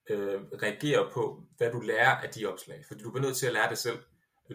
øh, 0.09 0.41
reagere 0.63 1.03
på, 1.13 1.23
hvad 1.57 1.71
du 1.71 1.79
lærer 1.79 2.15
af 2.15 2.29
de 2.29 2.45
opslag. 2.45 2.79
Fordi 2.87 3.03
du 3.03 3.11
bliver 3.11 3.25
nødt 3.25 3.37
til 3.37 3.47
at 3.47 3.53
lære 3.53 3.69
det 3.69 3.77
selv 3.77 3.99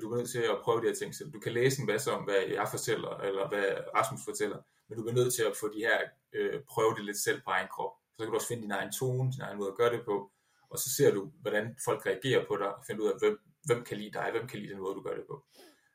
du 0.02 0.08
bliver 0.08 0.16
nødt 0.16 0.30
til 0.30 0.38
at 0.38 0.60
prøve 0.64 0.80
de 0.80 0.86
her 0.86 0.94
ting 0.94 1.14
selv. 1.14 1.32
Du 1.32 1.40
kan 1.40 1.52
læse 1.52 1.80
en 1.80 1.86
masse 1.86 2.12
om, 2.12 2.24
hvad 2.24 2.42
jeg 2.58 2.66
fortæller, 2.70 3.16
eller 3.28 3.48
hvad 3.48 3.66
Rasmus 3.96 4.20
fortæller, 4.24 4.58
men 4.88 4.96
du 4.96 5.02
bliver 5.02 5.18
nødt 5.20 5.34
til 5.34 5.42
at 5.42 5.56
få 5.60 5.66
de 5.74 5.78
her, 5.78 5.98
øh, 6.32 6.60
prøve 6.70 6.94
det 6.96 7.04
lidt 7.04 7.18
selv 7.18 7.40
på 7.44 7.50
egen 7.50 7.68
krop. 7.74 7.92
Så 8.16 8.24
kan 8.24 8.30
du 8.30 8.34
også 8.34 8.48
finde 8.48 8.62
din 8.62 8.70
egen 8.70 8.92
tone, 8.92 9.32
din 9.32 9.40
egen 9.40 9.58
måde 9.58 9.70
at 9.70 9.76
gøre 9.76 9.92
det 9.92 10.02
på, 10.04 10.32
og 10.70 10.78
så 10.78 10.88
ser 10.96 11.10
du, 11.10 11.32
hvordan 11.40 11.76
folk 11.84 12.06
reagerer 12.06 12.46
på 12.46 12.56
dig, 12.56 12.74
og 12.76 12.84
finder 12.86 13.04
ud 13.04 13.10
af, 13.10 13.18
hvem, 13.18 13.38
hvem 13.64 13.84
kan 13.84 13.96
lide 13.96 14.12
dig, 14.12 14.28
hvem 14.32 14.46
kan 14.48 14.58
lide 14.58 14.72
den 14.72 14.80
måde, 14.80 14.94
du 14.94 15.02
gør 15.02 15.14
det 15.14 15.26
på. 15.30 15.44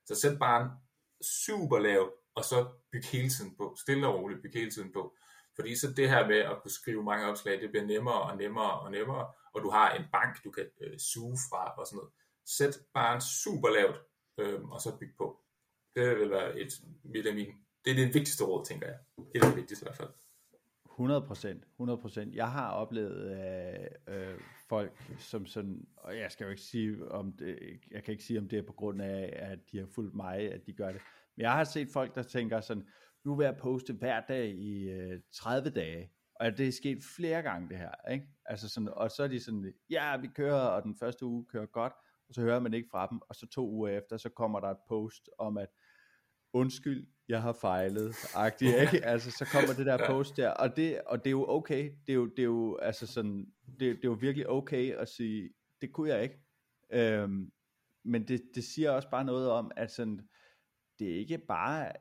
Så 0.05 0.15
sæt 0.15 0.39
bare 0.39 0.71
super 1.21 1.79
lav, 1.79 2.13
og 2.35 2.43
så 2.45 2.67
byg 2.91 3.05
hele 3.05 3.29
tiden 3.29 3.55
på, 3.57 3.75
stille 3.79 4.07
og 4.07 4.15
roligt 4.19 4.41
byg 4.41 4.51
hele 4.53 4.71
tiden 4.71 4.91
på. 4.93 5.15
Fordi 5.55 5.75
så 5.75 5.93
det 5.97 6.09
her 6.09 6.27
med 6.27 6.37
at 6.37 6.57
kunne 6.61 6.71
skrive 6.71 7.03
mange 7.03 7.25
opslag, 7.25 7.61
det 7.61 7.69
bliver 7.69 7.85
nemmere 7.85 8.21
og 8.21 8.37
nemmere 8.37 8.79
og 8.79 8.91
nemmere, 8.91 9.31
og 9.53 9.61
du 9.61 9.69
har 9.69 9.93
en 9.93 10.05
bank, 10.11 10.43
du 10.43 10.51
kan 10.51 10.65
øh, 10.81 10.99
suge 10.99 11.37
fra 11.49 11.79
og 11.79 11.87
sådan 11.87 11.97
noget 11.97 12.11
sæt 12.45 12.79
bare 12.93 13.15
en 13.15 13.21
super 13.21 13.69
lavt, 13.69 13.97
øh, 14.39 14.63
og 14.63 14.81
så 14.81 14.97
byg 14.99 15.13
på. 15.17 15.39
Det 15.95 16.19
vil 16.19 16.29
være 16.29 16.59
et, 16.59 16.73
et 17.15 17.27
af 17.27 17.35
mine, 17.35 17.53
det 17.85 17.91
er 17.91 17.95
det 17.95 18.13
vigtigste 18.13 18.43
råd, 18.43 18.65
tænker 18.65 18.87
jeg. 18.87 18.97
Det 19.17 19.43
er 19.43 19.47
det 19.47 19.55
vigtigste 19.55 19.83
i 19.83 19.85
hvert 19.85 19.97
fald. 19.97 20.09
100 20.85 21.21
procent, 21.27 21.63
100 21.63 22.01
procent. 22.01 22.35
Jeg 22.35 22.51
har 22.51 22.71
oplevet 22.71 23.31
øh, 24.07 24.29
øh, 24.29 24.39
folk, 24.69 24.91
som 25.19 25.45
sådan, 25.45 25.87
og 25.97 26.17
jeg 26.17 26.31
skal 26.31 26.43
jo 26.43 26.49
ikke 26.49 26.61
sige, 26.61 27.11
om 27.11 27.33
det, 27.33 27.59
jeg 27.91 28.03
kan 28.03 28.11
ikke 28.11 28.23
sige, 28.23 28.39
om 28.39 28.49
det 28.49 28.59
er 28.59 28.63
på 28.63 28.73
grund 28.73 29.01
af, 29.01 29.33
at 29.33 29.59
de 29.71 29.77
har 29.77 29.85
fulgt 29.85 30.15
mig, 30.15 30.53
at 30.53 30.65
de 30.65 30.73
gør 30.73 30.91
det. 30.91 31.01
Men 31.35 31.43
jeg 31.43 31.51
har 31.51 31.63
set 31.63 31.89
folk, 31.93 32.15
der 32.15 32.23
tænker 32.23 32.61
sådan, 32.61 32.87
nu 33.25 33.35
vil 33.35 33.45
jeg 33.45 33.57
poste 33.57 33.93
hver 33.93 34.21
dag 34.27 34.49
i 34.49 34.89
øh, 34.89 35.19
30 35.31 35.69
dage. 35.69 36.11
Og 36.35 36.57
det 36.57 36.67
er 36.67 36.71
sket 36.71 37.03
flere 37.15 37.41
gange 37.41 37.69
det 37.69 37.77
her, 37.77 38.11
ikke? 38.11 38.27
Altså 38.45 38.69
sådan, 38.69 38.89
og 38.89 39.11
så 39.11 39.23
er 39.23 39.27
de 39.27 39.39
sådan, 39.39 39.73
ja, 39.89 40.17
vi 40.17 40.27
kører, 40.35 40.61
og 40.61 40.83
den 40.83 40.95
første 40.95 41.25
uge 41.25 41.45
kører 41.45 41.65
godt, 41.65 41.93
og 42.27 42.33
så 42.33 42.41
hører 42.41 42.59
man 42.59 42.73
ikke 42.73 42.89
fra 42.91 43.07
dem, 43.07 43.21
og 43.29 43.35
så 43.35 43.47
to 43.47 43.69
uger 43.69 43.89
efter, 43.89 44.17
så 44.17 44.29
kommer 44.29 44.59
der 44.59 44.67
et 44.67 44.77
post 44.87 45.29
om, 45.37 45.57
at 45.57 45.69
undskyld, 46.53 47.07
jeg 47.27 47.41
har 47.41 47.53
fejlet, 47.53 48.15
agtigt, 48.35 48.75
ikke? 48.83 49.05
Altså, 49.05 49.31
så 49.31 49.45
kommer 49.51 49.73
det 49.73 49.85
der 49.85 50.07
post 50.07 50.37
der, 50.37 50.49
og 50.49 50.75
det, 50.75 51.01
og 51.01 51.17
det 51.17 51.27
er 51.27 51.31
jo 51.31 51.49
okay, 51.49 51.91
det 52.07 52.13
er 52.13 52.15
jo, 52.15 52.25
det 52.25 52.39
er 52.39 52.43
jo, 52.43 52.77
altså 52.77 53.07
sådan, 53.07 53.53
det, 53.67 53.79
det 53.79 53.89
er 53.89 53.95
jo 54.03 54.17
virkelig 54.21 54.49
okay 54.49 54.93
at 54.93 55.09
sige, 55.09 55.49
det 55.81 55.93
kunne 55.93 56.09
jeg 56.09 56.23
ikke, 56.23 56.39
øhm, 56.93 57.51
men 58.05 58.27
det, 58.27 58.41
det 58.55 58.63
siger 58.63 58.91
også 58.91 59.09
bare 59.09 59.25
noget 59.25 59.49
om, 59.49 59.71
at 59.77 59.91
sådan, 59.91 60.29
det 60.99 61.11
er 61.11 61.19
ikke 61.19 61.37
bare 61.37 61.91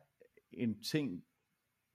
en 0.54 0.82
ting, 0.82 1.24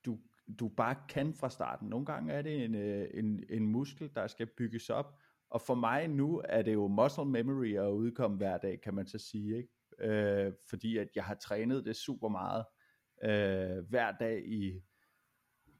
du, 0.05 0.19
du 0.59 0.67
bare 0.67 0.95
kan 1.09 1.33
fra 1.33 1.49
starten. 1.49 1.89
Nogle 1.89 2.05
gange 2.05 2.33
er 2.33 2.41
det 2.41 2.65
en, 2.65 2.75
øh, 2.75 3.09
en, 3.13 3.43
en 3.49 3.67
muskel, 3.67 4.11
der 4.15 4.27
skal 4.27 4.47
bygges 4.57 4.89
op, 4.89 5.19
og 5.49 5.61
for 5.61 5.75
mig 5.75 6.07
nu 6.07 6.41
er 6.45 6.61
det 6.61 6.73
jo 6.73 6.87
muscle 6.87 7.25
memory 7.25 7.77
at 7.77 7.91
udkomme 7.91 8.37
hver 8.37 8.57
dag, 8.57 8.81
kan 8.81 8.93
man 8.93 9.07
så 9.07 9.17
sige. 9.17 9.57
Ikke? 9.57 9.69
øh, 9.99 10.53
fordi 10.69 10.97
at 10.97 11.07
jeg 11.15 11.23
har 11.23 11.35
trænet 11.35 11.85
det 11.85 11.95
super 11.95 12.29
meget 12.29 12.65
øh, 13.23 13.89
hver 13.89 14.11
dag 14.11 14.47
i 14.47 14.81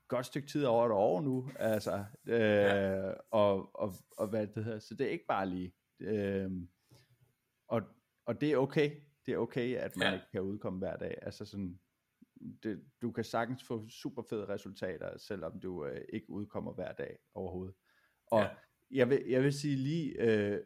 godt 0.08 0.26
stykke 0.26 0.48
tid 0.48 0.66
over 0.66 0.86
et 0.86 0.92
år 0.92 1.22
nu, 1.22 1.50
altså, 1.60 2.06
øh, 2.26 2.40
ja. 2.40 3.12
og, 3.32 3.76
og, 3.76 3.94
og 4.18 4.28
hvad 4.28 4.48
det 4.48 4.64
hedder, 4.64 4.80
så 4.80 4.96
det 4.96 5.08
er 5.08 5.12
ikke 5.12 5.28
bare 5.28 5.50
lige, 5.50 5.74
øh, 6.00 6.52
og, 7.68 7.82
og 8.26 8.42
det 8.42 8.52
er 8.52 8.58
okay, 8.58 8.92
det 9.26 9.34
er 9.34 9.38
okay, 9.38 9.76
at 9.76 9.96
man 9.96 10.08
ja. 10.08 10.14
ikke 10.14 10.28
kan 10.32 10.42
udkomme 10.42 10.80
hver 10.80 10.98
dag, 10.98 11.18
altså 11.22 11.46
sådan, 11.46 11.80
det, 12.64 12.84
du 13.02 13.12
kan 13.12 13.24
sagtens 13.24 13.64
få 13.64 13.90
super 13.90 14.22
fede 14.30 14.46
resultater, 14.46 15.18
selvom 15.18 15.60
du 15.60 15.86
øh, 15.86 16.02
ikke 16.14 16.30
udkommer 16.30 16.74
hver 16.74 16.92
dag 16.92 17.18
overhovedet, 17.34 17.76
og 18.32 18.40
ja. 18.40 18.50
jeg, 18.92 19.10
vil, 19.10 19.24
jeg 19.28 19.44
vil 19.44 19.54
sige 19.54 19.76
lige, 19.76 20.22
øh, 20.22 20.60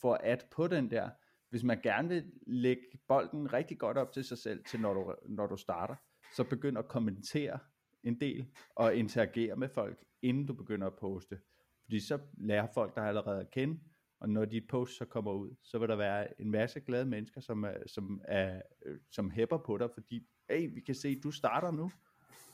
for 0.00 0.14
at 0.14 0.46
på 0.50 0.66
den 0.66 0.90
der, 0.90 1.10
hvis 1.50 1.64
man 1.64 1.80
gerne 1.82 2.08
vil 2.08 2.32
lægge 2.46 2.82
bolden 3.08 3.52
rigtig 3.52 3.78
godt 3.78 3.98
op 3.98 4.12
til 4.12 4.24
sig 4.24 4.38
selv, 4.38 4.64
til 4.64 4.80
når 4.80 4.94
du, 4.94 5.14
når 5.28 5.46
du 5.46 5.56
starter, 5.56 5.96
så 6.36 6.44
begynd 6.44 6.78
at 6.78 6.88
kommentere 6.88 7.58
en 8.02 8.20
del, 8.20 8.46
og 8.76 8.94
interagere 8.94 9.56
med 9.56 9.68
folk, 9.68 10.04
inden 10.22 10.46
du 10.46 10.54
begynder 10.54 10.86
at 10.86 10.96
poste. 11.00 11.40
Fordi 11.84 12.00
så 12.00 12.18
lærer 12.38 12.66
folk 12.74 12.96
dig 12.96 13.04
allerede 13.04 13.40
at 13.40 13.50
kende, 13.50 13.80
og 14.20 14.28
når 14.28 14.44
dit 14.44 14.68
post 14.68 14.96
så 14.96 15.04
kommer 15.04 15.32
ud, 15.32 15.54
så 15.62 15.78
vil 15.78 15.88
der 15.88 15.96
være 15.96 16.40
en 16.40 16.50
masse 16.50 16.80
glade 16.80 17.06
mennesker, 17.06 17.40
som, 17.40 17.64
er, 17.64 17.74
som, 17.86 18.20
er, 18.24 18.62
som 19.10 19.30
hæpper 19.30 19.58
på 19.58 19.78
dig, 19.78 19.90
fordi, 19.94 20.28
hey, 20.50 20.74
vi 20.74 20.80
kan 20.80 20.94
se, 20.94 21.20
du 21.20 21.30
starter 21.30 21.70
nu. 21.70 21.90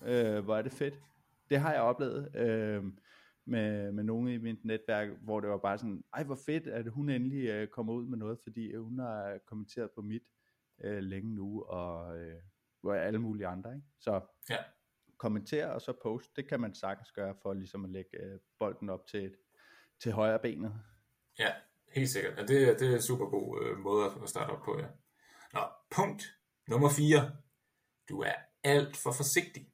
Øh, 0.03 0.45
hvor 0.45 0.57
er 0.57 0.63
det 0.63 0.73
fedt. 0.73 0.95
Det 1.51 1.61
har 1.61 1.73
jeg 1.73 1.83
oplevet. 1.83 2.37
Øh, 2.37 2.85
med, 3.47 3.93
med 3.93 4.05
nogen 4.05 4.29
i 4.29 4.39
mit 4.39 4.65
netværk, 4.65 5.09
hvor 5.21 5.41
det 5.41 5.51
var 5.51 5.59
bare 5.59 5.79
sådan, 5.79 6.05
ej 6.15 6.25
hvor 6.25 6.39
fedt, 6.47 6.67
at 6.67 6.87
hun 6.89 7.09
endelig 7.09 7.49
øh, 7.49 7.69
kommer 7.69 7.93
ud 7.93 8.07
med 8.07 8.19
noget, 8.19 8.39
fordi 8.43 8.77
hun 8.77 8.99
har 8.99 9.39
kommenteret 9.47 9.91
på 9.91 10.03
mit 10.03 10.23
øh, 10.85 10.99
længe 10.99 11.35
nu, 11.35 11.63
og 11.63 12.19
øh, 12.19 12.41
alle 12.85 13.19
mulige 13.19 13.47
andre. 13.47 13.75
Ikke? 13.75 13.87
Så 13.99 14.21
ja. 14.51 14.57
kommenter 15.17 15.67
og 15.67 15.81
så 15.81 15.93
post, 16.03 16.37
det 16.37 16.49
kan 16.49 16.61
man 16.61 16.75
sagtens 16.75 17.13
gøre 17.13 17.35
for 17.43 17.55
ligesom 17.55 17.85
at 17.85 17.91
lægge 17.91 18.23
øh, 18.23 18.39
bolden 18.59 18.91
op 18.91 19.07
til, 19.07 19.25
et, 19.25 19.37
til 20.01 20.13
højre 20.13 20.39
benet. 20.39 20.75
Ja, 21.39 21.53
helt 21.95 22.11
sikkert. 22.11 22.39
Ja, 22.39 22.43
det, 22.43 22.81
det 22.81 22.91
er 22.91 22.95
en 22.95 23.03
super 23.03 23.27
god 23.27 23.65
øh, 23.65 23.79
måde 23.79 24.05
at 24.23 24.29
starte 24.29 24.51
op 24.51 24.63
på, 24.65 24.79
ja. 24.79 24.87
Nå, 25.53 25.61
punkt 25.91 26.39
nummer 26.67 26.89
4. 26.91 27.44
Du 28.09 28.21
er 28.21 28.35
alt 28.65 28.97
for 28.97 29.13
forsigtig. 29.13 29.69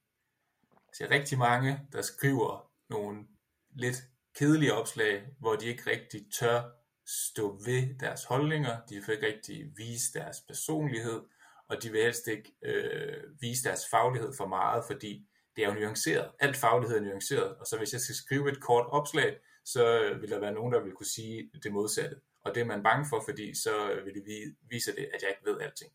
Jeg 0.72 0.94
ser 0.94 1.10
rigtig 1.10 1.38
mange, 1.38 1.80
der 1.92 2.02
skriver 2.02 2.70
nogle 2.88 3.26
lidt 3.70 3.96
kedelige 4.34 4.74
opslag, 4.74 5.26
hvor 5.38 5.56
de 5.56 5.66
ikke 5.66 5.90
rigtig 5.90 6.26
tør 6.32 6.62
stå 7.06 7.60
ved 7.64 7.98
deres 7.98 8.24
holdninger, 8.24 8.80
de 8.88 8.94
vil 8.94 9.14
ikke 9.14 9.26
rigtig 9.26 9.72
vise 9.76 10.12
deres 10.12 10.40
personlighed, 10.48 11.20
og 11.68 11.82
de 11.82 11.90
vil 11.90 12.02
helst 12.02 12.26
ikke 12.26 12.52
øh, 12.62 13.40
vise 13.40 13.64
deres 13.64 13.80
faglighed 13.90 14.32
for 14.36 14.46
meget, 14.46 14.84
fordi 14.86 15.28
det 15.56 15.64
er 15.64 15.68
jo 15.68 15.80
nuanceret. 15.80 16.30
Alt 16.40 16.56
faglighed 16.56 16.96
er 16.96 17.02
nuanceret, 17.02 17.56
og 17.56 17.66
så 17.66 17.78
hvis 17.78 17.92
jeg 17.92 18.00
skal 18.00 18.14
skrive 18.14 18.52
et 18.52 18.60
kort 18.60 18.86
opslag, 18.88 19.36
så 19.64 20.14
vil 20.20 20.30
der 20.30 20.38
være 20.38 20.52
nogen, 20.52 20.72
der 20.72 20.80
vil 20.80 20.92
kunne 20.92 21.06
sige 21.06 21.50
det 21.62 21.72
modsatte. 21.72 22.16
Og 22.44 22.54
det 22.54 22.60
er 22.60 22.64
man 22.64 22.82
bange 22.82 23.06
for, 23.08 23.22
fordi 23.28 23.54
så 23.54 24.00
vil 24.04 24.14
det 24.14 24.54
vise 24.70 24.92
det, 24.96 25.08
at 25.14 25.22
jeg 25.22 25.30
ikke 25.30 25.50
ved 25.50 25.60
alting. 25.60 25.92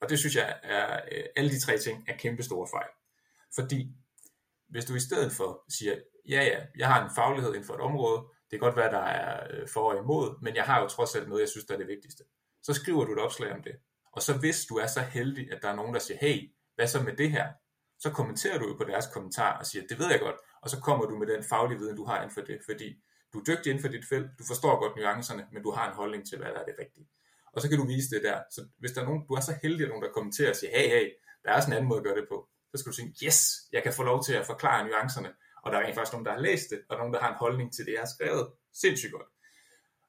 Og 0.00 0.08
det 0.08 0.18
synes 0.18 0.36
jeg 0.36 0.60
er, 0.62 1.00
øh, 1.12 1.24
alle 1.36 1.50
de 1.50 1.60
tre 1.60 1.78
ting 1.78 2.04
er 2.08 2.16
kæmpe 2.16 2.42
store 2.42 2.68
fejl. 2.74 2.90
Fordi 3.54 3.94
hvis 4.68 4.84
du 4.84 4.94
i 4.94 5.00
stedet 5.00 5.32
for 5.32 5.64
siger, 5.68 5.96
ja 6.28 6.42
ja, 6.42 6.60
jeg 6.78 6.88
har 6.88 7.04
en 7.04 7.14
faglighed 7.14 7.54
inden 7.54 7.66
for 7.66 7.74
et 7.74 7.80
område, 7.80 8.20
det 8.50 8.60
kan 8.60 8.66
godt 8.68 8.76
være, 8.76 8.90
der 8.90 8.98
er 8.98 9.46
øh, 9.50 9.68
for 9.68 9.92
og 9.92 9.98
imod, 9.98 10.42
men 10.42 10.56
jeg 10.56 10.64
har 10.64 10.80
jo 10.80 10.88
trods 10.88 11.14
alt 11.14 11.28
noget, 11.28 11.40
jeg 11.40 11.48
synes, 11.48 11.66
der 11.66 11.74
er 11.74 11.78
det 11.78 11.88
vigtigste. 11.88 12.24
Så 12.62 12.72
skriver 12.72 13.04
du 13.04 13.12
et 13.12 13.18
opslag 13.18 13.52
om 13.52 13.62
det. 13.62 13.76
Og 14.12 14.22
så 14.22 14.38
hvis 14.38 14.64
du 14.64 14.74
er 14.76 14.86
så 14.86 15.00
heldig, 15.00 15.52
at 15.52 15.62
der 15.62 15.68
er 15.68 15.76
nogen, 15.76 15.94
der 15.94 16.00
siger, 16.00 16.18
hey, 16.20 16.50
hvad 16.74 16.86
så 16.86 17.02
med 17.02 17.16
det 17.16 17.30
her? 17.30 17.48
Så 17.98 18.10
kommenterer 18.10 18.58
du 18.58 18.68
jo 18.68 18.74
på 18.74 18.84
deres 18.84 19.06
kommentar 19.12 19.58
og 19.58 19.66
siger, 19.66 19.86
det 19.88 19.98
ved 19.98 20.10
jeg 20.10 20.20
godt, 20.20 20.36
og 20.62 20.70
så 20.70 20.80
kommer 20.80 21.04
du 21.06 21.18
med 21.18 21.26
den 21.26 21.44
faglige 21.44 21.78
viden, 21.78 21.96
du 21.96 22.04
har 22.04 22.16
inden 22.16 22.34
for 22.34 22.40
det, 22.40 22.58
fordi 22.64 23.02
du 23.32 23.38
er 23.38 23.44
dygtig 23.44 23.70
inden 23.70 23.82
for 23.82 23.88
dit 23.88 24.04
felt, 24.08 24.26
du 24.38 24.44
forstår 24.46 24.78
godt 24.78 24.96
nuancerne, 24.96 25.46
men 25.52 25.62
du 25.62 25.70
har 25.70 25.90
en 25.90 25.96
holdning 25.96 26.28
til, 26.28 26.38
hvad 26.38 26.48
der 26.48 26.60
er 26.60 26.64
det 26.64 26.74
rigtige. 26.78 27.06
Og 27.54 27.62
så 27.62 27.68
kan 27.68 27.78
du 27.78 27.86
vise 27.86 28.10
det 28.14 28.22
der. 28.22 28.38
Så 28.50 28.60
hvis 28.78 28.92
der 28.92 29.00
er 29.00 29.04
nogen, 29.04 29.26
du 29.28 29.34
er 29.34 29.40
så 29.40 29.54
heldig, 29.62 29.82
at 29.82 29.88
nogen, 29.88 30.04
der 30.04 30.10
kommenterer 30.10 30.50
og 30.50 30.56
siger, 30.56 30.70
hey, 30.78 30.88
hey, 30.88 31.06
der 31.44 31.50
er 31.50 31.60
sådan 31.60 31.72
en 31.72 31.76
anden 31.76 31.88
måde 31.88 32.00
at 32.00 32.04
gøre 32.04 32.16
det 32.20 32.26
på, 32.28 32.48
så 32.70 32.78
skal 32.78 32.90
du 32.90 32.96
sige, 32.96 33.14
yes, 33.24 33.38
jeg 33.72 33.82
kan 33.82 33.92
få 33.92 34.02
lov 34.02 34.24
til 34.24 34.34
at 34.34 34.46
forklare 34.46 34.88
nuancerne, 34.88 35.30
og 35.62 35.72
der 35.72 35.78
er 35.78 35.82
rent 35.82 35.94
faktisk 35.94 36.12
nogen, 36.12 36.26
der 36.26 36.32
har 36.32 36.40
læst 36.40 36.70
det, 36.70 36.80
og 36.88 36.98
nogen, 36.98 37.14
der 37.14 37.20
har 37.20 37.30
en 37.30 37.38
holdning 37.44 37.74
til 37.74 37.86
det, 37.86 37.92
jeg 37.92 38.00
har 38.00 38.12
skrevet. 38.16 38.46
Sindssygt 38.82 39.12
godt. 39.12 39.28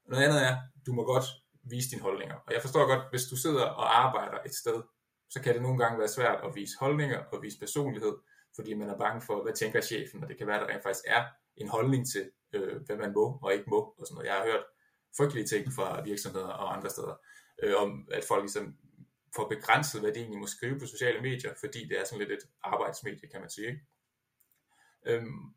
Noget 0.10 0.24
andet 0.24 0.44
er, 0.44 0.56
du 0.86 0.94
må 0.94 1.04
godt 1.04 1.28
vise 1.64 1.90
dine 1.92 2.02
holdninger. 2.02 2.36
Og 2.48 2.54
jeg 2.54 2.62
forstår 2.62 2.88
godt, 2.88 3.04
hvis 3.10 3.26
du 3.32 3.36
sidder 3.36 3.64
og 3.64 3.88
arbejder 4.06 4.38
et 4.46 4.56
sted, 4.56 4.82
så 5.30 5.42
kan 5.42 5.54
det 5.54 5.62
nogle 5.62 5.78
gange 5.78 6.00
være 6.00 6.08
svært 6.08 6.40
at 6.44 6.56
vise 6.56 6.74
holdninger 6.80 7.20
og 7.34 7.42
vise 7.42 7.60
personlighed, 7.60 8.14
fordi 8.56 8.74
man 8.74 8.90
er 8.90 8.98
bange 8.98 9.22
for, 9.22 9.44
hvad 9.44 9.54
tænker 9.54 9.82
chefen, 9.82 10.24
og 10.24 10.30
det 10.30 10.38
kan 10.38 10.48
være, 10.48 10.60
at 10.60 10.68
der 10.68 10.74
rent 10.74 10.84
faktisk 10.84 11.06
er 11.08 11.24
en 11.58 11.68
holdning 11.68 12.08
til, 12.12 12.32
øh, 12.54 12.82
hvad 12.86 12.98
man 12.98 13.14
må 13.14 13.40
og 13.44 13.54
ikke 13.54 13.66
må, 13.68 13.80
og 14.00 14.04
sådan 14.08 14.16
noget. 14.16 14.28
Jeg 14.28 14.36
har 14.36 14.44
hørt 14.44 14.64
frygtelige 15.18 15.48
ting 15.48 15.74
fra 15.74 16.02
virksomheder 16.02 16.48
og 16.48 16.76
andre 16.76 16.90
steder, 16.90 17.16
øh, 17.64 17.76
om 17.76 18.08
at 18.12 18.24
folk 18.24 18.44
ligesom 18.44 18.76
får 19.36 19.48
begrænset, 19.48 20.02
hvad 20.02 20.12
de 20.12 20.20
egentlig 20.20 20.40
må 20.40 20.48
skrive 20.48 20.80
på 20.80 20.86
sociale 20.86 21.22
medier, 21.22 21.54
fordi 21.60 21.88
det 21.88 22.00
er 22.00 22.06
sådan 22.06 22.20
lidt 22.20 22.32
et 22.32 22.50
arbejdsmedie, 22.64 23.30
kan 23.30 23.42
man 23.42 23.50
sige. 23.50 23.68
Ikke? 23.68 23.82
Øhm, 25.06 25.56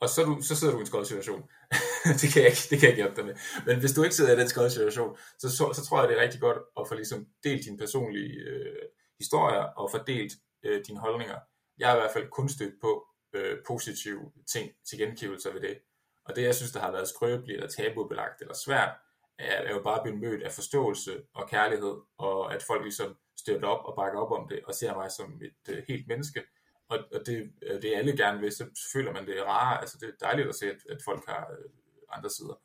og 0.00 0.08
så, 0.08 0.22
du, 0.24 0.42
så 0.42 0.56
sidder 0.56 0.72
du 0.72 0.78
i 0.78 0.80
en 0.80 0.86
skold 0.86 1.04
situation. 1.04 1.42
det, 2.20 2.28
kan 2.32 2.42
jeg 2.42 2.50
ikke, 2.50 2.66
det 2.70 2.78
kan 2.78 2.82
jeg 2.82 2.92
ikke 2.92 3.02
hjælpe 3.02 3.16
dig 3.16 3.26
med. 3.26 3.34
Men 3.66 3.80
hvis 3.80 3.92
du 3.92 4.02
ikke 4.02 4.14
sidder 4.14 4.32
i 4.36 4.40
den 4.40 4.48
skold 4.48 4.70
situation, 4.70 5.16
så, 5.38 5.56
så, 5.56 5.72
så 5.74 5.84
tror 5.84 6.00
jeg, 6.00 6.08
det 6.08 6.18
er 6.18 6.22
rigtig 6.22 6.40
godt 6.40 6.58
at 6.80 6.88
få 6.88 6.94
ligesom 6.94 7.26
delt 7.44 7.64
dine 7.64 7.78
personlige 7.78 8.34
øh, 8.50 8.82
historier 9.18 9.64
og 9.80 9.90
fordelt 9.90 10.32
øh, 10.62 10.84
dine 10.86 10.98
holdninger. 10.98 11.38
Jeg 11.78 11.88
har 11.88 11.96
i 11.96 12.00
hvert 12.00 12.12
fald 12.12 12.28
kun 12.28 12.48
stødt 12.48 12.74
på 12.80 13.06
øh, 13.32 13.58
positive 13.66 14.32
ting 14.52 14.70
til 14.88 14.98
gengivelser 14.98 15.52
ved 15.52 15.60
det. 15.60 15.78
Og 16.24 16.36
det, 16.36 16.42
jeg 16.42 16.54
synes, 16.54 16.72
der 16.72 16.80
har 16.80 16.92
været 16.92 17.08
skrøbeligt 17.08 17.56
eller 17.56 17.70
tabubelagt 17.70 18.40
eller 18.40 18.54
svært, 18.54 18.92
er, 19.38 19.56
er 19.56 19.72
jo 19.72 19.82
bare 19.82 20.02
blevet 20.02 20.20
mødt 20.20 20.42
af 20.42 20.52
forståelse 20.52 21.22
og 21.34 21.48
kærlighed, 21.48 21.96
og 22.18 22.54
at 22.54 22.62
folk 22.62 22.82
ligesom 22.82 23.16
støtter 23.36 23.68
op 23.68 23.84
og 23.84 23.96
bakker 23.96 24.20
op 24.20 24.32
om 24.40 24.48
det, 24.48 24.60
og 24.64 24.74
ser 24.74 24.94
mig 24.94 25.10
som 25.10 25.40
et 25.42 25.74
øh, 25.74 25.82
helt 25.88 26.08
menneske, 26.08 26.42
og, 26.88 26.98
og 27.14 27.26
det, 27.26 27.52
øh, 27.62 27.82
det 27.82 27.94
alle 27.94 28.16
gerne 28.16 28.40
vil, 28.40 28.52
så 28.52 28.64
føler 28.92 29.12
man 29.12 29.26
det 29.26 29.38
er 29.38 29.44
rare. 29.44 29.80
Altså 29.80 29.98
det 30.00 30.08
er 30.08 30.26
dejligt 30.26 30.48
at 30.48 30.54
se, 30.54 30.66
at, 30.70 30.80
at 30.90 30.98
folk 31.04 31.26
har 31.28 31.50
øh, 31.58 31.70
andre 32.08 32.30
sider. 32.30 32.60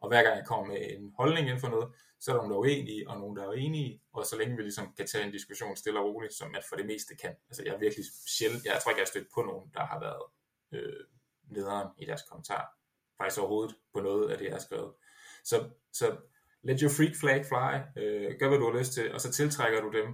Og 0.00 0.08
hver 0.08 0.22
gang 0.22 0.36
jeg 0.36 0.46
kommer 0.46 0.66
med 0.66 0.80
en 0.90 1.12
holdning 1.16 1.46
inden 1.46 1.60
for 1.60 1.68
noget, 1.68 1.92
så 2.20 2.30
er 2.30 2.34
der 2.34 2.42
nogen, 2.42 2.50
der 2.50 2.56
er 2.56 2.60
uenige, 2.60 3.08
og 3.10 3.18
nogen, 3.18 3.36
der 3.36 3.48
er 3.48 3.52
enige, 3.52 4.02
og 4.12 4.26
så 4.26 4.38
længe 4.38 4.56
vi 4.56 4.62
ligesom 4.62 4.94
kan 4.96 5.06
tage 5.06 5.24
en 5.24 5.32
diskussion 5.32 5.76
stille 5.76 6.00
og 6.00 6.06
roligt, 6.06 6.34
som 6.34 6.50
man 6.50 6.62
for 6.68 6.76
det 6.76 6.86
meste 6.86 7.16
kan. 7.16 7.36
Altså 7.48 7.62
jeg 7.64 7.74
er 7.74 7.78
virkelig 7.78 8.04
sjældent, 8.38 8.64
jeg 8.64 8.80
tror 8.82 8.90
ikke, 8.90 9.00
jeg 9.00 9.06
har 9.06 9.14
stødt 9.14 9.28
på 9.34 9.42
nogen, 9.42 9.70
der 9.74 9.84
har 9.84 10.00
været 10.00 10.24
øh, 10.72 11.04
nederen 11.56 11.88
i 11.98 12.04
deres 12.04 12.22
kommentar, 12.22 12.78
faktisk 13.18 13.40
overhovedet 13.40 13.76
på 13.94 14.00
noget 14.00 14.30
af 14.30 14.38
det, 14.38 14.44
jeg 14.44 14.54
har 14.54 14.60
skrevet. 14.60 14.92
Så, 15.44 15.70
så 15.92 16.16
let 16.62 16.80
your 16.80 16.90
freak 16.90 17.14
flag 17.20 17.44
fly, 17.50 18.02
øh, 18.02 18.38
gør 18.38 18.48
hvad 18.48 18.58
du 18.58 18.70
har 18.70 18.78
lyst 18.78 18.92
til, 18.92 19.14
og 19.14 19.20
så 19.20 19.32
tiltrækker 19.32 19.80
du 19.80 19.90
dem, 19.98 20.08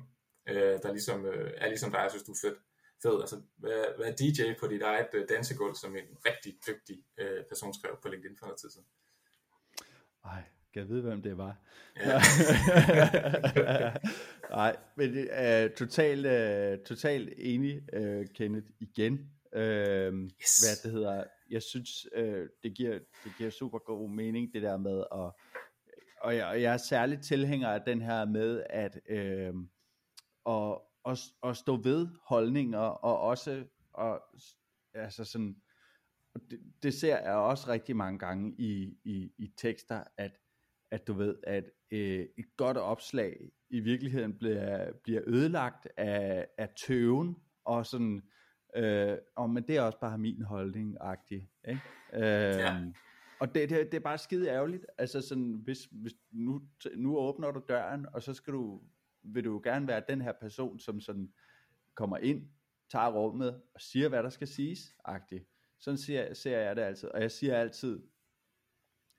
øh, 0.49 0.79
der 0.83 0.93
ligesom, 0.93 1.27
øh, 1.27 1.51
er 1.57 1.69
ligesom 1.69 1.91
dig, 1.91 2.01
jeg 2.01 2.11
synes 2.11 2.25
du 2.25 2.33
er 2.33 2.43
fedt 2.43 2.59
fed. 3.03 3.21
Altså, 3.21 3.41
hvad, 3.57 3.85
hvad 3.97 4.13
DJ 4.13 4.43
på 4.61 4.67
dit 4.67 4.83
eget 4.83 5.07
uh, 5.15 5.21
dansegulv, 5.29 5.75
som 5.75 5.97
en 5.97 6.05
rigtig 6.27 6.55
dygtig 6.69 6.97
uh, 7.23 7.45
person 7.49 7.75
skrev 7.75 7.99
på 8.03 8.09
LinkedIn 8.09 8.37
for 8.39 8.47
noget 8.47 8.61
tid 8.61 8.71
siden. 8.71 8.87
Ej, 10.25 10.43
kan 10.73 10.81
jeg 10.83 10.89
vide, 10.89 11.03
hvem 11.03 11.23
det 11.23 11.39
var? 11.39 11.57
Ja. 11.97 12.21
Nej, 14.57 14.77
men 14.97 15.11
uh, 15.19 15.71
totalt, 15.77 16.27
uh, 16.27 16.85
totalt 16.85 17.33
enig, 17.37 17.83
uh, 17.97 18.27
Kenneth, 18.35 18.67
igen. 18.81 19.31
Uh, 19.57 19.61
yes. 19.61 20.61
Hvad 20.61 20.77
det 20.83 20.93
hedder, 20.93 21.25
jeg 21.51 21.63
synes, 21.63 22.07
uh, 22.17 22.47
det, 22.63 22.75
giver, 22.77 22.99
det 23.25 23.33
giver 23.39 23.51
super 23.51 23.79
god 23.79 24.11
mening, 24.11 24.53
det 24.55 24.63
der 24.63 24.77
med 24.77 25.05
at, 25.13 25.33
og 26.21 26.37
jeg, 26.37 26.47
og 26.47 26.63
jeg 26.63 26.73
er 26.73 26.77
særligt 26.77 27.23
tilhænger 27.23 27.69
af 27.69 27.81
den 27.87 28.03
her 28.03 28.25
med, 28.25 28.65
at 28.71 29.01
øh, 29.09 29.55
og, 30.45 30.83
at, 31.07 31.19
at 31.43 31.57
stå 31.57 31.77
ved 31.77 32.09
holdninger, 32.25 32.79
og 32.79 33.21
også, 33.21 33.65
og, 33.93 34.23
altså 34.95 35.25
sådan, 35.25 35.57
det, 36.51 36.61
det 36.83 36.95
ser 36.95 37.19
jeg 37.19 37.35
også 37.35 37.69
rigtig 37.69 37.97
mange 37.97 38.19
gange 38.19 38.55
i, 38.59 38.99
i, 39.05 39.33
i 39.39 39.53
tekster, 39.57 40.05
at, 40.17 40.33
at 40.91 41.07
du 41.07 41.13
ved, 41.13 41.37
at 41.43 41.65
øh, 41.91 42.27
et 42.39 42.57
godt 42.57 42.77
opslag 42.77 43.51
i 43.71 43.81
virkeligheden 43.81 44.39
bliver, 44.39 44.93
bliver 45.05 45.23
ødelagt 45.27 45.89
af, 45.97 46.47
af 46.59 46.69
tøven, 46.87 47.37
og 47.65 47.87
sådan, 47.87 48.23
øh, 48.77 49.19
og 49.37 49.51
men 49.51 49.63
det 49.63 49.77
er 49.77 49.83
også 49.83 50.01
bare 50.01 50.19
min 50.19 50.43
holdning-agtig, 50.43 51.51
ikke? 51.69 51.81
Øh, 52.13 52.23
ja. 52.23 52.77
Og 53.41 53.55
det, 53.55 53.71
det, 53.71 53.93
det 53.93 53.95
er 53.95 54.01
bare 54.01 54.19
skide 54.19 54.49
ærgerligt, 54.49 54.87
altså 54.99 55.21
sådan, 55.21 55.61
hvis, 55.65 55.89
hvis 55.93 56.13
nu, 56.31 56.63
nu 56.97 57.19
åbner 57.19 57.51
du 57.51 57.63
døren, 57.69 58.07
og 58.13 58.23
så 58.23 58.35
skal 58.35 58.53
du 58.53 58.83
vil 59.23 59.45
du 59.45 59.53
jo 59.53 59.61
gerne 59.65 59.89
være 59.89 60.03
den 60.09 60.21
her 60.21 60.33
person, 60.33 60.79
som 60.79 61.01
sådan 61.01 61.33
kommer 61.95 62.17
ind, 62.17 62.49
tager 62.91 63.13
rummet 63.13 63.63
og 63.75 63.81
siger, 63.81 64.09
hvad 64.09 64.23
der 64.23 64.31
skal 64.31 64.49
siges, 64.49 64.95
agtigt. 65.05 65.45
Sådan 65.79 65.99
ser, 65.99 66.35
ser 66.35 66.59
jeg 66.59 66.77
det 66.77 66.83
altid. 66.83 67.09
Og 67.09 67.21
jeg 67.21 67.31
siger 67.31 67.57
altid, 67.57 68.03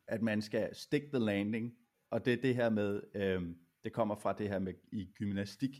at 0.07 0.21
man 0.21 0.41
skal 0.41 0.75
stick 0.75 1.05
the 1.13 1.19
landing, 1.19 1.73
og 2.09 2.25
det 2.25 2.33
er 2.33 2.41
det 2.41 2.55
her 2.55 2.69
med, 2.69 3.01
øhm, 3.15 3.57
det 3.83 3.93
kommer 3.93 4.15
fra 4.15 4.33
det 4.33 4.49
her 4.49 4.59
med 4.59 4.73
i 4.91 5.11
gymnastik, 5.15 5.71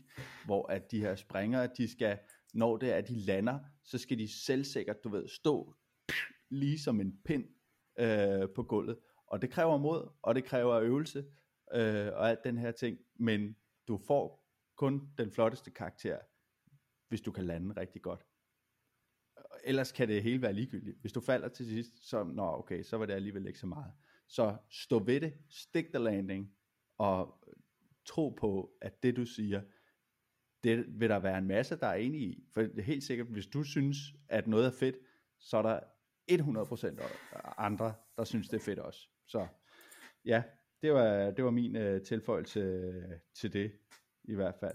hvor 0.44 0.66
at 0.66 0.90
de 0.90 1.00
her 1.00 1.14
springere, 1.14 1.66
de 1.76 1.88
skal, 1.88 2.18
når 2.52 2.76
det 2.76 2.92
er, 2.92 2.96
at 2.96 3.08
de 3.08 3.18
lander, 3.18 3.58
så 3.84 3.98
skal 3.98 4.18
de 4.18 4.44
selvsikkert, 4.44 5.04
du 5.04 5.08
ved, 5.08 5.28
stå 5.28 5.76
lige 6.50 6.78
som 6.78 7.00
en 7.00 7.18
pind 7.24 7.44
øh, 7.98 8.48
på 8.54 8.62
gulvet. 8.62 8.98
Og 9.26 9.42
det 9.42 9.50
kræver 9.50 9.76
mod, 9.76 10.12
og 10.22 10.34
det 10.34 10.44
kræver 10.44 10.80
øvelse, 10.80 11.18
øh, 11.74 12.06
og 12.06 12.30
alt 12.30 12.44
den 12.44 12.58
her 12.58 12.70
ting, 12.72 12.98
men 13.14 13.56
du 13.88 13.98
får 14.06 14.48
kun 14.76 15.08
den 15.18 15.32
flotteste 15.32 15.70
karakter, 15.70 16.18
hvis 17.08 17.20
du 17.20 17.32
kan 17.32 17.44
lande 17.44 17.76
rigtig 17.76 18.02
godt. 18.02 18.26
Ellers 19.64 19.92
kan 19.92 20.08
det 20.08 20.22
hele 20.22 20.42
være 20.42 20.52
ligegyldigt. 20.52 21.00
Hvis 21.00 21.12
du 21.12 21.20
falder 21.20 21.48
til 21.48 21.66
sidst, 21.66 22.08
så, 22.08 22.24
nå 22.24 22.42
okay, 22.42 22.82
så 22.82 22.96
var 22.96 23.06
det 23.06 23.14
alligevel 23.14 23.46
ikke 23.46 23.58
så 23.58 23.66
meget. 23.66 23.92
Så 24.28 24.56
stå 24.70 24.98
ved 24.98 25.20
det, 25.20 25.34
stik 25.48 25.86
the 25.92 25.98
landing, 25.98 26.54
og 26.98 27.44
tro 28.04 28.28
på, 28.28 28.76
at 28.80 29.02
det 29.02 29.16
du 29.16 29.24
siger, 29.24 29.62
det 30.64 30.84
vil 30.88 31.08
der 31.08 31.18
være 31.18 31.38
en 31.38 31.46
masse, 31.46 31.76
der 31.76 31.86
er 31.86 31.94
enige 31.94 32.24
i. 32.24 32.44
For 32.54 32.60
er 32.60 32.82
helt 32.82 33.04
sikkert, 33.04 33.26
hvis 33.26 33.46
du 33.46 33.62
synes, 33.62 33.96
at 34.28 34.46
noget 34.46 34.66
er 34.66 34.72
fedt, 34.80 34.96
så 35.38 35.56
er 35.56 35.62
der 35.62 35.80
100% 36.30 37.02
andre, 37.58 37.94
der 38.16 38.24
synes, 38.24 38.48
det 38.48 38.60
er 38.60 38.64
fedt 38.64 38.78
også. 38.78 39.08
Så 39.26 39.46
ja, 40.24 40.42
det 40.82 40.92
var, 40.92 41.30
det 41.30 41.44
var 41.44 41.50
min 41.50 41.76
uh, 41.76 42.02
tilføjelse 42.02 42.60
til 43.34 43.52
det, 43.52 43.72
i 44.24 44.34
hvert 44.34 44.54
fald. 44.60 44.72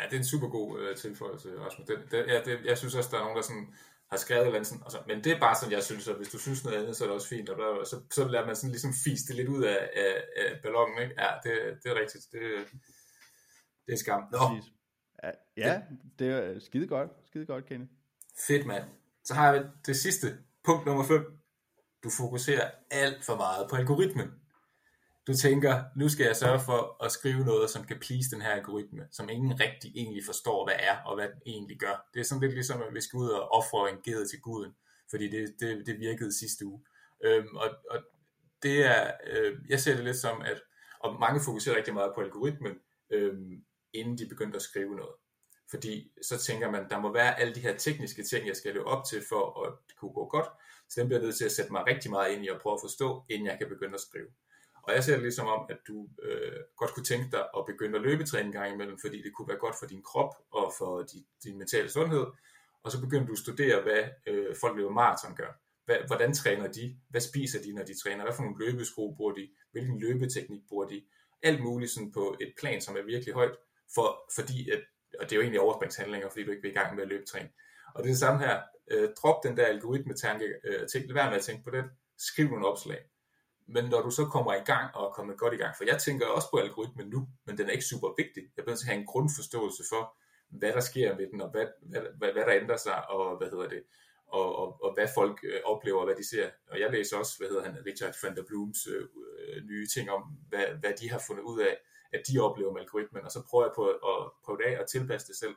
Ja, 0.00 0.06
det 0.06 0.12
er 0.12 0.18
en 0.18 0.24
super 0.24 0.48
god 0.48 0.80
uh, 0.80 0.96
tilføjelse, 0.96 1.58
Rasmus. 1.58 1.86
Det, 1.86 1.98
det, 2.10 2.26
ja, 2.28 2.40
det, 2.44 2.64
jeg 2.64 2.78
synes 2.78 2.94
også, 2.94 3.08
der 3.12 3.16
er 3.18 3.22
nogen, 3.22 3.36
der 3.36 3.42
sådan, 3.42 3.74
har 4.10 4.18
skrevet 4.18 4.46
eller 4.46 4.62
sådan, 4.62 4.82
altså, 4.82 4.98
men 5.06 5.24
det 5.24 5.32
er 5.32 5.40
bare 5.40 5.56
sådan, 5.56 5.72
jeg 5.72 5.82
synes, 5.82 6.08
at 6.08 6.16
hvis 6.16 6.28
du 6.28 6.38
synes 6.38 6.64
noget 6.64 6.78
andet, 6.78 6.96
så 6.96 7.04
er 7.04 7.08
det 7.08 7.14
også 7.14 7.28
fint, 7.28 7.48
og 7.48 7.56
der, 7.58 7.84
så, 7.84 7.96
så 8.10 8.28
lader 8.28 8.46
man 8.46 8.56
sådan 8.56 8.70
ligesom 8.70 8.92
fise 9.04 9.26
det 9.28 9.36
lidt 9.36 9.48
ud 9.48 9.62
af, 9.62 9.90
af, 9.96 10.14
af 10.36 10.62
ballonen, 10.62 11.02
ikke? 11.02 11.14
Ja, 11.22 11.30
det, 11.44 11.54
det 11.82 11.88
er 11.92 12.00
rigtigt. 12.00 12.24
Det, 12.32 12.42
det 13.86 13.92
er 13.92 13.96
skam. 13.96 14.22
Nå. 14.32 14.38
Ja, 14.38 14.60
ja, 15.56 15.82
det 16.18 16.28
er 16.28 16.58
skide 16.58 16.86
godt, 16.86 17.10
skide 17.26 17.46
godt, 17.46 17.66
Kenny. 17.66 17.86
Fedt, 18.46 18.66
mand. 18.66 18.84
Så 19.24 19.34
har 19.34 19.52
vi 19.52 19.58
det 19.86 19.96
sidste, 19.96 20.38
punkt 20.64 20.86
nummer 20.86 21.04
5. 21.04 21.38
Du 22.04 22.10
fokuserer 22.10 22.70
alt 22.90 23.24
for 23.24 23.36
meget 23.36 23.70
på 23.70 23.76
algoritmen. 23.76 24.28
Du 25.26 25.34
tænker, 25.34 25.84
nu 25.96 26.08
skal 26.08 26.26
jeg 26.26 26.36
sørge 26.36 26.60
for 26.60 27.04
at 27.04 27.12
skrive 27.12 27.44
noget, 27.44 27.70
som 27.70 27.84
kan 27.84 27.98
please 27.98 28.30
den 28.30 28.42
her 28.42 28.50
algoritme, 28.50 29.08
som 29.12 29.28
ingen 29.28 29.60
rigtig 29.60 29.92
egentlig 29.96 30.24
forstår, 30.24 30.66
hvad 30.66 30.74
er 30.78 30.96
og 31.06 31.14
hvad 31.14 31.28
den 31.28 31.42
egentlig 31.46 31.78
gør. 31.78 32.08
Det 32.14 32.20
er 32.20 32.24
sådan 32.24 32.40
lidt 32.40 32.52
ligesom, 32.52 32.82
at 32.82 32.94
vi 32.94 33.00
skal 33.00 33.16
ud 33.16 33.28
og 33.28 33.52
ofre 33.52 33.90
en 33.90 34.02
ged 34.04 34.26
til 34.26 34.40
guden, 34.40 34.72
fordi 35.10 35.28
det, 35.30 35.54
det, 35.60 35.86
det 35.86 35.98
virkede 35.98 36.38
sidste 36.38 36.66
uge. 36.66 36.82
Øhm, 37.24 37.56
og, 37.56 37.70
og 37.90 37.98
det 38.62 38.86
er, 38.86 39.12
øh, 39.26 39.58
jeg 39.68 39.80
ser 39.80 39.94
det 39.94 40.04
lidt 40.04 40.16
som, 40.16 40.42
at 40.42 40.62
og 41.00 41.20
mange 41.20 41.40
fokuserer 41.44 41.76
rigtig 41.76 41.94
meget 41.94 42.12
på 42.14 42.20
algoritmen, 42.20 42.72
øh, 43.10 43.34
inden 43.94 44.18
de 44.18 44.26
begynder 44.28 44.56
at 44.56 44.62
skrive 44.62 44.96
noget. 44.96 45.14
Fordi 45.70 46.12
så 46.22 46.38
tænker 46.38 46.70
man, 46.70 46.88
der 46.90 46.98
må 47.00 47.12
være 47.12 47.40
alle 47.40 47.54
de 47.54 47.60
her 47.60 47.76
tekniske 47.76 48.22
ting, 48.22 48.46
jeg 48.46 48.56
skal 48.56 48.74
leve 48.74 48.86
op 48.86 49.04
til, 49.10 49.22
for 49.28 49.66
at 49.66 49.72
det 49.88 49.96
kunne 49.96 50.12
gå 50.12 50.28
godt. 50.28 50.48
Så 50.88 51.00
den 51.00 51.08
bliver 51.08 51.20
jeg 51.20 51.26
nødt 51.26 51.36
til 51.36 51.44
at 51.44 51.52
sætte 51.52 51.72
mig 51.72 51.86
rigtig 51.86 52.10
meget 52.10 52.32
ind 52.32 52.44
i 52.44 52.48
og 52.48 52.60
prøve 52.60 52.74
at 52.74 52.80
forstå, 52.82 53.24
inden 53.30 53.46
jeg 53.46 53.58
kan 53.58 53.68
begynde 53.68 53.94
at 53.94 54.00
skrive. 54.00 54.28
Og 54.82 54.94
jeg 54.94 55.04
ser 55.04 55.12
det 55.12 55.22
ligesom 55.22 55.46
om, 55.46 55.66
at 55.70 55.78
du 55.88 56.08
øh, 56.22 56.60
godt 56.76 56.94
kunne 56.94 57.04
tænke 57.04 57.28
dig 57.32 57.44
at 57.56 57.66
begynde 57.66 57.98
at 57.98 58.02
løbetræne 58.02 58.46
en 58.46 58.52
gang 58.52 58.74
imellem, 58.74 58.98
fordi 58.98 59.22
det 59.22 59.32
kunne 59.34 59.48
være 59.48 59.56
godt 59.56 59.76
for 59.78 59.86
din 59.86 60.02
krop 60.02 60.34
og 60.50 60.72
for 60.78 61.02
din, 61.02 61.24
din 61.44 61.58
mentale 61.58 61.88
sundhed. 61.90 62.26
Og 62.82 62.92
så 62.92 63.00
begynder 63.00 63.26
du 63.26 63.32
at 63.32 63.38
studere, 63.38 63.82
hvad 63.82 64.02
øh, 64.26 64.56
folk 64.60 64.76
løber 64.76 64.90
maraton 64.90 65.36
gør. 65.36 65.52
Hvad, 65.84 65.96
hvordan 66.06 66.34
træner 66.34 66.72
de? 66.72 66.96
Hvad 67.08 67.20
spiser 67.20 67.62
de, 67.62 67.72
når 67.72 67.82
de 67.82 68.00
træner? 68.02 68.24
Hvad 68.24 68.34
for 68.34 68.42
nogle 68.42 68.66
løbesko 68.66 69.14
bruger 69.16 69.32
de? 69.32 69.50
Hvilken 69.72 70.00
løbeteknik 70.00 70.60
bruger 70.68 70.86
de? 70.86 71.04
Alt 71.42 71.62
muligt 71.62 71.90
sådan 71.90 72.12
på 72.12 72.36
et 72.40 72.54
plan, 72.58 72.80
som 72.80 72.96
er 72.96 73.02
virkelig 73.02 73.34
højt, 73.34 73.56
for, 73.94 74.32
fordi 74.34 74.70
at, 74.70 74.80
og 75.20 75.24
det 75.24 75.32
er 75.32 75.36
jo 75.36 75.42
egentlig 75.42 75.60
overspringshandlinger, 75.60 76.28
fordi 76.28 76.44
du 76.44 76.50
ikke 76.50 76.62
vil 76.62 76.70
i 76.70 76.74
gang 76.74 76.94
med 76.94 77.02
at 77.02 77.08
løbetræne. 77.08 77.48
Og 77.94 78.02
det 78.02 78.08
er 78.08 78.12
det 78.12 78.18
samme 78.18 78.40
her. 78.40 78.60
Øh, 78.90 79.08
drop 79.22 79.44
den 79.44 79.56
der 79.56 79.66
algoritmetanke. 79.66 80.46
Øh, 80.64 80.88
tænk, 80.88 81.06
lad 81.06 81.14
være 81.14 81.30
med 81.30 81.38
at 81.38 81.44
tænke 81.44 81.64
på 81.64 81.70
det. 81.70 81.84
Skriv 82.18 82.48
nogle 82.48 82.66
opslag. 82.66 83.00
Men 83.68 83.84
når 83.84 84.02
du 84.02 84.10
så 84.10 84.24
kommer 84.24 84.54
i 84.54 84.64
gang 84.64 84.94
og 84.94 85.06
er 85.06 85.10
kommet 85.10 85.38
godt 85.38 85.54
i 85.54 85.56
gang, 85.56 85.76
for 85.76 85.84
jeg 85.84 85.98
tænker 85.98 86.26
også 86.26 86.48
på 86.50 86.56
algoritmen 86.56 87.08
nu, 87.08 87.28
men 87.46 87.58
den 87.58 87.66
er 87.66 87.70
ikke 87.70 87.84
super 87.84 88.08
vigtig. 88.18 88.42
Jeg 88.56 88.64
bliver 88.64 88.76
til 88.76 88.84
at 88.86 88.90
have 88.90 89.00
en 89.00 89.06
grundforståelse 89.06 89.82
for, 89.92 90.16
hvad 90.50 90.72
der 90.72 90.80
sker 90.80 91.16
med 91.16 91.26
den, 91.32 91.40
og 91.40 91.50
hvad, 91.50 91.66
hvad, 91.82 92.02
hvad, 92.18 92.32
hvad 92.32 92.44
der 92.44 92.60
ændrer 92.62 92.76
sig, 92.76 93.08
og 93.10 93.36
hvad 93.38 93.50
hedder 93.50 93.68
det, 93.68 93.82
og, 94.26 94.56
og, 94.56 94.68
og 94.82 94.94
hvad 94.94 95.08
folk 95.14 95.40
øh, 95.44 95.60
oplever, 95.64 95.98
og 95.98 96.04
hvad 96.04 96.16
de 96.16 96.28
ser. 96.28 96.50
Og 96.70 96.80
jeg 96.80 96.90
læser 96.90 97.16
også, 97.16 97.32
hvad 97.38 97.48
hedder 97.48 97.64
han, 97.64 97.86
Richard 97.86 98.14
van 98.22 98.36
der 98.36 98.42
Blooms 98.48 98.86
øh, 98.86 99.02
øh, 99.02 99.64
nye 99.64 99.86
ting 99.86 100.10
om, 100.10 100.22
hvad, 100.48 100.66
hvad 100.80 100.92
de 101.00 101.10
har 101.10 101.22
fundet 101.26 101.42
ud 101.42 101.60
af, 101.60 101.76
at 102.12 102.22
de 102.28 102.40
oplever 102.40 102.72
med 102.72 102.80
algoritmen, 102.80 103.24
og 103.24 103.30
så 103.30 103.42
prøver 103.50 103.64
jeg 103.64 103.72
på 103.74 103.84
at, 103.88 104.30
prøve 104.44 104.58
det 104.58 104.64
af 104.64 104.80
og 104.80 104.88
tilpasse 104.88 105.28
det 105.28 105.36
selv. 105.36 105.54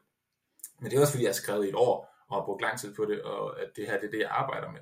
Men 0.80 0.92
det 0.92 0.98
er 0.98 1.02
også 1.02 1.14
fordi, 1.14 1.24
jeg 1.24 1.30
har 1.30 1.34
skrevet 1.44 1.66
i 1.66 1.70
et 1.70 1.76
år, 1.76 2.16
og 2.28 2.38
har 2.38 2.46
brugt 2.46 2.62
lang 2.62 2.80
tid 2.80 2.96
på 2.96 3.06
det, 3.06 3.22
og 3.24 3.62
at 3.62 3.70
det 3.76 3.88
her 3.88 4.00
det 4.00 4.08
er 4.08 4.12
det, 4.12 4.20
jeg 4.20 4.30
arbejder 4.30 4.72
med. 4.72 4.82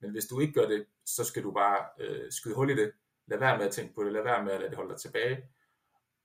Men 0.00 0.10
hvis 0.10 0.26
du 0.26 0.40
ikke 0.40 0.52
gør 0.52 0.68
det, 0.68 0.86
så 1.06 1.24
skal 1.24 1.42
du 1.42 1.52
bare 1.52 1.84
øh, 2.00 2.32
skyde 2.32 2.54
hul 2.54 2.70
i 2.70 2.74
det. 2.74 2.92
Lad 3.26 3.38
være 3.38 3.58
med 3.58 3.66
at 3.66 3.72
tænke 3.72 3.94
på 3.94 4.04
det. 4.04 4.12
Lad 4.12 4.22
være 4.22 4.44
med 4.44 4.52
at 4.52 4.60
lade 4.60 4.70
det 4.70 4.76
holde 4.76 4.90
dig 4.90 5.00
tilbage. 5.00 5.48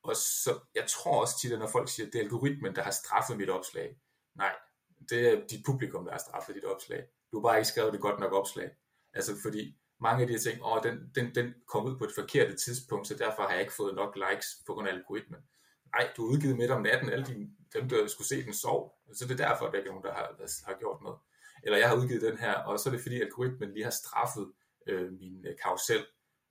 Og 0.04 0.16
så, 0.16 0.60
jeg 0.76 0.86
tror 0.88 1.22
også 1.22 1.39
tit, 1.39 1.52
at 1.52 1.60
når 1.60 1.68
folk 1.68 1.89
siger, 1.89 2.08
at 2.08 2.14
det 2.14 2.20
er 2.20 2.24
algoritmen, 2.24 2.76
der 2.76 2.82
har 2.82 2.91
straffet 2.91 3.38
mit 3.38 3.50
opslag. 3.50 3.98
Nej, 4.36 4.56
det 5.10 5.30
er 5.30 5.48
dit 5.48 5.66
publikum, 5.66 6.06
der 6.06 6.12
har 6.12 6.20
straffet 6.20 6.56
dit 6.56 6.66
opslag. 6.66 7.08
Du 7.32 7.38
har 7.39 7.41
bare 7.41 7.58
ikke 7.58 7.68
skrevet 7.68 7.94
det 7.94 8.02
godt 8.02 8.20
nok 8.20 8.34
opslag. 8.34 8.72
Altså 9.14 9.32
fordi 9.41 9.78
mange 10.08 10.22
af 10.22 10.28
de 10.28 10.34
her 10.34 10.39
ting, 10.39 10.58
åh, 10.66 10.84
den, 10.84 10.95
den, 11.16 11.36
den 11.36 11.47
kom 11.68 11.86
ud 11.86 11.97
på 11.97 12.04
et 12.04 12.16
forkert 12.16 12.58
tidspunkt, 12.58 13.08
så 13.08 13.16
derfor 13.24 13.41
har 13.41 13.51
jeg 13.51 13.62
ikke 13.62 13.80
fået 13.82 13.95
nok 13.95 14.18
likes 14.24 14.47
på 14.68 14.74
grund 14.74 14.88
af 14.88 14.93
algoritmen. 14.93 15.39
Nej, 15.95 16.04
du 16.18 16.26
er 16.26 16.32
udgivet 16.32 16.58
midt 16.58 16.72
om 16.72 16.82
natten, 16.82 17.10
alle 17.10 17.26
dine, 17.26 17.47
dem, 17.74 17.89
der 17.89 18.08
skulle 18.08 18.28
se 18.28 18.45
den 18.45 18.54
sov. 18.54 18.82
Så 19.14 19.28
det 19.28 19.39
er 19.39 19.49
derfor, 19.49 19.66
at 19.66 19.72
der 19.72 19.78
ikke 19.78 19.89
er 19.89 19.93
nogen, 19.93 20.08
der 20.08 20.14
har, 20.14 20.36
der 20.39 20.47
har 20.68 20.78
gjort 20.80 21.01
noget 21.01 21.18
eller 21.64 21.78
jeg 21.78 21.89
har 21.89 21.95
udgivet 21.95 22.22
den 22.22 22.38
her, 22.38 22.54
og 22.54 22.80
så 22.80 22.89
er 22.89 22.91
det 22.91 23.01
fordi 23.01 23.22
algoritmen 23.22 23.74
lige 23.74 23.84
har 23.84 23.91
straffet 23.91 24.51
øh, 24.88 25.12
min 25.12 25.45
øh, 25.47 25.56
karusel. 25.64 26.06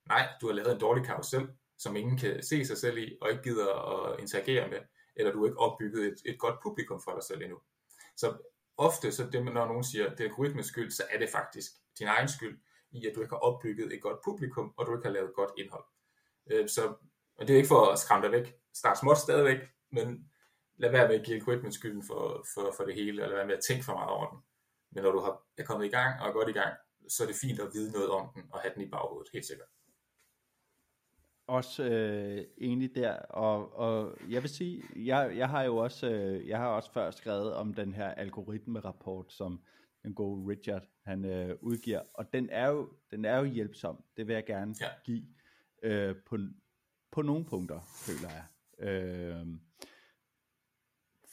Nej, 0.07 0.29
du 0.41 0.47
har 0.47 0.53
lavet 0.53 0.71
en 0.71 0.79
dårlig 0.79 1.05
karusel, 1.05 1.49
som 1.77 1.95
ingen 1.95 2.17
kan 2.17 2.43
se 2.43 2.65
sig 2.65 2.77
selv 2.77 2.97
i, 2.97 3.17
og 3.21 3.31
ikke 3.31 3.43
gider 3.43 3.69
at 3.93 4.19
interagere 4.19 4.69
med, 4.69 4.79
eller 5.15 5.31
du 5.31 5.39
har 5.39 5.45
ikke 5.45 5.59
opbygget 5.59 6.05
et, 6.05 6.15
et 6.25 6.39
godt 6.39 6.55
publikum 6.63 7.01
for 7.01 7.11
dig 7.11 7.23
selv 7.23 7.41
endnu. 7.41 7.59
Så 8.17 8.37
ofte, 8.77 9.11
så 9.11 9.29
det, 9.31 9.45
når 9.45 9.67
nogen 9.67 9.83
siger, 9.83 10.09
det 10.09 10.19
er 10.19 10.23
algoritmens 10.23 10.67
skyld, 10.67 10.91
så 10.91 11.03
er 11.09 11.19
det 11.19 11.29
faktisk 11.29 11.71
din 11.99 12.07
egen 12.07 12.27
skyld, 12.27 12.59
i 12.93 13.07
at 13.07 13.15
du 13.15 13.21
ikke 13.21 13.35
har 13.35 13.39
opbygget 13.39 13.93
et 13.93 14.01
godt 14.01 14.17
publikum, 14.25 14.73
og 14.77 14.85
du 14.85 14.95
ikke 14.95 15.07
har 15.07 15.13
lavet 15.13 15.33
godt 15.33 15.51
indhold. 15.57 15.85
Øh, 16.51 16.69
så 16.69 16.93
og 17.35 17.47
det 17.47 17.53
er 17.53 17.57
ikke 17.57 17.67
for 17.67 17.91
at 17.91 17.99
skræmme 17.99 18.25
dig 18.25 18.31
væk. 18.31 18.55
Start 18.73 18.99
småt 18.99 19.17
stadigvæk, 19.17 19.59
men 19.91 20.31
lad 20.77 20.91
være 20.91 21.07
med 21.07 21.19
at 21.19 21.25
give 21.25 21.35
algoritmen 21.35 21.71
skylden 21.71 22.03
for, 22.03 22.45
for, 22.53 22.73
for 22.77 22.83
det 22.83 22.95
hele, 22.95 23.09
eller 23.09 23.27
lad 23.27 23.35
være 23.35 23.47
med 23.47 23.55
at 23.55 23.63
tænke 23.67 23.85
for 23.85 23.93
meget 23.93 24.09
over 24.09 24.29
den. 24.29 24.39
Men 24.91 25.03
når 25.03 25.11
du 25.11 25.19
har, 25.19 25.43
er 25.57 25.63
kommet 25.63 25.85
i 25.85 25.89
gang 25.89 26.21
og 26.21 26.27
er 26.27 26.33
godt 26.33 26.49
i 26.49 26.51
gang, 26.51 26.73
så 27.07 27.23
er 27.23 27.27
det 27.27 27.35
fint 27.35 27.59
at 27.59 27.69
vide 27.73 27.91
noget 27.91 28.09
om 28.09 28.29
den 28.35 28.43
og 28.51 28.59
have 28.59 28.73
den 28.75 28.83
i 28.83 28.89
baghovedet, 28.89 29.29
helt 29.33 29.45
sikkert. 29.45 29.67
Også 31.47 31.83
øh, 31.83 32.45
egentlig 32.57 32.95
der, 32.95 33.13
og, 33.19 33.77
og 33.77 34.17
jeg 34.29 34.41
vil 34.41 34.49
sige, 34.49 34.83
jeg, 34.95 35.33
jeg 35.37 35.49
har 35.49 35.63
jo 35.63 35.77
også, 35.77 36.09
øh, 36.09 36.47
jeg 36.47 36.57
har 36.57 36.67
også 36.67 36.91
før 36.91 37.11
skrevet 37.11 37.53
om 37.53 37.73
den 37.73 37.93
her 37.93 38.09
algoritmerapport, 38.09 39.33
som 39.33 39.61
den 40.03 40.13
gode 40.13 40.49
Richard 40.51 40.87
han 41.05 41.25
øh, 41.25 41.55
udgiver, 41.61 42.01
og 42.13 42.33
den 42.33 42.49
er 42.49 42.69
jo, 42.69 42.89
den 43.11 43.25
er 43.25 43.37
jo 43.37 43.43
hjælpsom. 43.43 44.03
Det 44.17 44.27
vil 44.27 44.33
jeg 44.33 44.45
gerne 44.45 44.75
ja. 44.81 44.87
give 45.05 45.25
øh, 45.83 46.15
på, 46.25 46.37
på 47.11 47.21
nogle 47.21 47.45
punkter, 47.45 47.79
føler 48.05 48.29
jeg. 48.29 48.45
Øh, 48.89 49.47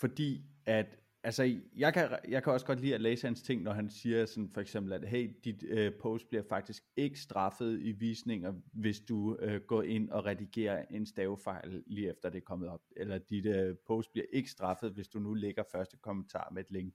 fordi 0.01 0.45
at 0.67 1.01
altså, 1.23 1.61
jeg 1.77 1.95
kan, 1.95 2.19
jeg 2.29 2.43
kan 2.43 2.53
også 2.53 2.67
godt 2.67 2.81
lide 2.81 2.95
at 2.95 3.01
læse 3.01 3.27
hans 3.27 3.43
ting, 3.43 3.63
når 3.63 3.73
han 3.73 3.91
siger 3.91 4.27
sådan 4.27 4.51
for 4.51 4.61
eksempel, 4.61 4.93
at 4.93 5.09
hey, 5.09 5.31
dit 5.45 5.63
øh, 5.69 5.93
post 6.01 6.29
bliver 6.29 6.45
faktisk 6.49 6.83
ikke 6.97 7.21
straffet 7.21 7.81
i 7.81 7.93
visninger, 7.93 8.53
hvis 8.73 9.01
du 9.01 9.37
øh, 9.41 9.61
går 9.61 9.83
ind 9.83 10.11
og 10.11 10.25
redigerer 10.25 10.85
en 10.91 11.07
stavefejl 11.07 11.83
lige 11.87 12.11
efter 12.11 12.31
det 12.31 12.39
er 12.39 12.45
kommet 12.45 12.69
op. 12.69 12.83
Eller 12.97 13.19
dit 13.19 13.47
øh, 13.47 13.77
post 13.87 14.13
bliver 14.13 14.27
ikke 14.33 14.51
straffet, 14.51 14.93
hvis 14.93 15.09
du 15.09 15.19
nu 15.19 15.35
lægger 15.35 15.63
første 15.73 15.97
kommentar 15.97 16.51
med 16.53 16.65
et 16.65 16.71
link. 16.71 16.95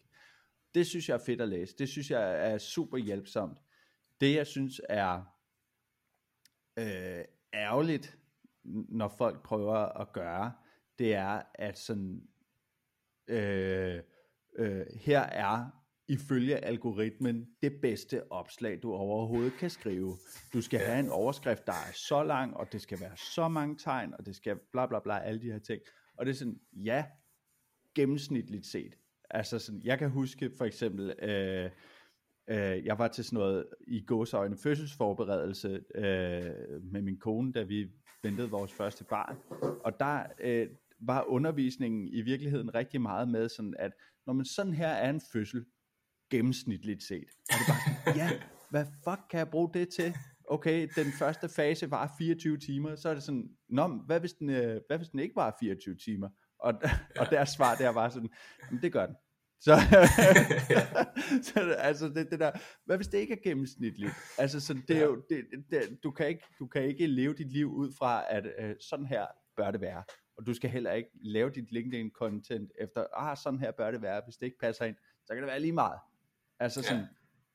Det 0.75 0.87
synes 0.87 1.09
jeg 1.09 1.15
er 1.15 1.23
fedt 1.25 1.41
at 1.41 1.49
læse. 1.49 1.75
Det 1.77 1.89
synes 1.89 2.11
jeg 2.11 2.51
er 2.51 2.57
super 2.57 2.97
hjælpsomt. 2.97 3.57
Det 4.21 4.35
jeg 4.35 4.47
synes 4.47 4.81
er 4.89 5.23
øh, 6.79 7.25
ærgerligt, 7.53 8.17
når 8.89 9.07
folk 9.17 9.43
prøver 9.43 9.75
at 9.75 10.13
gøre, 10.13 10.53
det 10.99 11.13
er 11.13 11.41
at 11.53 11.79
sådan 11.79 12.27
øh, 13.27 14.01
øh, 14.57 14.85
her 14.95 15.19
er 15.19 15.69
ifølge 16.07 16.65
algoritmen 16.65 17.47
det 17.61 17.81
bedste 17.81 18.31
opslag, 18.31 18.79
du 18.83 18.93
overhovedet 18.93 19.53
kan 19.59 19.69
skrive. 19.69 20.17
Du 20.53 20.61
skal 20.61 20.79
have 20.79 20.99
en 20.99 21.09
overskrift, 21.09 21.65
der 21.65 21.73
er 21.73 21.91
så 21.93 22.23
lang, 22.23 22.57
og 22.57 22.71
det 22.71 22.81
skal 22.81 22.99
være 22.99 23.17
så 23.17 23.47
mange 23.47 23.77
tegn, 23.77 24.13
og 24.13 24.25
det 24.25 24.35
skal 24.35 24.59
bla 24.71 24.85
bla 24.85 24.99
bla, 24.99 25.19
alle 25.19 25.41
de 25.41 25.51
her 25.51 25.59
ting. 25.59 25.81
Og 26.17 26.25
det 26.25 26.31
er 26.31 26.35
sådan, 26.35 26.59
ja, 26.73 27.05
gennemsnitligt 27.95 28.65
set. 28.65 28.97
Altså 29.35 29.59
sådan, 29.59 29.81
jeg 29.83 29.99
kan 29.99 30.09
huske 30.09 30.51
for 30.57 30.65
eksempel, 30.65 31.13
øh, 31.21 31.69
øh, 32.49 32.85
jeg 32.85 32.99
var 32.99 33.07
til 33.07 33.23
sådan 33.23 33.37
noget 33.39 33.65
i 33.87 34.05
gåsøjne 34.05 34.57
fødselsforberedelse 34.57 35.83
øh, 35.95 36.83
med 36.91 37.01
min 37.01 37.19
kone, 37.19 37.51
da 37.51 37.63
vi 37.63 37.87
ventede 38.23 38.49
vores 38.49 38.73
første 38.73 39.03
barn. 39.03 39.37
Og 39.83 39.99
der 39.99 40.23
øh, 40.39 40.67
var 40.99 41.23
undervisningen 41.23 42.07
i 42.07 42.21
virkeligheden 42.21 42.75
rigtig 42.75 43.01
meget 43.01 43.27
med 43.27 43.49
sådan, 43.49 43.75
at 43.79 43.91
når 44.25 44.33
man 44.33 44.45
sådan 44.45 44.73
her 44.73 44.87
er 44.87 45.09
en 45.09 45.21
fødsel, 45.33 45.65
gennemsnitligt 46.31 47.03
set. 47.03 47.29
Og 47.49 47.55
det 47.59 47.67
bare, 47.67 48.17
ja, 48.21 48.29
hvad 48.69 48.85
fuck 48.85 49.21
kan 49.29 49.37
jeg 49.37 49.49
bruge 49.49 49.69
det 49.73 49.89
til? 49.89 50.13
Okay, 50.49 50.87
den 50.95 51.11
første 51.19 51.49
fase 51.49 51.91
var 51.91 52.15
24 52.17 52.57
timer, 52.57 52.95
så 52.95 53.09
er 53.09 53.13
det 53.13 53.23
sådan, 53.23 53.49
Nå, 53.69 53.87
hvad 53.87 54.19
hvis 54.19 54.33
den, 54.33 54.49
øh, 54.49 54.81
hvad 54.87 54.97
hvis 54.97 55.09
den 55.09 55.19
ikke 55.19 55.35
var 55.35 55.57
24 55.59 55.95
timer? 55.95 56.29
Og, 56.59 56.73
og 57.19 57.25
deres 57.31 57.49
svar 57.49 57.75
der 57.75 57.89
var 57.89 58.09
sådan, 58.09 58.29
det 58.81 58.91
gør 58.91 59.05
den. 59.05 59.15
Så, 59.65 59.75
så 61.47 61.75
altså 61.77 62.09
det, 62.09 62.31
det 62.31 62.39
der, 62.39 62.51
hvad 62.85 62.97
hvis 62.97 63.07
det 63.07 63.17
ikke 63.17 63.33
er 63.33 63.41
gennemsnitligt? 63.43 64.11
Altså 64.37 64.59
så 64.59 64.73
det 64.87 64.97
er 64.97 65.03
jo, 65.03 65.23
det, 65.29 65.45
det, 65.69 66.03
du, 66.03 66.11
kan 66.11 66.27
ikke, 66.27 66.43
du 66.59 66.67
kan 66.67 66.83
ikke 66.83 67.07
leve 67.07 67.33
dit 67.33 67.51
liv 67.51 67.73
ud 67.73 67.91
fra, 67.97 68.23
at 68.29 68.45
øh, 68.59 68.75
sådan 68.79 69.05
her 69.05 69.25
bør 69.57 69.71
det 69.71 69.81
være. 69.81 70.03
Og 70.37 70.45
du 70.45 70.53
skal 70.53 70.69
heller 70.69 70.91
ikke 70.91 71.09
lave 71.13 71.49
dit 71.49 71.71
LinkedIn 71.71 72.11
content 72.11 72.71
efter, 72.79 73.05
ah 73.13 73.37
sådan 73.37 73.59
her 73.59 73.71
bør 73.71 73.91
det 73.91 74.01
være, 74.01 74.21
hvis 74.25 74.37
det 74.37 74.45
ikke 74.45 74.59
passer 74.59 74.85
ind, 74.85 74.95
så 75.25 75.33
kan 75.33 75.43
det 75.43 75.47
være 75.47 75.59
lige 75.59 75.73
meget. 75.73 75.99
Altså 76.59 76.81
sådan, 76.81 77.01
ja. 77.01 77.07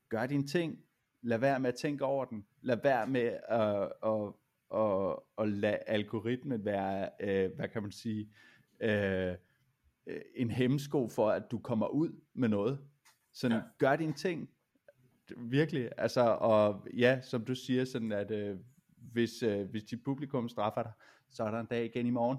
gør 0.09 0.27
dine 0.27 0.47
ting, 0.47 0.79
lad 1.23 1.39
være 1.39 1.61
med 1.61 1.69
at 1.69 1.77
tænke 1.77 2.05
over 2.05 2.25
den, 2.25 2.47
lad 2.63 2.77
være 2.83 3.07
med 3.07 3.39
at, 3.49 3.93
at, 4.07 4.33
at, 4.81 5.17
at 5.39 5.49
lade 5.49 5.79
algoritmen 5.87 6.65
være, 6.65 7.11
øh, 7.21 7.51
hvad 7.57 7.69
kan 7.69 7.83
man 7.83 7.93
sige, 7.93 8.31
øh, 8.81 9.35
en 10.35 10.51
hemmesko 10.51 11.09
for, 11.09 11.31
at 11.31 11.51
du 11.51 11.59
kommer 11.59 11.87
ud 11.89 12.21
med 12.35 12.49
noget. 12.49 12.79
Så 13.33 13.49
ja. 13.49 13.61
gør 13.79 13.97
dine 13.97 14.13
ting, 14.13 14.51
virkelig, 15.37 15.91
altså, 15.97 16.21
og 16.21 16.87
ja, 16.97 17.21
som 17.21 17.45
du 17.45 17.55
siger, 17.55 17.85
sådan 17.85 18.13
at 18.13 18.31
øh, 18.31 18.59
hvis, 18.97 19.43
øh, 19.43 19.71
hvis 19.71 19.85
dit 19.85 20.05
publikum 20.05 20.49
straffer 20.49 20.83
dig, 20.83 20.93
så 21.31 21.45
er 21.45 21.51
der 21.51 21.61
en 21.61 21.67
dag 21.67 21.85
igen 21.85 22.07
i 22.07 22.11
morgen. 22.11 22.39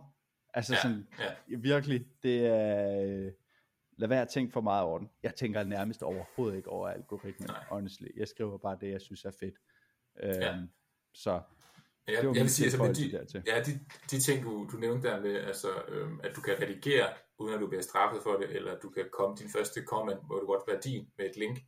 Altså 0.54 0.74
ja, 0.74 0.82
sådan, 0.82 1.08
ja. 1.20 1.58
virkelig, 1.58 2.06
det 2.24 2.46
er, 2.46 3.02
øh, 3.02 3.32
lad 3.98 4.08
være 4.08 4.22
at 4.22 4.30
tænke 4.30 4.54
for 4.54 4.62
meget 4.62 4.84
over 4.84 5.00
den. 5.00 5.10
Jeg 5.24 5.36
tænker 5.36 5.64
nærmest 5.64 6.04
overhovedet 6.04 6.58
ikke 6.58 6.70
over 6.70 6.90
algoritmen, 6.90 7.48
Nej. 7.48 7.64
honestly. 7.70 8.08
Jeg 8.18 8.28
skriver 8.28 8.58
bare 8.58 8.78
det, 8.82 8.92
jeg 8.92 9.02
synes 9.02 9.26
er 9.26 9.32
fedt. 9.40 9.56
Ja. 10.24 10.58
Øhm, 10.58 10.70
så 11.14 11.42
Ja, 12.08 12.14
jeg, 12.14 12.24
jeg 12.24 12.44
vil 12.44 12.50
sige, 12.50 12.66
altså, 12.66 13.40
de, 13.40 13.44
ja, 13.48 13.64
de, 13.64 13.80
de 14.12 14.20
ting, 14.20 14.44
du, 14.44 14.70
du 14.72 14.78
nævnte 14.78 15.08
der 15.08 15.22
med, 15.22 15.36
altså, 15.36 15.68
øhm, 15.88 16.20
at 16.24 16.36
du 16.36 16.42
kan 16.42 16.62
redigere, 16.62 17.08
uden 17.42 17.54
at 17.54 17.62
du 17.62 17.68
bliver 17.68 17.82
straffet 17.82 18.24
for 18.24 18.38
det, 18.38 18.50
eller 18.50 18.80
du 18.80 18.90
kan 18.90 19.06
komme 19.12 19.36
din 19.38 19.50
første 19.50 19.84
comment, 19.86 20.20
hvor 20.28 20.40
du 20.40 20.46
godt 20.46 20.68
være 20.68 20.80
din 20.84 21.08
med 21.18 21.26
et 21.26 21.38
link. 21.38 21.60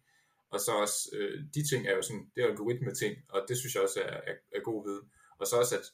Og 0.51 0.59
så 0.59 0.71
også, 0.71 1.09
øh, 1.13 1.43
de 1.55 1.69
ting 1.69 1.88
er 1.88 1.95
jo 1.95 2.01
sådan, 2.01 2.32
det 2.36 2.43
er 2.43 2.47
algoritme 2.47 2.93
ting, 2.93 3.17
og 3.30 3.45
det 3.47 3.57
synes 3.57 3.76
jeg 3.76 3.84
også 3.84 3.99
er, 4.01 4.17
er, 4.32 4.36
er 4.55 4.61
god 4.61 4.88
viden. 4.88 5.11
Og 5.39 5.47
så 5.47 5.55
også, 5.55 5.76
at 5.80 5.86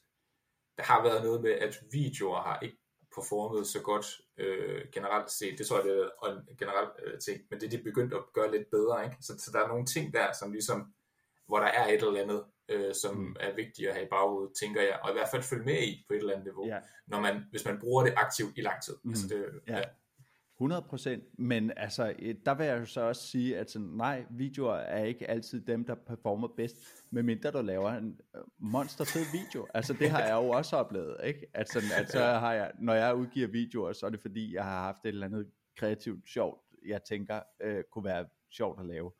der 0.77 0.83
har 0.83 1.03
været 1.03 1.23
noget 1.23 1.41
med, 1.41 1.51
at 1.51 1.83
videoer 1.91 2.41
har 2.41 2.59
ikke 2.59 2.77
performet 3.15 3.67
så 3.67 3.81
godt 3.81 4.07
øh, 4.37 4.81
generelt 4.93 5.31
set. 5.31 5.57
Det 5.57 5.67
tror 5.67 5.77
jeg, 5.77 5.85
det 5.85 6.11
er 6.23 6.31
en 6.49 6.57
generel 6.57 6.89
øh, 7.05 7.19
ting, 7.19 7.41
men 7.49 7.59
det 7.59 7.65
er 7.65 7.77
de 7.77 7.83
begyndt 7.83 8.13
at 8.13 8.23
gøre 8.33 8.51
lidt 8.51 8.69
bedre. 8.71 9.05
Ikke? 9.05 9.17
Så, 9.21 9.33
så 9.37 9.51
der 9.53 9.59
er 9.59 9.67
nogle 9.67 9.85
ting 9.85 10.13
der, 10.13 10.33
som 10.39 10.51
ligesom, 10.51 10.93
hvor 11.47 11.59
der 11.59 11.67
er 11.67 11.87
et 11.87 12.03
eller 12.03 12.21
andet, 12.21 12.43
øh, 12.69 12.93
som 13.01 13.15
mm. 13.15 13.35
er 13.39 13.55
vigtigt 13.55 13.87
at 13.87 13.93
have 13.93 14.05
i 14.05 14.09
baghovedet, 14.09 14.51
tænker 14.61 14.81
jeg, 14.81 14.99
og 15.03 15.09
i 15.09 15.13
hvert 15.13 15.29
fald 15.31 15.43
følge 15.43 15.65
med 15.65 15.81
i 15.83 16.05
på 16.07 16.13
et 16.13 16.17
eller 16.17 16.33
andet 16.33 16.45
niveau, 16.45 16.67
yeah. 16.67 16.81
når 17.07 17.19
man, 17.21 17.43
hvis 17.51 17.65
man 17.65 17.79
bruger 17.79 18.03
det 18.03 18.13
aktivt 18.17 18.57
i 18.57 18.61
lang 18.61 18.83
tid. 18.83 18.95
Mm. 19.03 19.09
Altså 19.09 19.27
det, 19.27 19.45
ja. 19.67 19.77
ja. 19.77 19.83
100 20.61 21.21
men 21.37 21.71
altså, 21.77 22.13
der 22.45 22.53
vil 22.53 22.65
jeg 22.65 22.79
jo 22.79 22.85
så 22.85 23.01
også 23.01 23.27
sige, 23.27 23.57
at 23.57 23.71
sådan, 23.71 23.87
nej, 23.87 24.25
videoer 24.29 24.75
er 24.75 25.03
ikke 25.03 25.29
altid 25.29 25.61
dem, 25.61 25.85
der 25.85 25.95
performer 25.95 26.47
bedst, 26.57 26.75
medmindre 27.11 27.51
du 27.51 27.61
laver 27.61 27.91
en 27.91 28.19
øh, 28.35 28.41
monsterfed 28.57 29.21
video. 29.31 29.67
Altså, 29.73 29.93
det 29.93 30.09
har 30.09 30.23
jeg 30.23 30.35
jo 30.35 30.49
også 30.49 30.75
oplevet, 30.75 31.17
ikke? 31.23 31.47
At, 31.53 31.69
sådan, 31.69 31.89
at 31.97 32.11
så 32.11 32.23
har 32.23 32.53
jeg, 32.53 32.71
når 32.79 32.93
jeg 32.93 33.15
udgiver 33.15 33.47
videoer, 33.47 33.93
så 33.93 34.05
er 34.05 34.09
det 34.09 34.19
fordi, 34.21 34.55
jeg 34.55 34.63
har 34.63 34.83
haft 34.83 35.05
et 35.05 35.09
eller 35.09 35.27
andet 35.27 35.51
kreativt 35.77 36.29
sjovt, 36.29 36.61
jeg 36.85 37.03
tænker, 37.03 37.41
øh, 37.61 37.83
kunne 37.91 38.05
være 38.05 38.25
sjovt 38.51 38.79
at 38.79 38.85
lave. 38.85 39.11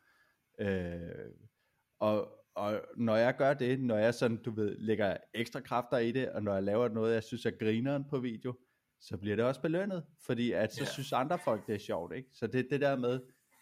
Øh, 0.59 1.31
og, 1.99 2.38
og 2.59 2.81
når 2.97 3.15
jeg 3.15 3.35
gør 3.35 3.53
det, 3.53 3.79
når 3.79 3.97
jeg 3.97 4.13
sådan, 4.13 4.37
du 4.37 4.51
ved, 4.51 4.77
lægger 4.77 5.17
ekstra 5.33 5.59
kræfter 5.59 5.97
i 5.97 6.11
det, 6.11 6.29
og 6.29 6.43
når 6.43 6.53
jeg 6.53 6.63
laver 6.63 6.87
noget, 6.87 7.13
jeg 7.13 7.23
synes 7.23 7.45
er 7.45 7.51
grineren 7.51 8.05
på 8.09 8.19
video, 8.19 8.53
så 8.99 9.17
bliver 9.17 9.35
det 9.35 9.45
også 9.45 9.61
belønnet, 9.61 10.05
fordi 10.25 10.51
at 10.51 10.73
så 10.73 10.81
yeah. 10.81 10.91
synes 10.91 11.13
andre 11.13 11.39
folk, 11.39 11.67
det 11.67 11.75
er 11.75 11.79
sjovt, 11.79 12.15
ikke? 12.15 12.29
Så 12.33 12.47
det 12.47 12.67
det 12.69 12.81
der 12.81 12.95
med, 12.95 13.19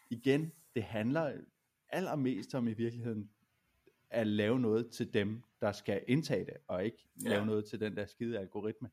igen, 0.09 0.51
det 0.75 0.83
handler 0.83 1.33
allermest 1.89 2.55
om 2.55 2.67
i 2.67 2.73
virkeligheden, 2.73 3.29
at 4.09 4.27
lave 4.27 4.59
noget 4.59 4.91
til 4.91 5.13
dem, 5.13 5.43
der 5.61 5.71
skal 5.71 6.03
indtage 6.07 6.45
det, 6.45 6.57
og 6.67 6.85
ikke 6.85 7.07
yeah. 7.21 7.31
lave 7.31 7.45
noget 7.45 7.65
til 7.65 7.79
den 7.79 7.97
der 7.97 8.05
skide 8.05 8.39
algoritme. 8.39 8.89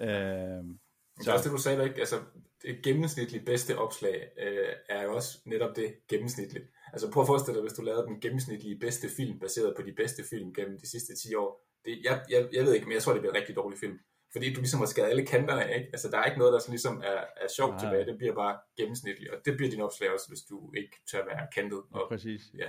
Øhm, 0.00 0.08
så. 0.08 0.85
Det 1.18 1.28
er 1.28 1.32
også 1.32 1.48
det, 1.48 1.56
du 1.56 1.62
sagde, 1.62 1.84
ikke? 1.84 2.00
Altså, 2.00 2.16
det 2.62 2.82
gennemsnitlige 2.82 3.44
bedste 3.44 3.78
opslag 3.78 4.28
øh, 4.38 4.72
er 4.88 5.02
jo 5.02 5.14
også 5.14 5.38
netop 5.44 5.76
det 5.76 5.94
gennemsnitligt. 6.08 6.64
Altså 6.92 7.10
prøv 7.10 7.22
at 7.22 7.26
forestille 7.26 7.54
dig, 7.54 7.62
hvis 7.62 7.72
du 7.78 7.82
lavede 7.82 8.06
den 8.06 8.20
gennemsnitlige 8.20 8.78
bedste 8.78 9.08
film, 9.16 9.38
baseret 9.38 9.76
på 9.76 9.82
de 9.82 9.92
bedste 9.92 10.22
film 10.30 10.54
gennem 10.54 10.78
de 10.78 10.90
sidste 10.90 11.16
10 11.16 11.34
år. 11.34 11.66
Det, 11.84 12.00
jeg, 12.04 12.24
jeg, 12.30 12.48
jeg 12.52 12.64
ved 12.64 12.74
ikke, 12.74 12.86
men 12.86 12.94
jeg 12.94 13.02
tror, 13.02 13.12
det 13.12 13.22
bliver 13.22 13.32
en 13.32 13.40
rigtig 13.40 13.56
dårlig 13.56 13.78
film 13.78 13.98
fordi 14.36 14.54
du 14.54 14.60
ligesom 14.60 14.80
har 14.80 14.86
skadet 14.86 15.10
alle 15.10 15.26
kanterne 15.26 15.64
af, 15.64 15.78
ikke? 15.78 15.90
Altså, 15.92 16.10
der 16.10 16.18
er 16.18 16.24
ikke 16.24 16.38
noget, 16.38 16.52
der 16.52 16.58
sådan 16.58 16.72
ligesom 16.72 16.96
er, 16.96 17.20
er 17.44 17.48
sjovt 17.56 17.70
Nej. 17.70 17.80
tilbage, 17.80 18.06
det 18.06 18.18
bliver 18.18 18.34
bare 18.34 18.58
gennemsnitligt, 18.76 19.30
og 19.30 19.38
det 19.44 19.56
bliver 19.56 19.70
din 19.70 19.80
opslag 19.80 20.10
også, 20.10 20.28
hvis 20.28 20.42
du 20.50 20.72
ikke 20.76 20.96
tør 21.10 21.24
være 21.24 21.46
kantet. 21.54 21.82
Og, 21.90 22.00
ja, 22.00 22.08
præcis. 22.08 22.42
Ja. 22.58 22.68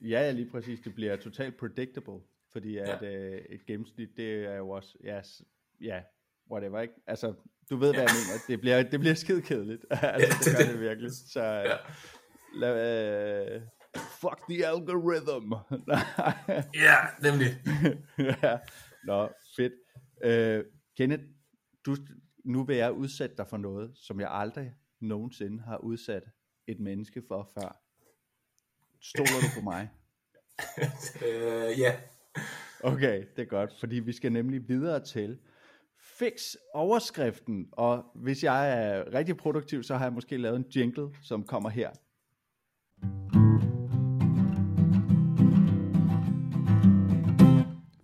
ja, 0.00 0.30
lige 0.30 0.50
præcis, 0.50 0.80
det 0.80 0.94
bliver 0.94 1.16
totalt 1.16 1.56
predictable, 1.56 2.20
fordi 2.52 2.76
at 2.76 3.02
ja. 3.02 3.12
øh, 3.12 3.44
et 3.50 3.66
gennemsnit, 3.66 4.08
det 4.16 4.44
er 4.44 4.56
jo 4.56 4.68
også, 4.68 4.98
ja, 5.04 5.20
ja, 5.80 6.02
whatever, 6.50 6.80
ikke? 6.80 6.94
Altså, 7.06 7.34
du 7.70 7.76
ved, 7.76 7.94
hvad 7.94 8.02
ja. 8.02 8.08
jeg 8.08 8.10
mener, 8.14 8.40
det 8.48 8.60
bliver, 8.60 8.82
det 8.82 9.00
bliver 9.00 9.14
skide 9.14 9.42
kedeligt, 9.42 9.84
altså, 9.90 10.38
det, 10.38 10.46
det 10.46 10.66
gør 10.66 10.72
det 10.72 10.80
virkelig, 10.80 11.10
så 11.12 11.42
ja. 11.42 11.76
lad, 12.54 13.54
øh, 13.54 13.62
fuck 13.94 14.40
the 14.48 14.66
algorithm. 14.66 15.52
ja, 16.86 16.96
nemlig. 17.22 17.62
ja, 18.42 18.58
nå, 19.04 19.28
fedt. 19.56 19.72
Øh, 20.24 20.64
Kenneth, 20.96 21.22
du, 21.86 21.96
nu 22.44 22.64
vil 22.64 22.76
jeg 22.76 22.92
udsætte 22.92 23.36
dig 23.36 23.46
for 23.48 23.56
noget, 23.56 23.90
som 23.94 24.20
jeg 24.20 24.28
aldrig 24.30 24.72
nogensinde 25.00 25.62
har 25.62 25.76
udsat 25.76 26.22
et 26.66 26.80
menneske 26.80 27.22
for 27.28 27.50
før. 27.54 27.82
Stoler 29.00 29.40
du 29.40 29.60
på 29.60 29.64
mig? 29.64 29.90
øh, 31.26 31.78
ja. 31.78 31.96
Okay, 32.80 33.24
det 33.36 33.42
er 33.42 33.46
godt, 33.46 33.70
fordi 33.80 33.96
vi 33.96 34.12
skal 34.12 34.32
nemlig 34.32 34.68
videre 34.68 35.04
til 35.04 35.38
fix 36.18 36.54
overskriften, 36.74 37.68
og 37.72 38.04
hvis 38.14 38.44
jeg 38.44 38.86
er 38.86 39.14
rigtig 39.14 39.36
produktiv, 39.36 39.82
så 39.82 39.96
har 39.96 40.04
jeg 40.04 40.12
måske 40.12 40.36
lavet 40.36 40.56
en 40.56 40.66
jingle, 40.76 41.08
som 41.22 41.42
kommer 41.42 41.68
her. 41.68 41.90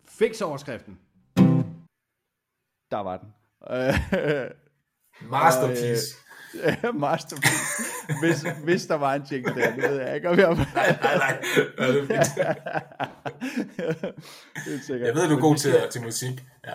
Fix 0.08 0.40
overskriften 0.40 0.98
der 2.90 2.98
var 2.98 3.16
den. 3.16 3.28
Masterpiece. 5.30 6.16
Ja, 6.64 6.92
masterpiece. 7.04 7.82
Hvis, 8.20 8.46
hvis 8.64 8.86
der 8.86 8.94
var 8.94 9.14
en 9.14 9.22
jingle 9.30 9.54
der, 9.54 9.74
det 9.74 9.82
ved 9.82 10.00
jeg 10.00 10.14
ikke, 10.14 10.28
om 10.28 10.38
jeg... 10.38 10.54
nej, 10.74 10.98
nej, 11.02 11.16
nej. 11.16 11.40
Det 11.78 11.88
er 11.88 12.06
fint. 12.06 12.30
Jeg 15.06 15.14
ved, 15.14 15.28
du 15.28 15.36
er 15.36 15.40
god 15.40 15.56
til, 15.56 15.74
til 15.90 16.02
musik. 16.02 16.44
Ja. 16.66 16.74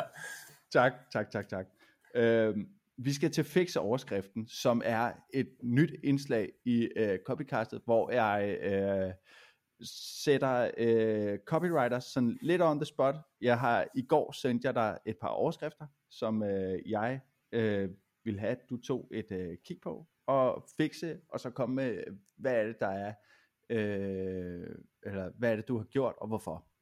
Tak, 0.73 0.93
tak, 1.11 1.31
tak, 1.31 1.47
tak. 1.47 1.67
Øh, 2.15 2.57
vi 2.97 3.13
skal 3.13 3.31
til 3.31 3.43
Fix 3.43 3.75
overskriften, 3.75 4.47
som 4.47 4.81
er 4.85 5.11
et 5.33 5.49
nyt 5.63 5.91
indslag 6.03 6.51
i 6.65 6.89
øh, 6.95 7.19
Copycastet, 7.25 7.81
hvor 7.85 8.11
jeg 8.11 8.57
øh, 8.61 9.13
sætter 10.23 10.71
øh, 10.77 11.39
copywriters 11.45 12.03
sådan 12.03 12.37
lidt 12.41 12.61
on 12.61 12.79
the 12.79 12.85
spot. 12.85 13.15
Jeg 13.41 13.59
har 13.59 13.87
i 13.95 14.01
går 14.01 14.31
sendt 14.31 14.63
jeg 14.63 14.75
dig 14.75 14.97
et 15.05 15.17
par 15.21 15.27
overskrifter, 15.27 15.87
som 16.09 16.43
øh, 16.43 16.89
jeg 16.89 17.21
øh, 17.51 17.89
vil 18.23 18.39
have, 18.39 18.51
at 18.51 18.69
du 18.69 18.77
tog 18.77 19.09
et 19.11 19.31
øh, 19.31 19.57
kig 19.65 19.77
på 19.83 20.07
og 20.27 20.65
fikse, 20.77 21.19
og 21.29 21.39
så 21.39 21.49
komme 21.49 21.75
med, 21.75 22.03
hvad 22.37 22.53
er 22.55 22.63
det, 22.63 22.79
der 22.79 22.87
er, 22.87 23.13
øh, 23.69 24.75
eller 25.03 25.29
hvad 25.37 25.51
er 25.51 25.55
det, 25.55 25.67
du 25.67 25.77
har 25.77 25.85
gjort, 25.85 26.15
og 26.17 26.27
hvorfor. 26.27 26.72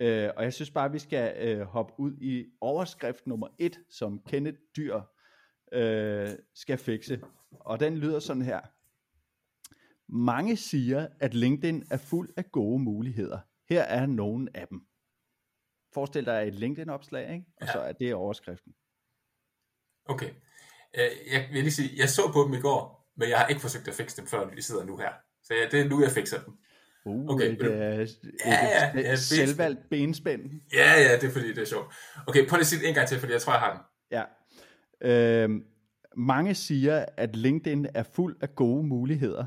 Øh, 0.00 0.30
og 0.36 0.44
jeg 0.44 0.52
synes 0.52 0.70
bare, 0.70 0.92
vi 0.92 0.98
skal 0.98 1.48
øh, 1.48 1.60
hoppe 1.60 1.92
ud 1.98 2.12
i 2.20 2.44
overskrift 2.60 3.26
nummer 3.26 3.48
et, 3.58 3.80
som 3.90 4.22
Kenneth 4.26 4.58
Dyr 4.76 5.00
øh, 5.72 6.28
skal 6.54 6.78
fikse. 6.78 7.22
Og 7.60 7.80
den 7.80 7.98
lyder 7.98 8.18
sådan 8.18 8.42
her. 8.42 8.60
Mange 10.08 10.56
siger, 10.56 11.08
at 11.20 11.34
LinkedIn 11.34 11.84
er 11.90 11.96
fuld 11.96 12.28
af 12.36 12.52
gode 12.52 12.82
muligheder. 12.82 13.38
Her 13.68 13.82
er 13.82 14.06
nogle 14.06 14.48
af 14.54 14.68
dem. 14.68 14.80
Forestil 15.94 16.26
dig 16.26 16.48
et 16.48 16.54
LinkedIn-opslag, 16.54 17.32
ikke? 17.32 17.46
og 17.60 17.66
ja. 17.66 17.72
så 17.72 17.78
er 17.78 17.92
det 17.92 18.14
overskriften. 18.14 18.74
Okay. 20.04 20.30
Øh, 20.98 21.32
jeg 21.32 21.48
vil 21.52 21.62
lige 21.62 21.72
sige, 21.72 21.90
jeg 21.98 22.08
så 22.08 22.32
på 22.32 22.42
dem 22.42 22.54
i 22.54 22.60
går, 22.60 23.10
men 23.16 23.28
jeg 23.28 23.38
har 23.38 23.46
ikke 23.46 23.60
forsøgt 23.60 23.88
at 23.88 23.94
fikse 23.94 24.16
dem, 24.16 24.26
før 24.26 24.54
vi 24.54 24.62
sidder 24.62 24.84
nu 24.84 24.96
her. 24.96 25.12
Så 25.42 25.54
ja, 25.54 25.68
det 25.70 25.80
er 25.80 25.88
nu, 25.88 26.02
jeg 26.02 26.10
fikser 26.10 26.42
dem. 26.44 26.58
Uh, 27.06 27.34
Okay, 27.34 27.52
et, 27.52 27.60
du- 27.60 27.66
øh, 27.66 27.98
et, 27.98 28.18
Ja, 28.44 28.50
ja, 28.50 28.90
et, 28.98 29.04
ja, 29.04 29.12
et 29.12 29.18
selvvalgt 29.18 29.88
benspænd. 29.90 30.50
Ja, 30.72 30.92
ja, 30.92 31.12
det 31.20 31.24
er 31.24 31.32
fordi, 31.32 31.48
det 31.48 31.58
er 31.58 31.64
sjovt. 31.64 31.94
Okay, 32.26 32.48
prøv 32.48 32.56
lige 32.56 32.60
at 32.60 32.66
sige 32.66 32.80
det 32.80 32.88
en 32.88 32.94
gang 32.94 33.08
til, 33.08 33.18
fordi 33.20 33.32
jeg 33.32 33.40
tror, 33.42 33.52
jeg 33.52 33.60
har 33.60 33.72
den. 33.72 33.82
Ja. 34.10 34.24
Øhm, 35.42 35.66
mange 36.16 36.54
siger, 36.54 37.04
at 37.16 37.36
LinkedIn 37.36 37.86
er 37.94 38.02
fuld 38.02 38.36
af 38.40 38.54
gode 38.54 38.86
muligheder. 38.86 39.44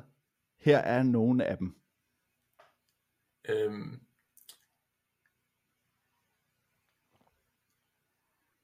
Her 0.59 0.77
er 0.77 1.03
nogle 1.03 1.45
af 1.45 1.57
dem. 1.57 1.75
Øhm, 3.49 3.99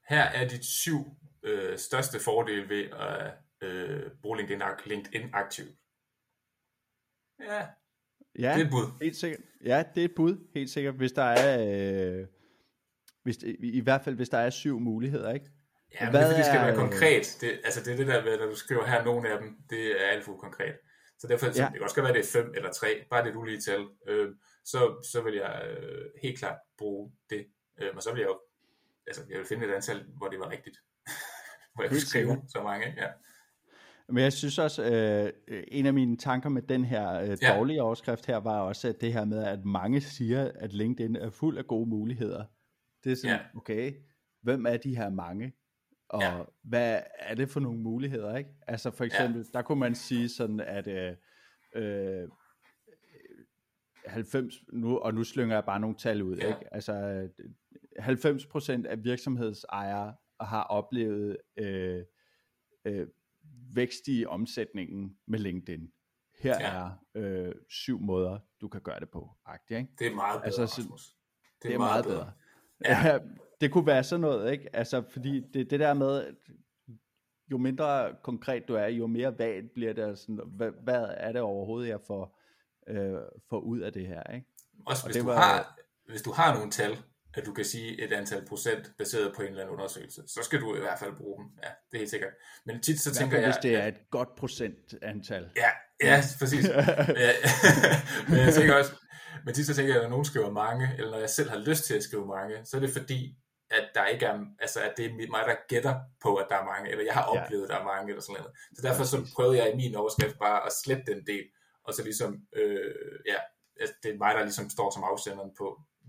her 0.08 0.22
er 0.22 0.48
de 0.48 0.66
syv 0.66 0.98
øh, 1.42 1.78
største 1.78 2.20
fordele 2.24 2.68
ved 2.68 2.84
at 2.90 3.32
øh, 3.60 4.10
bruge 4.22 4.36
LinkedIn 4.38 5.30
aktivt. 5.32 5.76
Ja, 7.40 7.66
Ja, 8.38 8.54
det 8.54 8.60
er 8.60 8.64
et 8.64 8.70
bud. 8.70 8.86
helt 9.02 9.16
sikkert. 9.16 9.40
Ja, 9.64 9.84
det 9.94 10.00
er 10.00 10.04
et 10.04 10.14
bud, 10.14 10.36
helt 10.54 10.70
sikkert, 10.70 10.94
hvis 10.94 11.12
der 11.12 11.22
er, 11.22 12.18
øh, 12.20 12.26
hvis, 13.22 13.36
i, 13.36 13.56
i 13.60 13.80
hvert 13.80 14.02
fald 14.04 14.14
hvis 14.16 14.28
der 14.28 14.38
er 14.38 14.50
syv 14.50 14.80
muligheder, 14.80 15.32
ikke? 15.32 15.46
Ja, 15.94 16.04
men 16.04 16.10
Hvad 16.10 16.20
det 16.20 16.26
er 16.26 16.30
fordi, 16.30 16.38
det 16.38 16.46
skal 16.46 16.60
være 16.66 16.74
konkret. 16.74 17.36
Det, 17.40 17.60
altså 17.64 17.80
det 17.84 17.92
er 17.92 17.96
det 17.96 18.06
der 18.06 18.24
med, 18.24 18.38
når 18.38 18.46
du 18.46 18.56
skriver 18.56 18.86
her 18.86 19.04
nogle 19.04 19.28
af 19.28 19.38
dem, 19.40 19.56
det 19.70 20.02
er 20.02 20.06
alt 20.06 20.24
for 20.24 20.36
konkret. 20.36 20.74
Så 21.18 21.26
derfor, 21.26 21.46
så 21.52 21.62
Ja. 21.62 21.66
det 21.66 21.72
kan 21.74 21.82
også 21.82 21.96
godt 21.96 22.04
være, 22.04 22.14
det 22.14 22.20
er 22.26 22.32
fem 22.42 22.52
eller 22.56 22.72
tre, 22.72 23.04
bare 23.10 23.24
det 23.24 23.30
et 23.30 23.36
ulige 23.36 23.60
tal. 23.60 23.86
Øh, 24.08 24.28
så, 24.64 25.06
så 25.12 25.22
vil 25.22 25.34
jeg 25.34 25.68
øh, 25.70 26.04
helt 26.22 26.38
klart 26.38 26.58
bruge 26.78 27.12
det. 27.30 27.46
Øh, 27.80 27.90
og 27.96 28.02
så 28.02 28.12
vil 28.12 28.20
jeg 28.20 28.28
jo, 28.28 28.40
altså 29.06 29.22
jeg 29.30 29.38
vil 29.38 29.46
finde 29.46 29.66
et 29.66 29.74
antal, 29.74 30.04
hvor 30.18 30.28
det 30.28 30.38
var 30.38 30.50
rigtigt. 30.50 30.76
hvor 31.74 31.82
jeg 31.82 31.90
kunne 31.90 32.00
skrive 32.00 32.42
så 32.48 32.62
mange, 32.62 32.86
ja. 32.96 33.08
Men 34.08 34.22
jeg 34.22 34.32
synes 34.32 34.58
også, 34.58 34.84
øh, 35.48 35.62
en 35.68 35.86
af 35.86 35.94
mine 35.94 36.16
tanker 36.16 36.48
med 36.48 36.62
den 36.62 36.84
her 36.84 37.20
øh, 37.20 37.28
Ja. 37.42 37.56
dårlige 37.56 37.82
overskrift 37.82 38.26
her, 38.26 38.36
var 38.36 38.60
også 38.60 38.88
at 38.88 39.00
det 39.00 39.12
her 39.12 39.24
med, 39.24 39.44
at 39.44 39.64
mange 39.64 40.00
siger, 40.00 40.50
at 40.54 40.72
LinkedIn 40.72 41.16
er 41.16 41.30
fuld 41.30 41.58
af 41.58 41.66
gode 41.66 41.88
muligheder. 41.88 42.44
Det 43.04 43.12
er 43.12 43.16
sådan, 43.16 43.30
Ja. 43.36 43.58
okay, 43.58 43.92
hvem 44.42 44.66
er 44.66 44.76
de 44.76 44.96
her 44.96 45.10
mange? 45.10 45.52
Og 46.08 46.22
Ja. 46.22 46.42
hvad 46.62 47.00
er 47.18 47.34
det 47.34 47.48
for 47.48 47.60
nogle 47.60 47.78
muligheder, 47.80 48.36
ikke? 48.36 48.50
Altså 48.66 48.90
for 48.90 49.04
eksempel, 49.04 49.46
der 49.52 49.62
kunne 49.62 49.80
man 49.80 49.94
sige 49.94 50.28
sådan, 50.28 50.60
at 50.60 50.86
øh, 50.86 51.12
øh, 51.74 52.28
90, 54.06 54.54
nu, 54.72 54.98
og 54.98 55.14
nu 55.14 55.24
slynger 55.24 55.54
jeg 55.56 55.64
bare 55.64 55.80
nogle 55.80 55.96
tal 55.96 56.22
ud, 56.22 56.36
Ja. 56.36 56.48
ikke? 56.48 56.74
Altså 56.74 56.92
øh, 56.92 57.28
90% 57.98 58.86
af 58.86 59.04
virksomhedsejere 59.04 60.14
har 60.40 60.62
oplevet 60.62 61.36
øh, 61.56 62.04
øh, 62.84 63.06
vækst 63.74 64.08
i 64.08 64.24
omsætningen 64.26 65.16
med 65.26 65.38
LinkedIn. 65.38 65.92
Her 66.40 66.56
Ja. 66.60 66.66
er 66.76 66.90
øh, 67.14 67.54
syv 67.68 68.00
måder, 68.00 68.38
du 68.60 68.68
kan 68.68 68.80
gøre 68.80 69.00
det 69.00 69.10
på. 69.10 69.30
Agtigt, 69.46 69.78
ikke? 69.78 69.92
Det 69.98 70.06
er 70.06 70.14
meget 70.14 70.34
bedre, 70.36 70.44
Altså, 70.46 70.60
altså, 70.60 70.76
så- 70.76 70.82
Rasmus. 70.82 71.16
Det 71.62 71.74
er 71.74 71.78
meget 71.78 72.04
bedre. 72.04 72.32
Ja. 72.84 73.06
Ja. 73.06 73.18
det 73.60 73.72
kunne 73.72 73.86
være 73.86 74.04
sådan 74.04 74.20
noget, 74.20 74.52
ikke? 74.52 74.76
Altså, 74.76 75.02
fordi 75.12 75.40
det, 75.54 75.70
det 75.70 75.80
der 75.80 75.94
med, 75.94 76.34
jo 77.50 77.58
mindre 77.58 78.16
konkret 78.22 78.68
du 78.68 78.74
er, 78.74 78.86
jo 78.86 79.06
mere 79.06 79.38
vagt 79.38 79.72
bliver 79.74 79.92
det, 79.92 80.18
sådan, 80.18 80.40
hvad, 80.46 80.70
hvad 80.82 81.06
er 81.16 81.32
det 81.32 81.40
overhovedet, 81.40 81.88
jeg 81.88 82.00
får, 82.06 82.38
øh, 82.88 83.18
får 83.48 83.60
ud 83.60 83.78
af 83.80 83.92
det 83.92 84.06
her, 84.06 84.22
ikke? 84.34 84.46
Også 84.86 85.02
Og 85.04 85.06
hvis 85.08 85.16
det 85.16 85.22
du, 85.24 85.28
var- 85.28 85.36
har, 85.40 85.78
hvis 86.08 86.22
du 86.22 86.32
har 86.32 86.54
nogle 86.54 86.70
tal, 86.70 86.96
at 87.36 87.46
du 87.46 87.52
kan 87.52 87.64
sige 87.64 88.02
et 88.04 88.12
antal 88.12 88.46
procent 88.48 88.90
baseret 88.98 89.32
på 89.36 89.42
en 89.42 89.48
eller 89.48 89.60
anden 89.62 89.74
undersøgelse, 89.76 90.22
så 90.26 90.42
skal 90.42 90.60
du 90.60 90.76
i 90.76 90.80
hvert 90.80 90.98
fald 90.98 91.16
bruge 91.16 91.44
dem. 91.44 91.50
Ja, 91.62 91.68
det 91.68 91.94
er 91.94 91.98
helt 91.98 92.10
sikkert. 92.10 92.32
Men 92.66 92.80
tit 92.82 93.00
så 93.00 93.14
tænker 93.14 93.38
jeg... 93.38 93.46
hvis 93.46 93.56
det 93.62 93.74
er 93.74 93.86
et 93.86 94.10
godt 94.10 94.28
procentantal. 94.36 95.50
Ja, 95.56 95.70
ja, 96.02 96.22
præcis. 96.38 96.68
ja, 96.68 97.32
men 98.28 98.38
jeg 98.38 98.54
tænker 98.54 98.74
også, 98.74 98.92
men 99.44 99.54
tit 99.54 99.66
så 99.66 99.74
tænker 99.74 99.92
jeg, 99.94 100.02
at 100.02 100.04
når 100.04 100.10
nogen 100.10 100.24
skriver 100.24 100.50
mange, 100.50 100.90
eller 100.98 101.10
når 101.10 101.18
jeg 101.18 101.30
selv 101.30 101.50
har 101.50 101.58
lyst 101.58 101.84
til 101.84 101.94
at 101.94 102.02
skrive 102.02 102.26
mange, 102.26 102.64
så 102.64 102.76
er 102.76 102.80
det 102.80 102.90
fordi, 102.90 103.36
at 103.70 103.88
der 103.94 104.06
ikke 104.06 104.26
er, 104.26 104.38
altså 104.60 104.80
at 104.80 104.92
det 104.96 105.04
er 105.06 105.10
mig, 105.30 105.42
der 105.46 105.54
gætter 105.68 106.00
på, 106.22 106.36
at 106.36 106.46
der 106.50 106.56
er 106.56 106.64
mange, 106.64 106.90
eller 106.90 107.04
jeg 107.04 107.14
har 107.14 107.24
Ja. 107.34 107.44
oplevet, 107.44 107.64
at 107.64 107.70
der 107.70 107.78
er 107.78 107.84
mange, 107.84 108.08
eller 108.10 108.22
sådan 108.22 108.36
noget. 108.40 108.52
Så 108.76 108.82
derfor 108.82 109.04
så 109.04 109.16
prøvede 109.36 109.58
jeg 109.58 109.72
i 109.72 109.76
min 109.76 109.94
overskrift 109.94 110.38
bare 110.38 110.66
at 110.66 110.72
slette 110.84 111.04
den 111.12 111.26
del, 111.26 111.44
og 111.86 111.94
så 111.94 112.02
ligesom, 112.02 112.30
øh, 112.56 112.94
ja, 113.26 113.38
det 114.02 114.10
er 114.14 114.18
mig, 114.18 114.34
der 114.34 114.42
ligesom 114.42 114.70
står 114.70 114.90
som 114.94 115.04
afsenderen 115.04 115.50
på, 115.58 115.66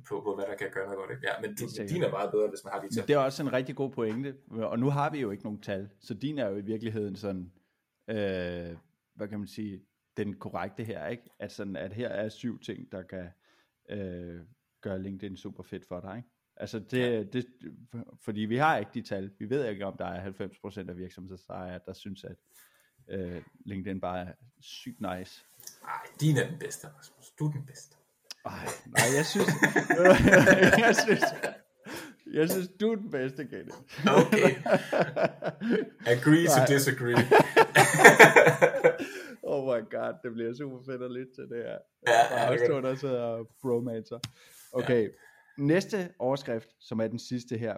på, 0.10 0.22
på 0.22 0.36
hvad 0.36 0.46
der 0.46 0.56
kan 0.56 0.70
gøre 0.72 0.86
noget 0.86 0.98
godt. 0.98 1.12
Ikke? 1.12 1.28
Ja, 1.28 1.42
men 1.42 1.58
sikkert. 1.58 1.90
din 1.90 2.04
er 2.04 2.12
meget 2.12 2.32
bedre, 2.32 2.50
hvis 2.50 2.64
man 2.64 2.74
har 2.74 2.82
de 2.82 2.96
tal. 2.96 3.08
det 3.08 3.14
er 3.14 3.18
også 3.18 3.44
en 3.44 3.54
rigtig 3.54 3.76
god 3.76 3.90
pointe, 3.92 4.36
og 4.52 4.80
nu 4.80 4.90
har 4.90 5.10
vi 5.10 5.20
jo 5.20 5.32
ikke 5.32 5.44
nogen 5.44 5.62
tal, 5.62 5.90
så 6.00 6.14
din 6.14 6.38
er 6.38 6.48
jo 6.50 6.56
i 6.56 6.62
virkeligheden 6.62 7.16
sådan, 7.16 7.52
øh, 8.08 8.78
hvad 9.16 9.28
kan 9.28 9.40
man 9.40 9.48
sige, 9.48 9.82
den 10.18 10.40
korrekte 10.40 10.84
her, 10.84 11.08
ikke? 11.08 11.24
At, 11.40 11.52
sådan, 11.52 11.76
at 11.76 11.94
her 11.94 12.08
er 12.08 12.30
syv 12.30 12.60
ting, 12.60 12.92
der 12.92 13.04
kan 13.04 13.30
øh, 13.90 14.42
gøre 14.82 15.02
LinkedIn 15.02 15.38
super 15.38 15.64
fedt 15.64 15.88
for 15.88 16.00
dig, 16.00 16.18
ikke? 16.18 16.30
Altså 16.60 16.80
det, 16.80 17.00
ja. 17.00 17.24
det, 17.24 17.46
fordi 18.22 18.42
vi 18.42 18.58
har 18.58 18.78
ikke 18.78 18.92
de 18.94 19.02
tal, 19.02 19.32
vi 19.40 19.50
ved 19.50 19.70
ikke 19.70 19.86
om 19.86 19.98
der 19.98 20.06
er 20.06 20.32
90% 20.86 20.90
af 20.90 20.98
virksomhedsejere, 20.98 21.80
der 21.86 21.94
synes 21.94 22.24
at 22.24 22.36
øh, 23.08 23.44
LinkedIn 23.66 24.02
bare 24.02 24.20
er 24.20 24.34
sygt 24.60 25.02
nice. 25.02 25.46
Nej, 25.84 26.08
din 26.22 26.38
er 26.38 26.50
den 26.50 26.60
bedste, 26.60 26.88
Rasmus. 26.88 27.32
Du 27.40 27.48
er 27.48 27.52
den 27.52 27.66
bedste. 27.66 27.97
Ej, 28.48 28.66
nej, 28.96 29.08
jeg 29.18 29.26
synes, 29.26 29.48
jeg 30.86 30.96
synes, 30.96 31.24
jeg 32.34 32.50
synes, 32.50 32.68
du 32.80 32.92
er 32.92 32.96
den 32.96 33.12
bedste, 33.12 33.46
Kenneth. 33.46 33.78
Okay. 34.08 34.56
Agree 36.16 36.46
to 36.46 36.74
disagree. 36.74 37.16
oh 39.52 39.64
my 39.66 39.90
god, 39.90 40.14
det 40.24 40.34
bliver 40.34 40.54
super 40.54 40.80
fedt 40.86 41.02
at 41.02 41.12
lytte 41.12 41.34
til 41.36 41.44
det 41.44 41.64
her. 41.64 41.78
Ja, 42.08 42.52
ja, 42.52 42.58
gør 42.58 42.68
to, 42.68 42.82
der 42.82 42.96
sidder 42.96 43.22
og 43.22 43.48
bromancer. 43.62 44.20
Okay, 44.72 45.04
ja. 45.04 45.10
næste 45.58 46.10
overskrift, 46.20 46.70
som 46.80 47.00
er 47.00 47.08
den 47.08 47.20
sidste 47.20 47.58
her. 47.58 47.76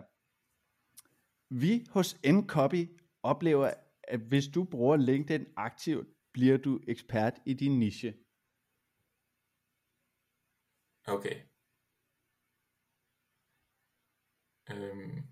Vi 1.49 1.85
hos 1.89 2.17
Ncopy 2.25 2.89
oplever, 3.23 3.71
at 4.03 4.19
hvis 4.19 4.47
du 4.47 4.63
bruger 4.63 4.97
LinkedIn 4.97 5.45
aktivt, 5.57 6.07
bliver 6.33 6.57
du 6.57 6.79
ekspert 6.87 7.33
i 7.45 7.53
din 7.53 7.79
niche. 7.79 8.13
Okay. 11.09 11.35
Øhm, 14.71 15.23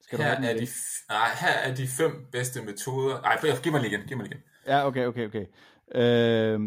Skal 0.00 0.18
du 0.18 0.22
her, 0.22 0.30
er 0.30 0.54
de, 0.56 0.62
f- 0.62 1.06
nej, 1.08 1.28
her 1.40 1.52
er 1.52 1.74
de 1.74 1.88
fem 1.88 2.26
bedste 2.32 2.62
metoder. 2.64 3.20
Nej, 3.20 3.36
prøv- 3.40 3.62
giv 3.62 3.72
mig 3.72 3.80
lige 3.80 3.92
igen. 3.96 4.06
Giv 4.08 4.16
mig 4.16 4.26
lige 4.26 4.34
igen. 4.38 4.44
Ja, 4.66 4.86
okay, 4.86 5.06
okay, 5.06 5.26
okay. 5.26 5.46
Øh, 5.94 6.60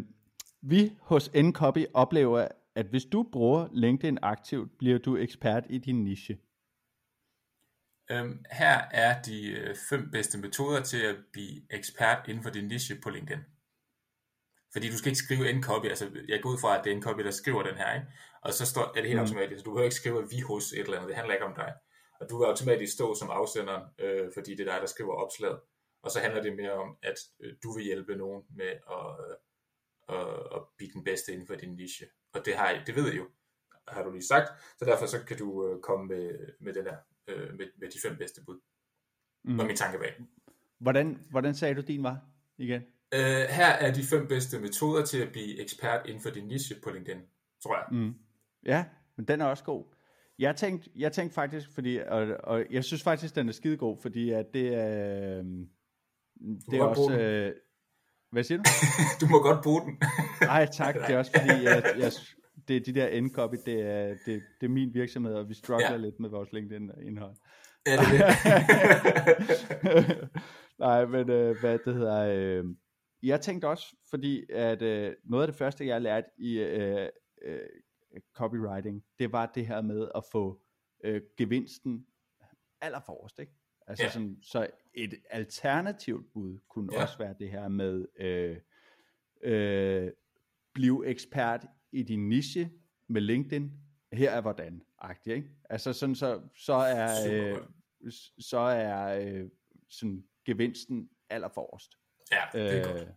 vi 0.62 0.98
hos 1.02 1.30
Ncopy 1.34 1.86
oplever, 1.94 2.48
at 2.76 2.86
hvis 2.86 3.06
du 3.06 3.30
bruger 3.32 3.68
LinkedIn 3.72 4.18
aktivt, 4.22 4.78
bliver 4.78 4.98
du 5.00 5.18
ekspert 5.18 5.64
i 5.70 5.78
din 5.78 6.04
niche. 6.04 6.34
Øhm, 8.12 8.46
her 8.52 8.78
er 8.92 9.22
de 9.22 9.52
øh, 9.52 9.76
fem 9.90 10.12
bedste 10.12 10.38
metoder 10.38 10.84
til 10.84 11.02
at 11.02 11.16
blive 11.34 11.74
ekspert 11.74 12.28
inden 12.28 12.44
for 12.44 12.50
din 12.50 12.68
niche 12.68 12.96
på 13.04 13.10
LinkedIn. 13.10 13.44
Fordi 14.74 14.90
du 14.90 14.98
skal 14.98 15.10
ikke 15.12 15.24
skrive 15.26 15.50
en-copy, 15.50 15.86
altså 15.86 16.06
jeg 16.28 16.42
går 16.42 16.50
ud 16.50 16.58
fra, 16.58 16.78
at 16.78 16.84
det 16.84 16.92
er 16.92 16.96
en 16.96 17.04
copy, 17.04 17.22
der 17.24 17.32
skriver 17.32 17.64
den 17.64 17.76
her, 17.76 17.94
ikke? 17.96 18.08
og 18.42 18.54
så 18.54 18.66
står, 18.66 18.82
er 18.82 19.02
det 19.02 19.04
helt 19.06 19.16
Mm. 19.16 19.26
automatisk. 19.26 19.66
Du 19.66 19.70
behøver 19.72 19.84
ikke 19.84 19.96
skrive 19.96 20.30
vi 20.30 20.40
hos 20.40 20.74
et 20.74 20.80
eller 20.80 20.96
andet, 20.98 21.08
det 21.10 21.16
handler 21.16 21.34
ikke 21.34 21.46
om 21.46 21.56
dig. 21.56 21.74
Og 22.20 22.30
du 22.30 22.38
vil 22.40 22.46
automatisk 22.46 22.94
stå 22.94 23.16
som 23.16 23.30
afsenderen, 23.30 23.84
øh, 24.00 24.30
fordi 24.34 24.52
det 24.56 24.68
er 24.68 24.72
dig, 24.74 24.82
der 24.82 24.88
skriver 24.88 25.14
opslaget. 25.14 25.60
Og 26.04 26.12
så 26.12 26.20
handler 26.20 26.42
det 26.42 26.56
mere 26.56 26.72
om, 26.74 26.98
at 27.04 27.18
øh, 27.40 27.54
du 27.64 27.74
vil 27.76 27.84
hjælpe 27.86 28.16
nogen 28.16 28.44
med 28.56 28.72
at, 28.98 29.06
øh, 29.26 29.36
at, 30.20 30.28
at 30.56 30.62
blive 30.78 30.92
den 30.94 31.04
bedste 31.04 31.32
inden 31.34 31.48
for 31.48 31.56
din 31.56 31.76
niche. 31.76 32.06
Og 32.34 32.46
det, 32.46 32.56
har, 32.56 32.84
det 32.86 32.96
ved 32.96 33.06
jeg 33.08 33.18
jo, 33.18 33.28
har 33.88 34.04
du 34.04 34.12
lige 34.12 34.28
sagt. 34.28 34.48
Så 34.80 34.86
derfor 34.86 35.06
så 35.06 35.26
kan 35.28 35.38
du 35.38 35.68
øh, 35.68 35.82
komme 35.82 36.06
med, 36.08 36.26
med, 36.60 36.74
den 36.74 36.86
her, 36.86 36.98
øh, 37.28 37.54
med, 37.58 37.68
med 37.80 37.90
de 37.90 38.00
fem 38.06 38.18
bedste 38.18 38.42
bud. 38.46 38.60
Mm. 39.44 39.60
Og 39.60 39.66
min 39.66 39.76
tanke 39.76 40.00
bag. 40.00 40.14
Hvordan, 40.80 41.28
hvordan 41.30 41.56
sagde 41.56 41.76
du 41.76 41.82
din 41.82 42.04
var 42.04 42.20
igen? 42.58 42.82
Øh, 43.14 43.20
her 43.50 43.68
er 43.68 43.94
de 43.94 44.04
fem 44.04 44.28
bedste 44.28 44.60
metoder 44.60 45.06
til 45.06 45.18
at 45.18 45.32
blive 45.32 45.62
ekspert 45.62 46.02
inden 46.06 46.22
for 46.22 46.30
din 46.30 46.48
niche 46.48 46.76
på 46.84 46.90
LinkedIn, 46.90 47.22
tror 47.64 47.76
jeg. 47.76 47.86
Mm. 47.92 48.14
Ja, 48.66 48.86
men 49.18 49.26
den 49.26 49.42
er 49.42 49.46
også 49.46 49.64
god. 49.64 49.86
Jeg 50.40 50.56
tænkte, 50.56 50.90
jeg 50.96 51.12
tænkte 51.12 51.34
faktisk, 51.34 51.68
fordi, 51.74 52.00
og, 52.08 52.28
og 52.44 52.66
jeg 52.72 52.84
synes 52.84 53.04
faktisk, 53.04 53.36
den 53.36 53.50
er 53.50 53.54
skide 53.54 53.78
god, 53.78 53.98
fordi 54.02 54.30
at 54.30 54.46
det 54.54 54.76
er, 54.76 55.40
øhm, 55.40 55.66
det 56.72 56.80
er 56.80 56.84
også, 56.84 57.18
øh, 57.20 57.54
hvad 58.32 58.44
siger 58.44 58.58
du? 58.58 58.64
Du 59.22 59.26
må 59.32 59.42
godt 59.42 59.64
bruge 59.64 59.82
den. 59.82 60.00
Nej, 60.42 60.66
tak, 60.66 60.96
det 60.96 61.10
er 61.10 61.18
også 61.18 61.32
fordi, 61.40 61.66
at 61.78 61.84
jeg, 61.98 62.12
det 62.68 62.76
er 62.76 62.80
de 62.80 62.94
der 62.94 63.08
endcopy, 63.08 63.56
det 63.66 63.82
er, 63.82 64.08
det, 64.26 64.42
det 64.62 64.68
er 64.68 64.70
min 64.70 64.94
virksomhed, 64.94 65.34
og 65.34 65.50
vi 65.50 65.54
struggler 65.54 65.88
Ja. 65.88 65.92
ja. 65.92 65.98
lidt 65.98 66.20
med 66.20 66.30
vores 66.30 66.52
LinkedIn-indhold. 66.54 67.36
er 67.86 67.98
det 67.98 68.08
det? 68.12 68.20
Nej, 70.80 71.06
men 71.06 71.30
øh, 71.30 71.60
hvad 71.60 71.80
det 71.86 71.94
hedder, 71.96 72.26
øh, 72.36 72.64
jeg 73.24 73.42
tænkte 73.42 73.68
også, 73.68 73.96
fordi 74.10 74.52
at 74.52 74.82
øh, 74.82 75.16
noget 75.24 75.44
af 75.44 75.48
det 75.48 75.56
første, 75.56 75.86
jeg 75.88 76.02
lærte 76.02 76.30
i 76.38 76.60
øh, 76.60 77.10
øh, 77.42 77.60
copywriting, 78.34 79.04
det 79.20 79.32
var 79.32 79.46
det 79.46 79.68
her 79.68 79.82
med 79.82 80.10
at 80.16 80.24
få 80.32 80.62
øh, 81.04 81.22
gevinsten 81.38 82.06
allerforrest, 82.82 83.40
ikke? 83.40 83.54
Altså 83.88 84.04
Ja. 84.04 84.10
sådan, 84.10 84.38
så 84.42 84.68
et 84.94 85.14
alternativt 85.30 86.34
bud 86.34 86.60
kunne 86.70 86.90
Ja. 86.96 87.02
også 87.02 87.18
være 87.18 87.36
det 87.40 87.50
her 87.52 87.68
med, 87.68 88.06
øh, 88.20 88.58
øh, 89.42 90.12
blive 90.74 91.08
ekspert 91.08 91.66
i 91.92 92.04
din 92.04 92.30
niche 92.30 92.72
med 93.08 93.22
LinkedIn. 93.22 93.72
Her 94.14 94.32
er 94.32 94.42
hvordan, 94.42 94.82
agtigt, 95.00 95.36
ikke? 95.36 95.50
Altså 95.70 95.94
sådan, 95.94 96.16
så, 96.16 96.42
så 96.56 96.74
er, 96.74 97.10
øh, 97.32 97.58
så 98.40 98.58
er 98.60 99.20
øh, 99.26 99.50
sådan 99.90 100.24
gevinsten 100.46 101.10
allerforrest. 101.30 101.99
Ja, 102.32 102.42
det 102.54 102.72
er 102.72 102.80
øh, 102.80 102.86
godt. 102.86 103.08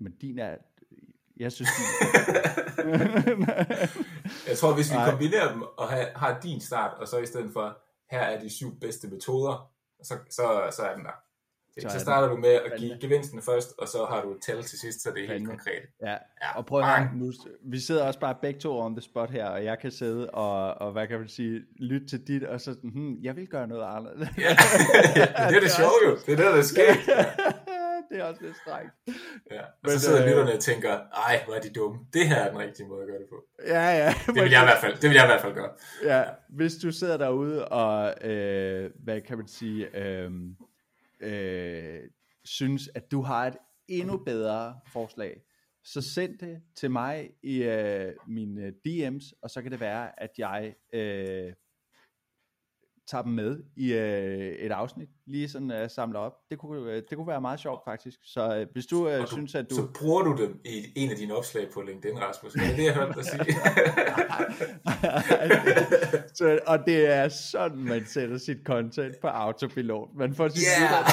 Men 0.00 0.12
din 0.20 0.38
er, 0.38 0.56
jeg 1.36 1.52
synes, 1.52 1.68
jeg 4.48 4.58
tror, 4.58 4.74
hvis 4.74 4.90
vi 4.90 4.96
Nej. 4.96 5.10
kombinerer 5.10 5.52
dem 5.52 5.62
og 5.62 5.88
har, 5.88 6.10
har 6.16 6.40
din 6.40 6.60
start, 6.60 6.98
og 6.98 7.08
så 7.08 7.18
i 7.18 7.26
stedet 7.26 7.52
for, 7.52 7.78
her 8.10 8.20
er 8.20 8.40
de 8.40 8.50
syv 8.50 8.80
bedste 8.80 9.08
metoder, 9.08 9.70
så, 10.02 10.14
så, 10.30 10.68
så 10.70 10.82
er 10.82 10.94
den 10.94 11.04
der. 11.04 11.12
Så, 11.80 11.88
så 11.88 12.00
starter 12.00 12.28
du 12.28 12.36
med 12.36 12.50
at 12.50 12.72
give 12.78 12.98
gevinsten 13.00 13.42
først, 13.42 13.74
og 13.78 13.88
så 13.88 14.06
har 14.10 14.22
du 14.22 14.30
et 14.30 14.42
tal 14.42 14.62
til 14.62 14.78
sidst, 14.78 15.02
så 15.02 15.10
det 15.14 15.24
er 15.24 15.32
helt 15.32 15.48
konkret. 15.48 15.82
Ja, 16.02 16.10
ja. 16.10 16.56
og 16.56 16.66
prøv 16.66 16.80
at 16.80 17.08
nu, 17.14 17.32
vi 17.64 17.80
sidder 17.80 18.04
også 18.04 18.20
bare 18.20 18.34
begge 18.42 18.60
to 18.60 18.78
on 18.78 18.94
the 18.94 19.02
spot 19.02 19.30
her, 19.30 19.46
og 19.46 19.64
jeg 19.64 19.78
kan 19.78 19.90
sidde 19.90 20.30
og, 20.30 20.74
og 20.74 20.92
hvad 20.92 21.06
kan 21.06 21.18
man 21.18 21.28
sige, 21.28 21.60
lytte 21.76 22.06
til 22.06 22.26
dit, 22.26 22.44
og 22.44 22.60
så, 22.60 22.76
hmm, 22.82 23.22
jeg 23.22 23.36
vil 23.36 23.46
gøre 23.46 23.66
noget 23.66 23.96
andet. 23.96 24.18
ja, 24.18 24.28
det 25.48 25.56
er 25.56 25.60
det 25.60 25.70
sjove 25.70 25.92
jo, 26.06 26.18
det 26.26 26.32
er 26.32 26.36
det, 26.36 26.54
der 26.54 26.62
sker. 26.62 26.94
det 28.10 28.18
er 28.18 28.24
også 28.24 28.42
lidt 28.42 28.56
strengt. 28.56 28.92
Ja. 29.50 29.60
Og 29.60 29.68
Men, 29.82 29.90
så 29.90 30.00
sidder 30.00 30.22
øh, 30.22 30.28
lytterne 30.28 30.52
og 30.52 30.60
tænker, 30.60 30.90
ej, 30.98 31.42
hvor 31.44 31.54
er 31.54 31.60
de 31.60 31.70
dumme. 31.70 32.00
Det 32.12 32.28
her 32.28 32.36
er 32.36 32.50
den 32.50 32.58
rigtige 32.58 32.86
måde 32.88 33.02
at 33.02 33.08
gøre 33.08 33.18
det 33.18 33.28
på. 33.28 33.44
Ja, 33.66 33.90
ja. 33.90 34.14
Det 34.26 34.42
vil 34.42 34.50
jeg 34.50 34.62
i 34.62 34.64
hvert 34.64 34.80
fald, 34.80 34.94
det 34.94 35.10
vil 35.10 35.14
jeg 35.14 35.24
i 35.24 35.26
hvert 35.26 35.40
fald 35.40 35.54
gøre. 35.54 35.70
Ja, 36.04 36.24
hvis 36.48 36.76
du 36.76 36.92
sidder 36.92 37.16
derude 37.16 37.68
og, 37.68 38.28
øh, 38.28 38.90
hvad 39.04 39.20
kan 39.20 39.38
man 39.38 39.48
sige, 39.48 39.96
øh, 39.96 40.30
øh, 41.20 42.00
synes, 42.44 42.90
at 42.94 43.10
du 43.10 43.22
har 43.22 43.46
et 43.46 43.56
endnu 43.88 44.16
bedre 44.16 44.80
forslag, 44.92 45.42
så 45.84 46.02
send 46.14 46.38
det 46.38 46.62
til 46.76 46.90
mig 46.90 47.30
i 47.42 47.62
øh, 47.62 48.12
mine 48.26 48.72
DM's, 48.86 49.32
og 49.42 49.50
så 49.50 49.62
kan 49.62 49.72
det 49.72 49.80
være, 49.80 50.22
at 50.22 50.30
jeg 50.38 50.74
øh, 50.92 51.52
tager 53.10 53.22
dem 53.22 53.32
med 53.32 53.62
i 53.76 53.92
øh, 53.92 54.52
et 54.52 54.72
afsnit, 54.72 55.08
lige 55.26 55.48
sådan 55.48 55.70
uh, 55.70 55.90
samler 55.90 56.18
op. 56.18 56.32
Det 56.50 56.58
kunne, 56.58 56.80
uh, 56.80 56.88
det 56.88 57.12
kunne 57.14 57.26
være 57.26 57.40
meget 57.40 57.60
sjovt 57.60 57.80
faktisk. 57.84 58.18
Så 58.24 58.60
uh, 58.60 58.72
hvis 58.72 58.86
du, 58.86 59.06
uh, 59.06 59.20
du 59.20 59.26
synes, 59.26 59.54
at 59.54 59.70
du... 59.70 59.74
Så 59.74 59.86
bruger 59.98 60.22
du 60.22 60.36
dem 60.42 60.60
i 60.64 60.92
en 60.96 61.10
af 61.10 61.16
dine 61.16 61.34
opslag 61.34 61.70
på 61.74 61.80
LinkedIn, 61.80 62.18
Rasmus. 62.20 62.52
Det 62.52 62.62
er 62.62 62.76
det, 62.76 62.84
jeg 62.84 62.94
hørte 62.94 63.12
dig 63.14 63.24
sige. 63.24 63.44
så, 66.38 66.58
og 66.66 66.78
det 66.86 67.06
er 67.06 67.28
sådan, 67.28 67.78
man 67.78 68.06
sætter 68.06 68.38
sit 68.38 68.58
content 68.64 69.20
på 69.20 69.26
autopilot. 69.26 70.08
Man 70.14 70.34
får 70.34 70.48
sit 70.48 70.62
yeah. 70.80 71.04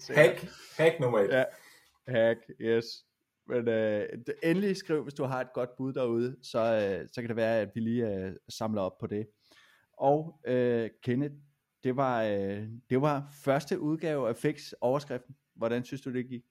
til 0.00 0.14
hack, 0.20 0.48
hack 0.78 1.00
nummer 1.00 1.18
et. 1.18 1.28
Ja, 1.32 1.44
hack, 2.08 2.38
yes. 2.60 2.84
Men 3.46 3.68
øh, 3.68 4.08
endelig 4.42 4.76
skriv, 4.76 5.02
hvis 5.02 5.14
du 5.14 5.24
har 5.24 5.40
et 5.40 5.52
godt 5.54 5.76
bud 5.76 5.92
derude, 5.92 6.36
så, 6.42 6.58
øh, 6.58 7.08
så 7.12 7.20
kan 7.20 7.28
det 7.28 7.36
være, 7.36 7.60
at 7.60 7.70
vi 7.74 7.80
lige 7.80 8.14
øh, 8.14 8.32
samler 8.48 8.82
op 8.82 8.98
på 8.98 9.06
det. 9.06 9.26
Og 9.92 10.40
øh, 10.46 10.90
Kenneth, 11.02 11.34
det 11.84 11.96
var, 11.96 12.22
øh, 12.22 12.68
det 12.90 13.00
var 13.00 13.28
første 13.44 13.80
udgave 13.80 14.28
af 14.28 14.36
Fix 14.36 14.72
overskriften. 14.80 15.36
Hvordan 15.54 15.84
synes 15.84 16.02
du, 16.02 16.12
det 16.12 16.28
gik? 16.28 16.42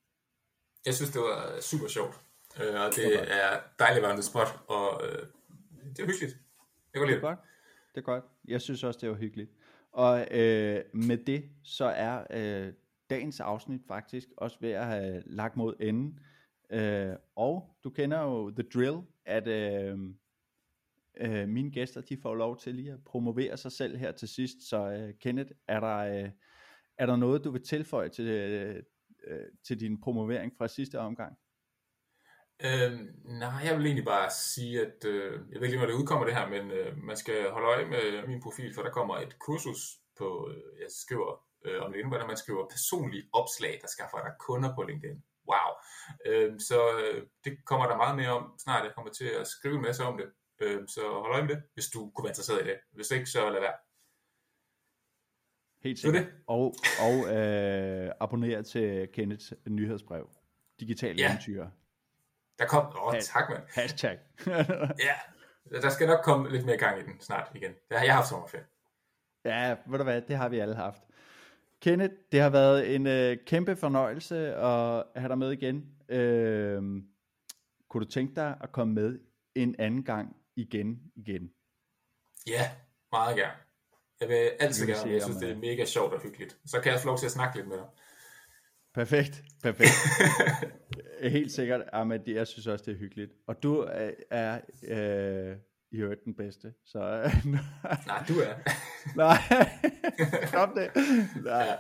Jeg 0.86 0.94
synes, 0.94 1.12
det 1.12 1.22
var 1.22 1.62
super 1.62 1.88
sjovt. 1.88 2.22
Øh, 2.62 2.82
og 2.82 2.96
det 2.96 3.06
okay. 3.06 3.26
er 3.30 3.60
dejligt 3.80 4.04
være 4.04 4.24
spot, 4.24 4.60
og 4.68 5.02
øh, 5.08 5.28
det 5.90 6.00
er 6.00 6.06
hyggeligt. 6.06 6.38
Jeg 6.94 7.00
går 7.00 7.06
lide 7.06 7.16
det. 7.18 7.24
Er 7.24 7.28
godt. 7.28 7.40
Det 7.96 8.02
er 8.02 8.06
godt. 8.06 8.24
Jeg 8.48 8.62
synes 8.62 8.84
også, 8.84 9.00
det 9.02 9.10
var 9.10 9.16
hyggeligt. 9.16 9.52
Og 9.92 10.28
øh, 10.32 10.84
med 10.94 11.18
det, 11.18 11.50
så 11.64 11.86
er 11.86 12.24
øh, 12.30 12.74
dagens 13.10 13.40
afsnit 13.40 13.82
faktisk 13.88 14.28
også 14.38 14.58
ved 14.62 14.72
at 14.72 14.86
have 14.86 15.24
lagt 15.26 15.58
mod 15.58 15.74
enden. 15.80 16.20
Øh, 16.74 17.16
og 17.36 17.78
du 17.84 17.90
kender 17.90 18.22
jo 18.22 18.52
The 18.52 18.64
Drill, 18.74 19.02
at 19.26 19.48
øh, 19.48 20.00
øh, 21.18 21.48
mine 21.50 21.72
gæster, 21.72 22.02
de 22.02 22.18
får 22.22 22.36
lov 22.36 22.58
til 22.58 22.76
lige 22.76 22.92
at 22.92 23.04
promovere 23.06 23.58
sig 23.58 23.72
selv 23.72 23.98
her 23.98 24.12
til 24.12 24.28
sidst. 24.28 24.70
Så 24.70 24.92
øh, 24.92 25.14
Kenneth, 25.22 25.52
er 25.68 25.80
der, 25.80 25.98
øh, 25.98 26.30
er 26.98 27.06
der 27.06 27.16
noget, 27.16 27.44
du 27.44 27.52
vil 27.52 27.64
tilføje 27.64 28.10
til, 28.10 28.28
øh, 28.28 28.84
øh 29.28 29.46
til 29.68 29.80
din 29.80 30.02
promovering 30.02 30.54
fra 30.58 30.68
sidste 30.68 31.00
omgang? 31.00 31.38
Øhm, 32.66 33.08
nej, 33.26 33.62
jeg 33.66 33.78
vil 33.78 33.86
egentlig 33.86 34.06
bare 34.06 34.30
sige, 34.32 34.82
at 34.82 35.06
øh, 35.06 35.42
jeg 35.52 35.62
ved 35.62 35.68
ikke 35.68 35.80
når 35.80 35.86
det 35.86 35.94
udkommer 35.94 36.26
det 36.26 36.36
her, 36.36 36.50
men 36.50 36.72
øh, 36.72 36.98
man 36.98 37.18
skal 37.18 37.50
holde 37.50 37.68
øje 37.68 37.86
med 37.86 38.28
min 38.28 38.42
profil, 38.42 38.74
for 38.76 38.82
der 38.82 38.92
kommer 38.92 39.16
et 39.18 39.40
kursus 39.40 39.82
på, 40.18 40.50
øh, 40.52 40.82
jeg 40.82 40.88
skriver 40.90 41.44
øh, 41.66 41.82
om 41.82 41.92
LinkedIn, 41.92 42.08
hvordan 42.08 42.28
man 42.28 42.38
skriver 42.38 42.70
personlige 42.70 43.30
opslag, 43.34 43.80
der 43.82 43.88
skaffer 43.88 44.18
dig 44.18 44.34
kunder 44.40 44.76
på 44.76 44.84
LinkedIn 44.84 45.24
wow. 45.52 45.70
Øh, 46.26 46.60
så 46.60 46.80
det 47.44 47.66
kommer 47.66 47.88
der 47.88 47.98
meget 47.98 48.16
mere 48.16 48.30
om 48.30 48.54
snart. 48.64 48.86
Jeg 48.86 48.94
kommer 48.96 49.12
til 49.12 49.30
at 49.42 49.48
skrive 49.48 49.76
en 49.76 49.82
masse 49.82 50.04
om 50.04 50.18
det. 50.18 50.30
Øh, 50.62 50.88
så 50.88 51.02
hold 51.02 51.34
øje 51.34 51.42
med 51.42 51.56
det, 51.56 51.64
hvis 51.74 51.88
du 51.88 52.12
kunne 52.12 52.24
være 52.24 52.32
interesseret 52.32 52.66
i 52.66 52.68
det. 52.68 52.78
Hvis 52.92 53.12
ikke, 53.12 53.26
så 53.26 53.50
lad 53.50 53.60
være. 53.60 53.74
Helt 55.84 56.00
sikkert. 56.00 56.26
Det. 56.26 56.34
Og, 56.48 56.76
og 57.00 57.36
øh, 57.36 58.12
abonnere 58.20 58.64
til 58.64 59.10
Kenneths 59.14 59.54
nyhedsbrev. 59.68 60.30
Digital 60.80 61.18
ja. 61.18 61.30
eventyr. 61.30 61.68
Der 62.60 62.68
kom, 62.68 62.86
åh 62.86 63.08
oh, 63.08 63.20
tak 63.22 63.50
mand. 63.50 63.64
Hashtag. 63.70 64.20
ja, 65.08 65.16
der 65.82 65.90
skal 65.90 66.08
nok 66.08 66.24
komme 66.24 66.50
lidt 66.50 66.66
mere 66.66 66.78
gang 66.78 67.00
i 67.00 67.04
den 67.04 67.20
snart 67.20 67.52
igen. 67.56 67.72
Det 67.90 67.98
har 67.98 68.06
jeg 68.06 68.16
haft 68.16 68.28
sommerferie. 68.28 68.66
Ja, 69.46 69.76
ved 69.86 69.98
du 69.98 70.04
hvad, 70.04 70.22
det 70.22 70.36
har 70.36 70.50
vi 70.50 70.60
alle 70.60 70.76
haft. 70.76 71.04
Kenneth, 71.84 72.14
det 72.32 72.42
har 72.42 72.50
været 72.50 72.96
en 72.96 73.08
øh, 73.08 73.38
kæmpe 73.46 73.76
fornøjelse 73.76 74.56
at 74.56 75.04
have 75.16 75.30
dig 75.30 75.38
med 75.38 75.52
igen. 75.52 75.86
Øh, 76.10 76.82
kunne 77.90 78.06
du 78.06 78.10
tænke 78.10 78.36
dig 78.36 78.58
at 78.62 78.72
komme 78.72 78.94
med 78.94 79.20
en 79.56 79.76
anden 79.80 80.04
gang 80.04 80.36
igen 80.56 81.00
igen? 81.16 81.52
Ja, 82.48 82.72
meget 83.12 83.38
gerne. 83.38 83.54
Jeg 84.20 84.30
vil 84.30 84.52
altid 84.60 84.88
gerne, 84.88 85.12
jeg 85.12 85.22
synes, 85.22 85.38
det 85.38 85.52
er 85.52 85.56
mega 85.56 85.86
sjovt 85.86 86.14
og 86.14 86.22
hyggeligt. 86.22 86.58
Så 86.66 86.82
kan 86.82 86.92
jeg 86.92 87.00
få 87.00 87.08
lov 87.08 87.18
til 87.18 87.26
at 87.26 87.32
snakke 87.32 87.58
lidt 87.58 87.68
med 87.68 87.78
dig. 87.78 87.86
Perfekt, 88.94 89.44
perfekt. 89.64 89.92
Helt 91.38 91.52
sikkert, 91.52 91.82
Ahmed, 91.94 92.20
jeg 92.28 92.48
synes 92.48 92.68
også, 92.68 92.86
det 92.86 92.94
er 92.94 92.98
hyggeligt. 92.98 93.32
Og 93.48 93.64
du 93.64 93.78
er, 93.78 94.12
er 94.30 94.62
øh, 94.84 95.58
i 95.94 95.98
øvrigt 95.98 96.26
den 96.26 96.36
bedste. 96.36 96.74
Så, 96.86 97.00
Nej, 97.46 98.24
du 98.28 98.34
er. 98.34 98.56
Nej, 99.24 99.38
kom 100.54 100.74
det. 100.76 100.90
Nej. 101.44 101.64
Ja. 101.64 101.76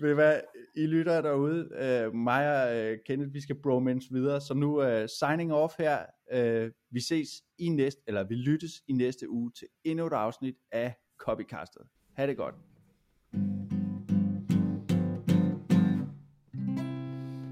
Ved 0.00 0.14
hvad, 0.14 0.40
I 0.74 0.86
lytter 0.86 1.20
derude, 1.20 1.68
uh, 2.08 2.14
mig 2.14 2.62
og 2.62 2.92
uh, 2.92 2.98
Kenneth, 3.06 3.34
vi 3.34 3.40
skal 3.40 3.56
bromance 3.62 4.08
videre, 4.12 4.40
så 4.40 4.54
nu 4.54 4.82
uh, 4.82 5.06
signing 5.20 5.52
off 5.52 5.74
her. 5.78 5.98
Uh, 6.34 6.70
vi 6.90 7.00
ses 7.00 7.28
i 7.58 7.68
næste, 7.68 8.02
eller 8.06 8.24
vi 8.24 8.34
lyttes 8.34 8.72
i 8.88 8.92
næste 8.92 9.30
uge 9.30 9.50
til 9.58 9.68
endnu 9.84 10.06
et 10.06 10.12
afsnit 10.12 10.54
af 10.72 10.94
Copycastet. 11.18 11.82
Ha' 12.12 12.26
det 12.26 12.36
godt. 12.36 12.54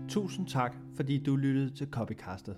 Tusind 0.08 0.46
tak, 0.48 0.76
fordi 0.96 1.22
du 1.22 1.36
lyttede 1.36 1.74
til 1.74 1.88
Copycastet. 1.90 2.56